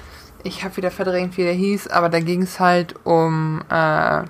ich 0.45 0.63
habe 0.63 0.77
wieder 0.77 0.91
verdrängt, 0.91 1.37
wie 1.37 1.43
der 1.43 1.53
hieß, 1.53 1.89
aber 1.89 2.09
da 2.09 2.21
ging 2.21 2.43
es 2.43 2.61
halt 2.61 2.95
um 3.05 3.63
äh, 3.71 4.23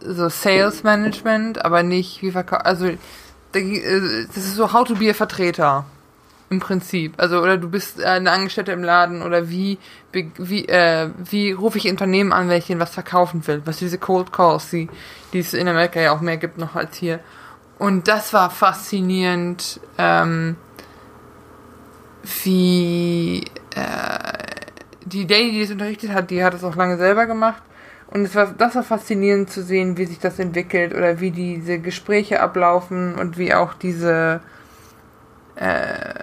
so 0.00 0.28
Sales 0.28 0.82
Management, 0.82 1.64
aber 1.64 1.82
nicht 1.82 2.22
wie 2.22 2.30
Verkauf. 2.30 2.64
Also 2.64 2.86
äh, 2.86 2.98
das 3.52 4.36
ist 4.36 4.54
so 4.54 4.72
How 4.72 4.86
to 4.86 4.94
be 4.94 5.10
a 5.10 5.14
Vertreter 5.14 5.84
im 6.50 6.60
Prinzip. 6.60 7.14
Also 7.16 7.40
oder 7.40 7.56
du 7.56 7.68
bist 7.68 8.00
äh, 8.00 8.04
eine 8.04 8.30
Angestellte 8.30 8.72
im 8.72 8.82
Laden 8.82 9.22
oder 9.22 9.48
wie 9.48 9.78
wie 10.12 10.66
äh, 10.68 11.10
wie 11.16 11.52
rufe 11.52 11.78
ich 11.78 11.88
Unternehmen 11.88 12.32
an, 12.32 12.50
ihnen 12.50 12.80
was 12.80 12.90
verkaufen 12.90 13.46
will. 13.46 13.62
Was 13.64 13.78
diese 13.78 13.98
Cold 13.98 14.32
Calls, 14.32 14.70
die, 14.70 14.88
die 15.32 15.38
es 15.38 15.54
in 15.54 15.68
Amerika 15.68 16.00
ja 16.00 16.12
auch 16.12 16.20
mehr 16.20 16.36
gibt 16.36 16.58
noch 16.58 16.74
als 16.74 16.96
hier. 16.96 17.20
Und 17.78 18.08
das 18.08 18.34
war 18.34 18.50
faszinierend, 18.50 19.80
ähm, 19.96 20.56
wie 22.42 23.44
äh, 23.74 24.19
die 25.12 25.26
Day, 25.26 25.50
die 25.50 25.60
das 25.60 25.70
unterrichtet 25.70 26.12
hat, 26.12 26.30
die 26.30 26.42
hat 26.42 26.54
es 26.54 26.64
auch 26.64 26.76
lange 26.76 26.96
selber 26.96 27.26
gemacht. 27.26 27.62
Und 28.10 28.24
es 28.24 28.34
war, 28.34 28.46
das 28.46 28.74
war 28.74 28.82
faszinierend 28.82 29.50
zu 29.50 29.62
sehen, 29.62 29.96
wie 29.96 30.04
sich 30.04 30.18
das 30.18 30.38
entwickelt 30.38 30.94
oder 30.94 31.20
wie 31.20 31.30
diese 31.30 31.78
Gespräche 31.78 32.40
ablaufen 32.40 33.14
und 33.14 33.38
wie 33.38 33.54
auch 33.54 33.74
diese, 33.74 34.40
äh, 35.54 36.14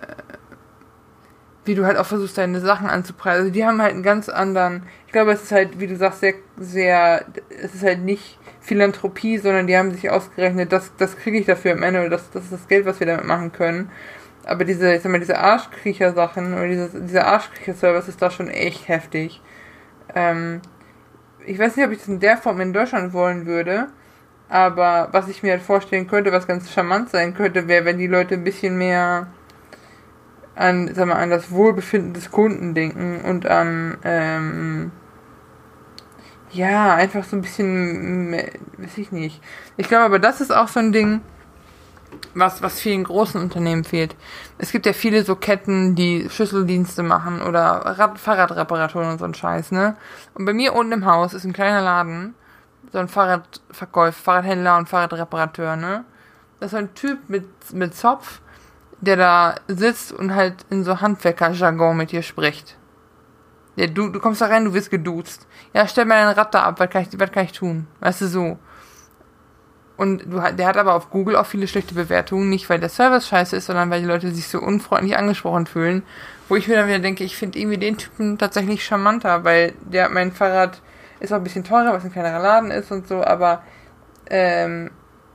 wie 1.63 1.75
du 1.75 1.85
halt 1.85 1.97
auch 1.97 2.05
versuchst, 2.05 2.37
deine 2.37 2.59
Sachen 2.59 2.89
anzupreisen. 2.89 3.41
Also 3.41 3.53
die 3.53 3.65
haben 3.65 3.81
halt 3.81 3.93
einen 3.93 4.03
ganz 4.03 4.27
anderen, 4.27 4.83
ich 5.05 5.13
glaube, 5.13 5.31
es 5.31 5.43
ist 5.43 5.51
halt, 5.53 5.79
wie 5.79 5.87
du 5.87 5.95
sagst, 5.95 6.19
sehr, 6.19 6.33
sehr, 6.57 7.25
es 7.63 7.75
ist 7.75 7.83
halt 7.83 8.03
nicht 8.03 8.37
Philanthropie, 8.59 9.37
sondern 9.37 9.67
die 9.67 9.77
haben 9.77 9.91
sich 9.91 10.09
ausgerechnet, 10.09 10.73
das, 10.73 10.91
das 10.97 11.15
kriege 11.15 11.37
ich 11.37 11.45
dafür 11.45 11.71
am 11.71 11.83
Ende 11.83 12.01
oder 12.01 12.09
das, 12.09 12.29
das 12.31 12.43
ist 12.43 12.53
das 12.53 12.67
Geld, 12.67 12.85
was 12.85 12.99
wir 12.99 13.07
damit 13.07 13.25
machen 13.25 13.53
können. 13.53 13.89
Aber 14.47 14.63
diese, 14.63 14.95
ich 14.95 15.01
sag 15.01 15.11
mal, 15.11 15.19
diese 15.19 15.37
Arschkriecher-Sachen 15.37 16.53
oder 16.53 16.69
diese, 16.69 17.01
dieser 17.01 17.27
Arschkriecher-Service 17.27 18.07
ist 18.07 18.21
da 18.21 18.31
schon 18.31 18.47
echt 18.47 18.87
heftig. 18.87 19.41
Ähm, 20.15 20.61
ich 21.45 21.59
weiß 21.59 21.75
nicht, 21.75 21.85
ob 21.85 21.91
ich 21.91 21.99
das 21.99 22.07
in 22.07 22.21
der 22.21 22.37
Form 22.37 22.61
in 22.61 22.71
Deutschland 22.71 23.11
wollen 23.11 23.45
würde, 23.45 23.87
aber 24.47 25.09
was 25.11 25.27
ich 25.27 25.43
mir 25.43 25.51
halt 25.51 25.61
vorstellen 25.61 26.07
könnte, 26.07 26.31
was 26.31 26.47
ganz 26.47 26.71
charmant 26.71 27.09
sein 27.09 27.33
könnte, 27.33 27.67
wäre, 27.67 27.83
wenn 27.83 27.97
die 27.97 28.07
Leute 28.07 28.35
ein 28.35 28.45
bisschen 28.45 28.77
mehr 28.77 29.27
an, 30.55 30.93
sag 30.93 31.07
mal, 31.07 31.15
an 31.15 31.29
das 31.29 31.51
Wohlbefinden 31.51 32.13
des 32.13 32.31
Kunden 32.31 32.73
denken 32.73 33.19
und 33.25 33.45
an, 33.47 33.97
ähm, 34.05 34.91
ja, 36.51 36.95
einfach 36.95 37.25
so 37.25 37.35
ein 37.35 37.41
bisschen, 37.41 38.31
weiß 38.77 38.97
ich 38.97 39.11
nicht. 39.11 39.41
Ich 39.75 39.89
glaube 39.89 40.05
aber, 40.05 40.19
das 40.19 40.39
ist 40.39 40.51
auch 40.51 40.69
so 40.69 40.79
ein 40.79 40.93
Ding, 40.93 41.19
was, 42.33 42.61
was 42.61 42.79
vielen 42.79 43.03
großen 43.03 43.41
Unternehmen 43.41 43.83
fehlt. 43.83 44.15
Es 44.57 44.71
gibt 44.71 44.85
ja 44.85 44.93
viele 44.93 45.23
so 45.23 45.35
Ketten, 45.35 45.95
die 45.95 46.29
Schlüsseldienste 46.29 47.03
machen 47.03 47.41
oder 47.41 47.81
Rad 47.97 48.19
Fahrradreparaturen 48.19 49.11
und 49.11 49.19
so 49.19 49.25
ein 49.25 49.33
Scheiß, 49.33 49.71
ne? 49.71 49.97
Und 50.33 50.45
bei 50.45 50.53
mir 50.53 50.73
unten 50.73 50.93
im 50.93 51.05
Haus 51.05 51.33
ist 51.33 51.43
ein 51.43 51.53
kleiner 51.53 51.81
Laden, 51.81 52.35
so 52.91 52.99
ein 52.99 53.07
Fahrradverkäufer, 53.07 54.13
Fahrradhändler 54.13 54.77
und 54.77 54.89
Fahrradreparateur, 54.89 55.75
ne? 55.75 56.05
Das 56.59 56.73
ist 56.73 56.79
ein 56.79 56.93
Typ 56.95 57.29
mit, 57.29 57.45
mit 57.73 57.95
Zopf, 57.95 58.41
der 59.01 59.15
da 59.15 59.55
sitzt 59.67 60.11
und 60.11 60.33
halt 60.33 60.65
in 60.69 60.83
so 60.83 61.01
Handwerker-Jargon 61.01 61.97
mit 61.97 62.11
dir 62.11 62.23
spricht. 62.23 62.77
Ja, 63.75 63.85
du, 63.85 64.09
du 64.09 64.19
kommst 64.19 64.41
da 64.41 64.47
rein, 64.47 64.65
du 64.65 64.73
wirst 64.73 64.89
geduzt. 64.89 65.45
Ja, 65.73 65.87
stell 65.87 66.05
mir 66.05 66.15
dein 66.15 66.29
Rad 66.29 66.53
da 66.53 66.63
ab, 66.63 66.79
was 66.79 66.89
kann 66.89 67.03
ich, 67.03 67.19
was 67.19 67.31
kann 67.31 67.45
ich 67.45 67.51
tun? 67.51 67.87
Weißt 67.99 68.21
du, 68.21 68.27
so. 68.27 68.59
Und 69.97 70.31
du, 70.31 70.39
der 70.55 70.67
hat 70.67 70.77
aber 70.77 70.93
auf 70.93 71.09
Google 71.09 71.35
auch 71.35 71.47
viele 71.47 71.67
schlechte 71.67 71.95
Bewertungen, 71.95 72.49
nicht 72.49 72.69
weil 72.69 72.79
der 72.79 72.89
Service 72.89 73.27
scheiße 73.27 73.55
ist, 73.55 73.65
sondern 73.65 73.89
weil 73.89 74.01
die 74.01 74.07
Leute 74.07 74.31
sich 74.31 74.47
so 74.47 74.59
unfreundlich 74.59 75.17
angesprochen 75.17 75.65
fühlen. 75.65 76.03
Wo 76.47 76.55
ich 76.55 76.67
mir 76.67 76.75
dann 76.75 76.87
wieder 76.87 76.99
denke, 76.99 77.23
ich 77.23 77.35
finde 77.35 77.59
irgendwie 77.59 77.77
den 77.77 77.97
Typen 77.97 78.37
tatsächlich 78.37 78.85
charmanter, 78.85 79.43
weil 79.43 79.73
der 79.81 80.09
mein 80.09 80.31
Fahrrad 80.31 80.81
ist 81.19 81.33
auch 81.33 81.37
ein 81.37 81.43
bisschen 81.43 81.63
teurer, 81.63 81.93
was 81.93 82.05
ein 82.05 82.11
kleinerer 82.11 82.39
Laden 82.39 82.71
ist 82.71 82.91
und 82.91 83.07
so, 83.07 83.23
aber 83.23 83.63
ähm, 84.29 84.91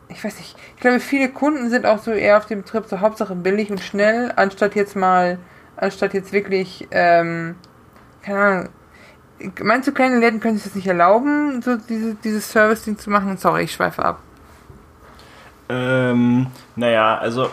ich 0.08 0.22
weiß 0.22 0.38
nicht, 0.38 0.56
ich 0.76 0.80
glaube, 0.80 1.00
viele 1.00 1.28
Kunden 1.30 1.70
sind 1.70 1.86
auch 1.86 1.98
so 1.98 2.12
eher 2.12 2.38
auf 2.38 2.46
dem 2.46 2.64
Trip 2.64 2.84
so 2.86 3.00
Hauptsache 3.00 3.34
billig 3.34 3.70
und 3.70 3.80
schnell, 3.80 4.32
anstatt 4.36 4.74
jetzt 4.74 4.94
mal, 4.94 5.38
anstatt 5.76 6.14
jetzt 6.14 6.32
wirklich, 6.32 6.88
ähm, 6.90 7.56
keine 8.22 8.38
Ahnung, 8.38 8.68
meinst 9.62 9.88
du, 9.88 9.92
kleine 9.92 10.18
Läden 10.18 10.40
können 10.40 10.56
sich 10.56 10.64
das 10.64 10.74
nicht 10.74 10.86
erlauben, 10.86 11.62
so 11.62 11.76
diese, 11.76 12.14
dieses 12.14 12.50
Service-Ding 12.50 12.98
zu 12.98 13.10
machen? 13.10 13.36
Sorry, 13.38 13.64
ich 13.64 13.72
schweife 13.72 14.04
ab. 14.04 14.20
Ähm, 15.68 16.48
naja, 16.76 17.16
also 17.18 17.48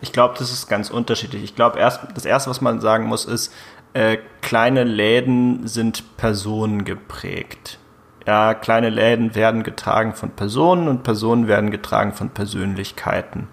ich 0.00 0.12
glaube, 0.12 0.34
das 0.38 0.52
ist 0.52 0.68
ganz 0.68 0.90
unterschiedlich. 0.90 1.42
Ich 1.42 1.56
glaube, 1.56 1.78
erst, 1.78 2.00
das 2.14 2.24
Erste, 2.24 2.50
was 2.50 2.60
man 2.60 2.80
sagen 2.80 3.06
muss, 3.06 3.24
ist, 3.24 3.52
äh, 3.92 4.18
kleine 4.42 4.84
Läden 4.84 5.66
sind 5.66 6.16
personengeprägt. 6.16 7.78
Ja, 8.26 8.54
kleine 8.54 8.90
Läden 8.90 9.34
werden 9.34 9.62
getragen 9.62 10.14
von 10.14 10.30
Personen 10.30 10.88
und 10.88 11.02
Personen 11.02 11.48
werden 11.48 11.70
getragen 11.70 12.12
von 12.12 12.30
Persönlichkeiten. 12.30 13.48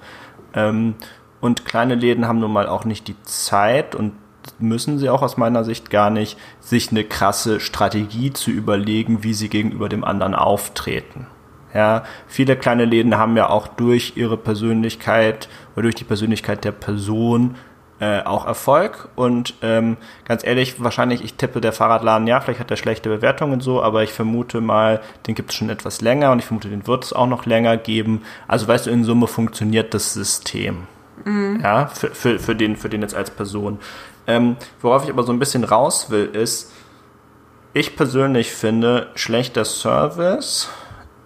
Ähm, 0.53 0.95
und 1.41 1.65
kleine 1.65 1.95
Läden 1.95 2.27
haben 2.27 2.39
nun 2.39 2.53
mal 2.53 2.67
auch 2.67 2.85
nicht 2.85 3.07
die 3.07 3.21
Zeit 3.23 3.95
und 3.95 4.13
müssen 4.59 4.99
sie 4.99 5.09
auch 5.09 5.21
aus 5.21 5.37
meiner 5.37 5.63
Sicht 5.63 5.89
gar 5.89 6.09
nicht, 6.09 6.37
sich 6.59 6.91
eine 6.91 7.03
krasse 7.03 7.59
Strategie 7.59 8.33
zu 8.33 8.51
überlegen, 8.51 9.23
wie 9.23 9.33
sie 9.33 9.49
gegenüber 9.49 9.89
dem 9.89 10.03
anderen 10.03 10.35
auftreten. 10.35 11.27
Ja, 11.73 12.03
viele 12.27 12.55
kleine 12.55 12.85
Läden 12.85 13.17
haben 13.17 13.35
ja 13.35 13.49
auch 13.49 13.67
durch 13.67 14.13
ihre 14.15 14.37
Persönlichkeit 14.37 15.49
oder 15.75 15.83
durch 15.83 15.95
die 15.95 16.03
Persönlichkeit 16.03 16.63
der 16.63 16.71
Person 16.71 17.55
äh, 17.99 18.21
auch 18.23 18.45
Erfolg. 18.45 19.07
Und 19.15 19.55
ähm, 19.61 19.97
ganz 20.25 20.43
ehrlich, 20.43 20.83
wahrscheinlich, 20.83 21.23
ich 21.23 21.35
tippe 21.35 21.61
der 21.61 21.73
Fahrradladen, 21.73 22.27
ja, 22.27 22.41
vielleicht 22.41 22.59
hat 22.59 22.69
er 22.69 22.77
schlechte 22.77 23.09
Bewertungen 23.09 23.53
und 23.53 23.61
so, 23.61 23.81
aber 23.81 24.03
ich 24.03 24.11
vermute 24.11 24.61
mal, 24.61 25.01
den 25.25 25.35
gibt 25.35 25.51
es 25.51 25.55
schon 25.55 25.69
etwas 25.69 26.01
länger 26.01 26.31
und 26.31 26.39
ich 26.39 26.45
vermute, 26.45 26.69
den 26.69 26.85
wird 26.85 27.05
es 27.05 27.13
auch 27.13 27.27
noch 27.27 27.45
länger 27.45 27.77
geben. 27.77 28.21
Also 28.47 28.67
weißt 28.67 28.87
du, 28.87 28.91
in 28.91 29.03
Summe 29.03 29.27
funktioniert 29.27 29.93
das 29.93 30.13
System. 30.13 30.87
Mhm. 31.23 31.61
Ja, 31.63 31.87
für, 31.87 32.09
für, 32.09 32.39
für, 32.39 32.55
den, 32.55 32.75
für 32.75 32.89
den 32.89 33.01
jetzt 33.01 33.15
als 33.15 33.31
Person. 33.31 33.79
Ähm, 34.27 34.57
worauf 34.81 35.03
ich 35.03 35.09
aber 35.09 35.23
so 35.23 35.31
ein 35.31 35.39
bisschen 35.39 35.63
raus 35.63 36.09
will, 36.09 36.25
ist, 36.25 36.71
ich 37.73 37.95
persönlich 37.95 38.51
finde, 38.51 39.07
schlechter 39.15 39.65
Service 39.65 40.69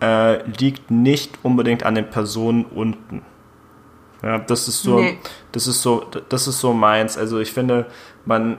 äh, 0.02 0.44
liegt 0.60 0.92
nicht 0.92 1.40
unbedingt 1.44 1.84
an 1.84 1.96
den 1.96 2.10
Personen 2.10 2.66
unten. 2.66 3.24
Ja, 4.24 4.40
das 4.40 4.68
ist 4.68 4.82
so, 4.82 5.00
nee. 5.00 5.20
das 5.52 5.68
ist 5.68 5.82
so, 5.82 6.06
das 6.30 6.48
ist 6.48 6.60
so 6.60 6.74
meins. 6.74 7.18
Also 7.18 7.40
ich 7.40 7.52
finde, 7.52 7.86
man, 8.26 8.58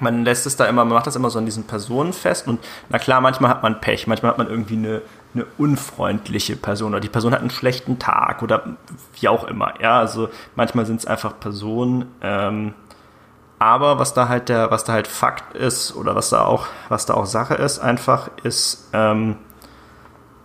man 0.00 0.24
lässt 0.24 0.46
es 0.46 0.56
da 0.56 0.66
immer, 0.66 0.84
man 0.84 0.94
macht 0.94 1.06
das 1.06 1.16
immer 1.16 1.30
so 1.30 1.38
an 1.38 1.46
diesen 1.46 1.64
Personen 1.64 2.12
fest 2.12 2.46
und 2.46 2.60
na 2.88 2.98
klar, 2.98 3.20
manchmal 3.20 3.50
hat 3.50 3.62
man 3.62 3.80
Pech, 3.80 4.06
manchmal 4.06 4.30
hat 4.30 4.38
man 4.38 4.48
irgendwie 4.48 4.76
eine, 4.76 5.02
eine 5.34 5.46
unfreundliche 5.58 6.56
Person 6.56 6.92
oder 6.92 7.00
die 7.00 7.08
Person 7.08 7.32
hat 7.32 7.40
einen 7.40 7.50
schlechten 7.50 7.98
Tag 7.98 8.42
oder 8.42 8.76
wie 9.20 9.28
auch 9.28 9.44
immer. 9.44 9.74
Ja, 9.80 9.98
also 9.98 10.28
manchmal 10.54 10.86
sind 10.86 11.00
es 11.00 11.06
einfach 11.06 11.38
Personen. 11.40 12.06
Ähm, 12.20 12.74
aber 13.58 13.98
was 13.98 14.14
da 14.14 14.28
halt 14.28 14.48
der, 14.48 14.70
was 14.70 14.84
da 14.84 14.92
halt 14.92 15.06
Fakt 15.06 15.54
ist 15.56 15.94
oder 15.96 16.14
was 16.14 16.28
da 16.30 16.44
auch, 16.44 16.66
was 16.88 17.06
da 17.06 17.14
auch 17.14 17.26
Sache 17.26 17.54
ist, 17.54 17.78
einfach 17.78 18.30
ist, 18.42 18.88
ähm, 18.92 19.36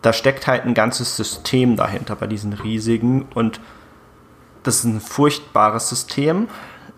da 0.01 0.13
steckt 0.13 0.47
halt 0.47 0.65
ein 0.65 0.73
ganzes 0.73 1.15
System 1.15 1.75
dahinter 1.75 2.15
bei 2.15 2.27
diesen 2.27 2.53
riesigen 2.53 3.27
und 3.33 3.59
das 4.63 4.77
ist 4.77 4.83
ein 4.85 5.01
furchtbares 5.01 5.89
System. 5.89 6.47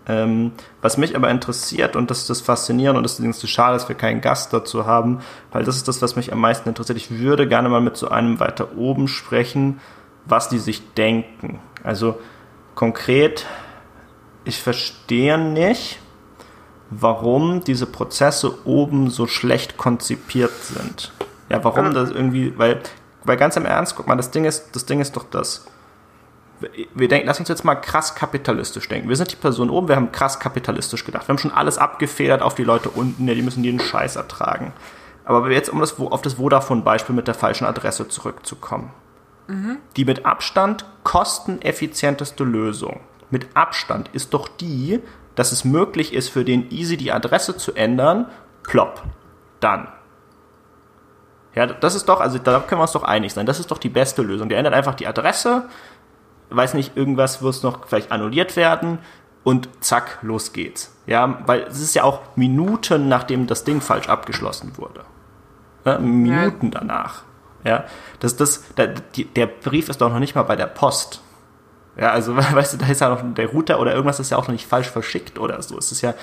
Ähm, 0.08 0.50
was 0.80 0.96
mich 0.96 1.14
aber 1.14 1.30
interessiert 1.30 1.94
und 1.94 2.10
das 2.10 2.18
ist 2.18 2.30
das 2.30 2.40
Faszinierende 2.40 2.98
und 2.98 3.04
das 3.04 3.20
ist 3.20 3.40
so 3.40 3.46
schade, 3.46 3.74
dass 3.74 3.88
wir 3.88 3.94
keinen 3.94 4.20
Gast 4.20 4.52
dazu 4.52 4.84
haben, 4.84 5.20
weil 5.52 5.62
das 5.62 5.76
ist 5.76 5.86
das, 5.86 6.02
was 6.02 6.16
mich 6.16 6.32
am 6.32 6.40
meisten 6.40 6.68
interessiert. 6.68 6.98
Ich 6.98 7.20
würde 7.20 7.46
gerne 7.46 7.68
mal 7.68 7.80
mit 7.80 7.96
so 7.96 8.08
einem 8.08 8.40
weiter 8.40 8.76
oben 8.76 9.06
sprechen, 9.06 9.80
was 10.24 10.48
die 10.48 10.58
sich 10.58 10.94
denken. 10.94 11.60
Also 11.84 12.18
konkret, 12.74 13.46
ich 14.44 14.60
verstehe 14.60 15.38
nicht, 15.38 16.00
warum 16.90 17.62
diese 17.62 17.86
Prozesse 17.86 18.66
oben 18.66 19.08
so 19.08 19.28
schlecht 19.28 19.76
konzipiert 19.76 20.52
sind. 20.62 21.12
Ja, 21.52 21.64
warum 21.64 21.92
das 21.92 22.10
irgendwie, 22.10 22.56
weil, 22.58 22.80
weil 23.24 23.36
ganz 23.36 23.56
im 23.56 23.66
Ernst, 23.66 23.96
guck 23.96 24.06
mal, 24.06 24.16
das 24.16 24.30
Ding 24.30 24.44
ist, 24.44 24.74
das 24.74 24.86
Ding 24.86 25.00
ist 25.00 25.16
doch 25.16 25.24
das. 25.24 25.66
Wir 26.94 27.08
denken, 27.08 27.26
lass 27.26 27.40
uns 27.40 27.48
jetzt 27.48 27.64
mal 27.64 27.74
krass 27.74 28.14
kapitalistisch 28.14 28.88
denken. 28.88 29.08
Wir 29.08 29.16
sind 29.16 29.32
die 29.32 29.36
Person 29.36 29.68
oben, 29.68 29.88
wir 29.88 29.96
haben 29.96 30.12
krass 30.12 30.38
kapitalistisch 30.38 31.04
gedacht. 31.04 31.26
Wir 31.26 31.32
haben 31.32 31.38
schon 31.38 31.52
alles 31.52 31.76
abgefedert 31.76 32.40
auf 32.40 32.54
die 32.54 32.64
Leute 32.64 32.88
unten, 32.88 33.26
ja, 33.26 33.34
die 33.34 33.42
müssen 33.42 33.64
jeden 33.64 33.80
Scheiß 33.80 34.16
ertragen. 34.16 34.72
Aber 35.24 35.50
jetzt, 35.50 35.70
um 35.70 35.80
das, 35.80 35.98
auf 35.98 36.22
das 36.22 36.34
Vodafone-Beispiel 36.34 37.14
mit 37.14 37.28
der 37.28 37.34
falschen 37.34 37.64
Adresse 37.64 38.08
zurückzukommen. 38.08 38.92
Mhm. 39.46 39.78
Die 39.96 40.04
mit 40.04 40.24
Abstand 40.24 40.84
kosteneffizienteste 41.04 42.44
Lösung, 42.44 43.00
mit 43.30 43.48
Abstand, 43.54 44.08
ist 44.12 44.32
doch 44.34 44.48
die, 44.48 45.00
dass 45.34 45.52
es 45.52 45.64
möglich 45.64 46.12
ist, 46.12 46.28
für 46.28 46.44
den 46.44 46.70
Easy 46.70 46.96
die 46.96 47.12
Adresse 47.12 47.56
zu 47.56 47.74
ändern. 47.74 48.26
Plopp. 48.62 49.02
Dann. 49.60 49.88
Ja, 51.54 51.66
das 51.66 51.94
ist 51.94 52.08
doch, 52.08 52.20
also 52.20 52.38
da 52.38 52.60
können 52.60 52.80
wir 52.80 52.82
uns 52.82 52.92
doch 52.92 53.02
einig 53.02 53.32
sein. 53.34 53.46
Das 53.46 53.60
ist 53.60 53.70
doch 53.70 53.78
die 53.78 53.90
beste 53.90 54.22
Lösung. 54.22 54.48
Der 54.48 54.58
ändert 54.58 54.74
einfach 54.74 54.94
die 54.94 55.06
Adresse, 55.06 55.68
weiß 56.50 56.74
nicht, 56.74 56.96
irgendwas 56.96 57.42
wird 57.42 57.62
noch 57.62 57.86
vielleicht 57.86 58.10
annulliert 58.10 58.56
werden 58.56 58.98
und 59.44 59.68
zack, 59.80 60.18
los 60.22 60.52
geht's. 60.52 60.96
Ja, 61.06 61.40
weil 61.46 61.62
es 61.62 61.80
ist 61.80 61.94
ja 61.94 62.04
auch 62.04 62.20
Minuten, 62.36 63.08
nachdem 63.08 63.46
das 63.46 63.64
Ding 63.64 63.80
falsch 63.80 64.08
abgeschlossen 64.08 64.78
wurde. 64.78 65.04
Ja, 65.84 65.98
Minuten 65.98 66.66
ja. 66.72 66.80
danach. 66.80 67.22
Ja, 67.64 67.84
das, 68.20 68.36
das, 68.36 68.64
der, 68.74 68.94
der 69.36 69.46
Brief 69.46 69.88
ist 69.88 70.00
doch 70.00 70.10
noch 70.10 70.18
nicht 70.18 70.34
mal 70.34 70.42
bei 70.42 70.56
der 70.56 70.66
Post. 70.66 71.22
Ja, 71.96 72.10
also 72.10 72.36
weißt 72.36 72.74
du, 72.74 72.76
da 72.78 72.86
ist 72.86 73.00
ja 73.00 73.08
noch 73.08 73.22
der 73.34 73.48
Router 73.48 73.80
oder 73.80 73.92
irgendwas 73.92 74.20
ist 74.20 74.30
ja 74.30 74.36
auch 74.36 74.46
noch 74.48 74.52
nicht 74.52 74.66
falsch 74.66 74.88
verschickt 74.88 75.38
oder 75.38 75.60
so. 75.62 75.76
Es 75.78 75.92
ist 75.92 76.00
ja 76.00 76.14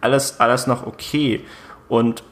alles, 0.00 0.40
alles 0.40 0.66
noch 0.66 0.86
okay. 0.86 1.44
Und 1.88 2.22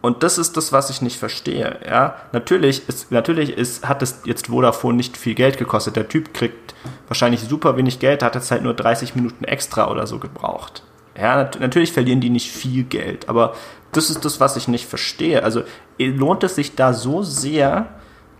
und 0.00 0.22
das 0.22 0.38
ist 0.38 0.56
das, 0.56 0.72
was 0.72 0.90
ich 0.90 1.02
nicht 1.02 1.18
verstehe. 1.18 1.80
Ja, 1.84 2.16
natürlich 2.32 2.88
ist, 2.88 3.10
natürlich 3.10 3.56
ist, 3.56 3.88
hat 3.88 4.02
es 4.02 4.20
jetzt 4.24 4.46
Vodafone 4.46 4.96
nicht 4.96 5.16
viel 5.16 5.34
Geld 5.34 5.58
gekostet. 5.58 5.96
Der 5.96 6.08
Typ 6.08 6.34
kriegt 6.34 6.74
wahrscheinlich 7.08 7.40
super 7.40 7.76
wenig 7.76 7.98
Geld, 7.98 8.22
hat 8.22 8.36
jetzt 8.36 8.50
halt 8.50 8.62
nur 8.62 8.74
30 8.74 9.16
Minuten 9.16 9.44
extra 9.44 9.90
oder 9.90 10.06
so 10.06 10.18
gebraucht. 10.18 10.82
Ja, 11.16 11.34
nat 11.34 11.58
natürlich 11.58 11.92
verlieren 11.92 12.20
die 12.20 12.30
nicht 12.30 12.52
viel 12.52 12.84
Geld, 12.84 13.28
aber 13.28 13.54
das 13.90 14.08
ist 14.08 14.24
das, 14.24 14.38
was 14.38 14.56
ich 14.56 14.68
nicht 14.68 14.86
verstehe. 14.86 15.42
Also 15.42 15.62
lohnt 15.98 16.44
es 16.44 16.54
sich 16.54 16.76
da 16.76 16.92
so 16.92 17.24
sehr 17.24 17.88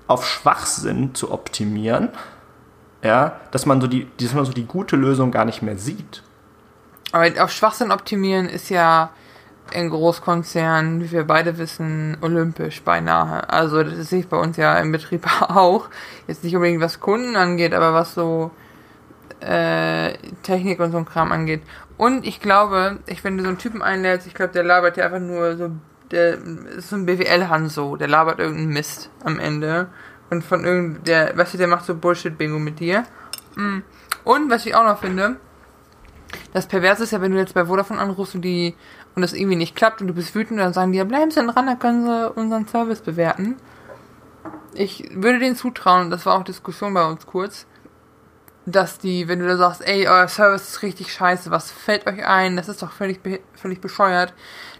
auf 0.06 0.24
Schwachsinn 0.24 1.14
zu 1.14 1.32
optimieren, 1.32 2.10
ja, 3.02 3.40
dass 3.50 3.66
man 3.66 3.80
so 3.80 3.88
die, 3.88 4.06
dass 4.20 4.32
man 4.32 4.44
so 4.44 4.52
die 4.52 4.64
gute 4.64 4.94
Lösung 4.94 5.32
gar 5.32 5.44
nicht 5.44 5.60
mehr 5.60 5.76
sieht. 5.76 6.22
Aber 7.10 7.26
auf 7.42 7.50
Schwachsinn 7.50 7.90
optimieren 7.90 8.48
ist 8.48 8.70
ja 8.70 9.10
in 9.72 9.90
Großkonzernen, 9.90 11.02
wie 11.02 11.10
wir 11.10 11.24
beide 11.24 11.58
wissen, 11.58 12.16
olympisch 12.20 12.82
beinahe. 12.82 13.48
Also 13.48 13.82
das 13.82 14.08
sehe 14.08 14.20
ich 14.20 14.28
bei 14.28 14.36
uns 14.36 14.56
ja 14.56 14.78
im 14.78 14.92
Betrieb 14.92 15.26
auch. 15.40 15.88
Jetzt 16.26 16.44
nicht 16.44 16.54
unbedingt 16.56 16.80
was 16.80 17.00
Kunden 17.00 17.36
angeht, 17.36 17.74
aber 17.74 17.92
was 17.92 18.14
so 18.14 18.50
äh, 19.40 20.14
Technik 20.42 20.80
und 20.80 20.92
so 20.92 20.98
ein 20.98 21.04
Kram 21.04 21.32
angeht. 21.32 21.62
Und 21.96 22.26
ich 22.26 22.40
glaube, 22.40 22.98
ich, 23.06 23.24
wenn 23.24 23.36
du 23.36 23.42
so 23.42 23.48
einen 23.48 23.58
Typen 23.58 23.82
einlädst, 23.82 24.26
ich 24.26 24.34
glaube, 24.34 24.52
der 24.52 24.62
labert 24.62 24.96
ja 24.96 25.06
einfach 25.06 25.20
nur 25.20 25.56
so, 25.56 25.70
der 26.10 26.34
ist 26.34 26.90
so 26.90 26.96
ein 26.96 27.06
BWL-Hanso, 27.06 27.96
der 27.96 28.08
labert 28.08 28.38
irgendeinen 28.38 28.72
Mist 28.72 29.10
am 29.24 29.38
Ende. 29.38 29.88
Und 30.30 30.44
von 30.44 30.64
irgend, 30.64 31.08
der, 31.08 31.36
weißt 31.36 31.54
du, 31.54 31.58
der 31.58 31.68
macht 31.68 31.84
so 31.84 31.94
Bullshit-Bingo 31.94 32.58
mit 32.58 32.80
dir. 32.80 33.04
Mm. 33.56 33.78
Und 34.24 34.50
was 34.50 34.66
ich 34.66 34.74
auch 34.74 34.84
noch 34.84 35.00
finde, 35.00 35.36
das 36.52 36.66
Perverse 36.66 37.04
ist 37.04 37.12
ja, 37.12 37.20
wenn 37.20 37.32
du 37.32 37.38
jetzt 37.38 37.54
bei 37.54 37.64
Vodafone 37.64 38.00
anrufst 38.00 38.34
und 38.34 38.42
die 38.42 38.74
und 39.14 39.22
das 39.22 39.32
irgendwie 39.32 39.56
nicht 39.56 39.76
klappt 39.76 40.00
und 40.00 40.08
du 40.08 40.14
bist 40.14 40.34
wütend, 40.34 40.60
dann 40.60 40.72
sagen 40.72 40.92
die, 40.92 40.98
ja, 40.98 41.04
bleiben 41.04 41.30
Sie 41.30 41.44
dran, 41.44 41.66
dann 41.66 41.78
können 41.78 42.06
Sie 42.06 42.30
unseren 42.32 42.66
Service 42.68 43.00
bewerten. 43.00 43.56
Ich 44.74 45.10
würde 45.12 45.38
denen 45.38 45.56
zutrauen, 45.56 46.10
das 46.10 46.26
war 46.26 46.36
auch 46.36 46.44
Diskussion 46.44 46.94
bei 46.94 47.04
uns 47.04 47.26
kurz, 47.26 47.66
dass 48.66 48.98
die, 48.98 49.28
wenn 49.28 49.40
du 49.40 49.46
da 49.46 49.56
sagst, 49.56 49.86
ey, 49.86 50.06
euer 50.06 50.28
Service 50.28 50.68
ist 50.68 50.82
richtig 50.82 51.12
scheiße, 51.12 51.50
was 51.50 51.70
fällt 51.70 52.06
euch 52.06 52.24
ein, 52.26 52.56
das 52.56 52.68
ist 52.68 52.82
doch 52.82 52.92
völlig, 52.92 53.20
völlig 53.54 53.80
bescheuert, 53.80 54.34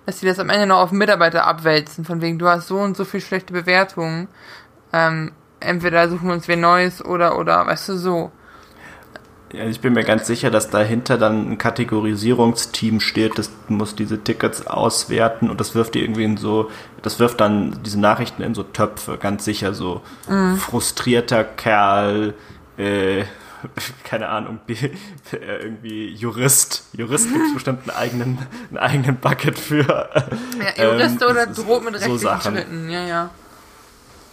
dass 0.07 0.20
die 0.20 0.26
das 0.26 0.39
am 0.39 0.51
Ende 0.51 0.66
noch 0.66 0.79
auf 0.79 0.93
Mitarbeiter 0.93 1.47
abwälzen, 1.47 2.05
von 2.05 2.20
wegen, 2.20 2.39
du 2.39 2.49
hast 2.49 2.68
so 2.68 2.79
und 2.79 2.97
so 2.97 3.05
viel 3.05 3.20
schlechte 3.20 3.53
Bewertungen, 3.53 4.29
ähm, 4.93 5.33
entweder 5.61 6.09
suchen 6.09 6.29
wir 6.29 6.35
uns 6.35 6.49
wer 6.49 6.57
Neues 6.57 7.05
oder, 7.05 7.39
oder, 7.39 7.66
weißt 7.66 7.91
du, 7.91 7.97
so. 7.97 8.33
Ja, 9.53 9.64
ich 9.64 9.80
bin 9.80 9.94
mir 9.94 10.05
ganz 10.05 10.26
sicher, 10.26 10.51
dass 10.51 10.68
dahinter 10.68 11.16
dann 11.16 11.53
ein 11.53 11.59
Kategorisierungsteam 11.59 13.01
steht, 13.01 13.38
das 13.38 13.51
muss 13.68 13.94
diese 13.94 14.22
Tickets 14.22 14.66
auswerten 14.66 15.49
und 15.49 15.59
das 15.59 15.74
wirft 15.74 15.94
die 15.94 16.03
irgendwie 16.03 16.24
in 16.24 16.36
so, 16.36 16.70
das 17.01 17.18
wirft 17.18 17.40
dann 17.40 17.80
diese 17.82 17.99
Nachrichten 17.99 18.42
in 18.42 18.55
so 18.55 18.62
Töpfe, 18.62 19.16
ganz 19.16 19.46
sicher 19.46 19.72
so 19.72 20.03
mhm. 20.28 20.59
frustrierter 20.59 21.44
Kerl, 21.44 22.34
äh, 22.76 23.24
keine 24.05 24.28
Ahnung, 24.28 24.61
irgendwie 25.32 26.09
Jurist. 26.09 26.84
Jurist 26.92 27.32
gibt 27.32 27.46
es 27.46 27.55
bestimmt 27.55 27.88
einen 27.88 27.96
eigenen, 27.96 28.38
einen 28.68 28.78
eigenen 28.78 29.16
Bucket 29.16 29.59
für. 29.59 30.11
Ja, 30.76 30.84
Jurist 30.84 31.22
ähm, 31.22 31.28
oder 31.28 31.46
droht 31.46 31.84
mit 31.84 31.94
rechtlichen 31.94 32.18
so 32.18 32.51
Schritten, 32.51 32.90
ja, 32.90 33.07
ja. 33.07 33.30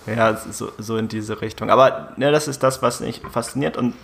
Ja, 0.07 0.37
so, 0.51 0.71
so 0.77 0.97
in 0.97 1.07
diese 1.07 1.41
Richtung. 1.41 1.71
Aber 1.71 2.13
ne, 2.17 2.31
das 2.31 2.47
ist 2.47 2.61
das, 2.61 2.81
was 2.81 2.99
mich 2.99 3.21
fasziniert 3.31 3.75
und 3.75 3.95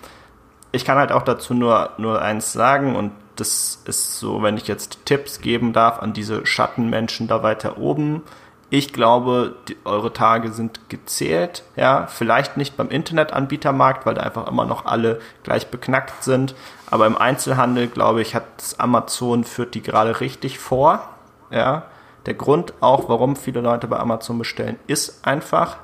ich 0.71 0.85
kann 0.85 0.97
halt 0.97 1.11
auch 1.11 1.23
dazu 1.23 1.53
nur, 1.53 1.91
nur 1.97 2.21
eins 2.21 2.53
sagen 2.53 2.95
und 2.95 3.11
das 3.35 3.81
ist 3.85 4.19
so, 4.19 4.43
wenn 4.43 4.57
ich 4.57 4.67
jetzt 4.67 5.05
Tipps 5.05 5.41
geben 5.41 5.73
darf 5.73 5.99
an 5.99 6.13
diese 6.13 6.45
Schattenmenschen 6.45 7.27
da 7.27 7.43
weiter 7.43 7.77
oben. 7.77 8.23
Ich 8.69 8.93
glaube, 8.93 9.55
die, 9.67 9.77
eure 9.83 10.13
Tage 10.13 10.51
sind 10.51 10.89
gezählt, 10.89 11.63
ja, 11.75 12.07
vielleicht 12.07 12.55
nicht 12.55 12.77
beim 12.77 12.89
Internetanbietermarkt, 12.89 14.05
weil 14.05 14.15
da 14.15 14.21
einfach 14.21 14.47
immer 14.47 14.65
noch 14.65 14.85
alle 14.85 15.19
gleich 15.43 15.67
beknackt 15.67 16.23
sind, 16.23 16.55
aber 16.89 17.05
im 17.05 17.17
Einzelhandel, 17.17 17.87
glaube 17.87 18.21
ich, 18.21 18.33
hat 18.33 18.45
Amazon 18.77 19.43
führt 19.43 19.75
die 19.75 19.81
gerade 19.81 20.19
richtig 20.21 20.59
vor, 20.59 21.09
ja. 21.49 21.83
Der 22.27 22.35
Grund 22.35 22.75
auch, 22.81 23.09
warum 23.09 23.35
viele 23.35 23.61
Leute 23.61 23.87
bei 23.87 23.97
Amazon 23.97 24.37
bestellen, 24.37 24.77
ist 24.85 25.25
einfach, 25.25 25.77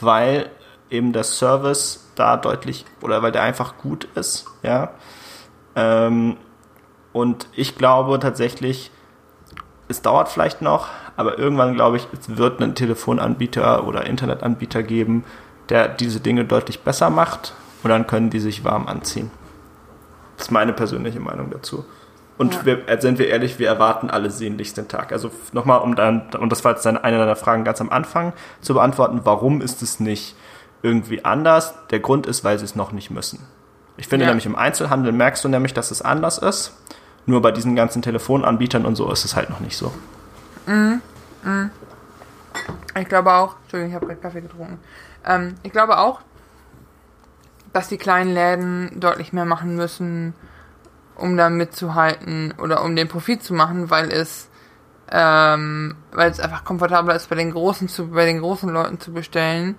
weil 0.00 0.50
eben 0.88 1.12
der 1.12 1.24
Service 1.24 2.05
da 2.16 2.36
deutlich 2.36 2.84
oder 3.02 3.22
weil 3.22 3.32
der 3.32 3.42
einfach 3.42 3.78
gut 3.78 4.08
ist, 4.14 4.46
ja. 4.62 4.90
Ähm, 5.74 6.36
und 7.12 7.48
ich 7.54 7.76
glaube 7.76 8.18
tatsächlich, 8.18 8.90
es 9.88 10.02
dauert 10.02 10.28
vielleicht 10.28 10.62
noch, 10.62 10.88
aber 11.16 11.38
irgendwann 11.38 11.74
glaube 11.74 11.96
ich, 11.96 12.08
es 12.12 12.36
wird 12.36 12.60
einen 12.60 12.74
Telefonanbieter 12.74 13.86
oder 13.86 14.06
Internetanbieter 14.06 14.82
geben, 14.82 15.24
der 15.68 15.88
diese 15.88 16.20
Dinge 16.20 16.44
deutlich 16.44 16.82
besser 16.82 17.10
macht 17.10 17.54
und 17.82 17.90
dann 17.90 18.06
können 18.06 18.30
die 18.30 18.40
sich 18.40 18.64
warm 18.64 18.86
anziehen. 18.86 19.30
Das 20.36 20.48
ist 20.48 20.50
meine 20.50 20.72
persönliche 20.72 21.20
Meinung 21.20 21.50
dazu. 21.50 21.84
Und 22.38 22.54
ja. 22.54 22.66
wir, 22.66 22.88
äh, 22.88 23.00
sind 23.00 23.18
wir 23.18 23.28
ehrlich, 23.28 23.58
wir 23.58 23.68
erwarten 23.68 24.10
alle 24.10 24.30
sehnlichst 24.30 24.76
den 24.76 24.88
Tag. 24.88 25.12
Also 25.12 25.30
nochmal, 25.52 25.80
um 25.80 25.94
dann, 25.94 26.28
und 26.38 26.50
das 26.52 26.64
war 26.64 26.72
jetzt 26.72 26.84
dann 26.84 26.98
eine 26.98 27.18
deiner 27.18 27.36
Fragen 27.36 27.64
ganz 27.64 27.80
am 27.80 27.90
Anfang 27.90 28.32
zu 28.60 28.74
beantworten, 28.74 29.20
warum 29.24 29.62
ist 29.62 29.82
es 29.82 30.00
nicht 30.00 30.36
irgendwie 30.82 31.24
anders. 31.24 31.74
Der 31.90 32.00
Grund 32.00 32.26
ist, 32.26 32.44
weil 32.44 32.58
sie 32.58 32.64
es 32.64 32.76
noch 32.76 32.92
nicht 32.92 33.10
müssen. 33.10 33.46
Ich 33.96 34.08
finde 34.08 34.24
ja. 34.24 34.30
nämlich 34.30 34.46
im 34.46 34.56
Einzelhandel 34.56 35.12
merkst 35.12 35.44
du 35.44 35.48
nämlich, 35.48 35.74
dass 35.74 35.90
es 35.90 36.02
anders 36.02 36.38
ist. 36.38 36.76
Nur 37.24 37.42
bei 37.42 37.50
diesen 37.50 37.74
ganzen 37.74 38.02
Telefonanbietern 38.02 38.86
und 38.86 38.94
so 38.94 39.10
ist 39.10 39.24
es 39.24 39.34
halt 39.34 39.50
noch 39.50 39.60
nicht 39.60 39.76
so. 39.76 39.92
Mhm. 40.66 41.00
Mhm. 41.42 41.70
Ich 42.98 43.08
glaube 43.08 43.32
auch, 43.32 43.56
Entschuldigung, 43.62 43.90
ich 43.90 43.94
habe 43.94 44.06
gerade 44.06 44.20
Kaffee 44.20 44.40
getrunken. 44.40 44.78
Ähm, 45.24 45.54
ich 45.62 45.72
glaube 45.72 45.98
auch, 45.98 46.20
dass 47.72 47.88
die 47.88 47.98
kleinen 47.98 48.32
Läden 48.32 49.00
deutlich 49.00 49.32
mehr 49.32 49.44
machen 49.44 49.76
müssen, 49.76 50.34
um 51.16 51.36
da 51.36 51.50
mitzuhalten 51.50 52.54
oder 52.58 52.82
um 52.82 52.96
den 52.96 53.08
Profit 53.08 53.42
zu 53.42 53.54
machen, 53.54 53.90
weil 53.90 54.10
es 54.10 54.48
ähm, 55.10 55.94
weil 56.12 56.30
es 56.30 56.40
einfach 56.40 56.64
komfortabler 56.64 57.14
ist, 57.14 57.28
bei 57.28 57.36
den 57.36 57.52
großen 57.52 57.88
zu, 57.88 58.08
bei 58.08 58.24
den 58.24 58.40
großen 58.40 58.68
Leuten 58.68 58.98
zu 58.98 59.12
bestellen, 59.12 59.76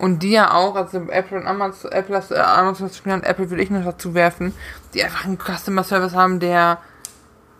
und 0.00 0.22
die 0.22 0.30
ja 0.30 0.54
auch, 0.54 0.76
also 0.76 0.96
Apple 1.10 1.38
und 1.38 1.46
Amazon, 1.46 1.92
Apple, 1.92 2.22
äh, 2.30 2.38
Amazon 2.38 2.90
genannt, 3.04 3.24
Apple 3.24 3.50
will 3.50 3.60
ich 3.60 3.68
noch 3.68 3.84
dazu 3.84 4.14
werfen, 4.14 4.54
die 4.94 5.04
einfach 5.04 5.26
einen 5.26 5.38
Customer 5.38 5.84
Service 5.84 6.14
haben, 6.14 6.40
der, 6.40 6.78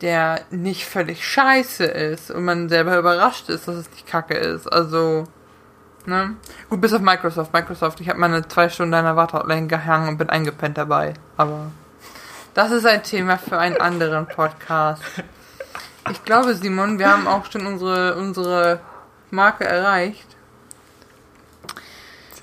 der 0.01 0.41
nicht 0.51 0.87
völlig 0.87 1.23
scheiße 1.23 1.85
ist 1.85 2.31
und 2.31 2.47
man 2.47 2.71
selber 2.71 2.99
überrascht 2.99 3.51
ist, 3.51 3.69
dass 3.69 3.75
es 3.75 3.91
nicht 3.91 4.07
kacke 4.07 4.35
ist. 4.35 4.67
Also, 4.67 5.25
ne? 6.07 6.35
Gut, 6.71 6.81
bis 6.81 6.95
auf 6.95 7.03
Microsoft. 7.03 7.53
Microsoft, 7.53 8.01
ich 8.01 8.09
habe 8.09 8.19
meine 8.19 8.49
zwei 8.49 8.71
Stunden 8.71 8.95
in 8.95 9.05
der 9.05 9.17
Wartehotline 9.17 9.67
gehangen 9.67 10.09
und 10.09 10.17
bin 10.17 10.31
eingepennt 10.31 10.79
dabei. 10.79 11.13
Aber 11.37 11.67
das 12.55 12.71
ist 12.71 12.87
ein 12.87 13.03
Thema 13.03 13.37
für 13.37 13.59
einen 13.59 13.79
anderen 13.79 14.27
Podcast. 14.27 15.03
Ich 16.11 16.25
glaube, 16.25 16.55
Simon, 16.55 16.99
wir 16.99 17.13
haben 17.13 17.29
auch 17.29 17.45
schon 17.53 17.67
unsere, 17.67 18.17
unsere 18.17 18.81
Marke 19.31 19.65
erreicht. 19.65 20.27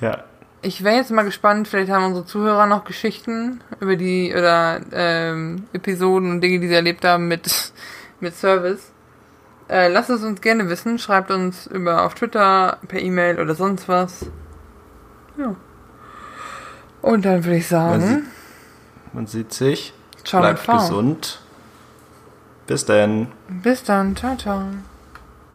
Ja. 0.01 0.23
Ich 0.61 0.83
wäre 0.83 0.95
jetzt 0.95 1.11
mal 1.11 1.23
gespannt, 1.23 1.67
vielleicht 1.67 1.91
haben 1.91 2.05
unsere 2.05 2.25
Zuhörer 2.25 2.65
noch 2.65 2.83
Geschichten 2.83 3.61
über 3.79 3.95
die 3.95 4.33
oder 4.35 4.81
ähm, 4.91 5.67
Episoden 5.73 6.31
und 6.31 6.41
Dinge, 6.41 6.59
die 6.59 6.67
sie 6.67 6.73
erlebt 6.73 7.05
haben 7.05 7.27
mit, 7.27 7.71
mit 8.19 8.35
Service. 8.35 8.91
Äh, 9.69 9.89
lasst 9.89 10.09
es 10.09 10.23
uns 10.23 10.41
gerne 10.41 10.69
wissen. 10.69 10.97
Schreibt 10.97 11.29
uns 11.29 11.67
über 11.67 12.03
auf 12.03 12.15
Twitter, 12.15 12.77
per 12.87 12.99
E-Mail 12.99 13.39
oder 13.39 13.53
sonst 13.53 13.87
was. 13.87 14.25
Ja. 15.37 15.55
Und 17.01 17.25
dann 17.25 17.43
würde 17.45 17.57
ich 17.57 17.67
sagen. 17.67 18.01
Man 18.01 18.07
sieht, 18.09 19.13
man 19.13 19.27
sieht 19.27 19.53
sich. 19.53 19.93
Ciao 20.23 20.41
Bleibt 20.41 20.67
gesund. 20.67 21.39
Bis 22.65 22.85
dann. 22.85 23.27
Bis 23.47 23.83
dann. 23.83 24.15
Ciao, 24.15 24.35
ciao. 24.35 24.63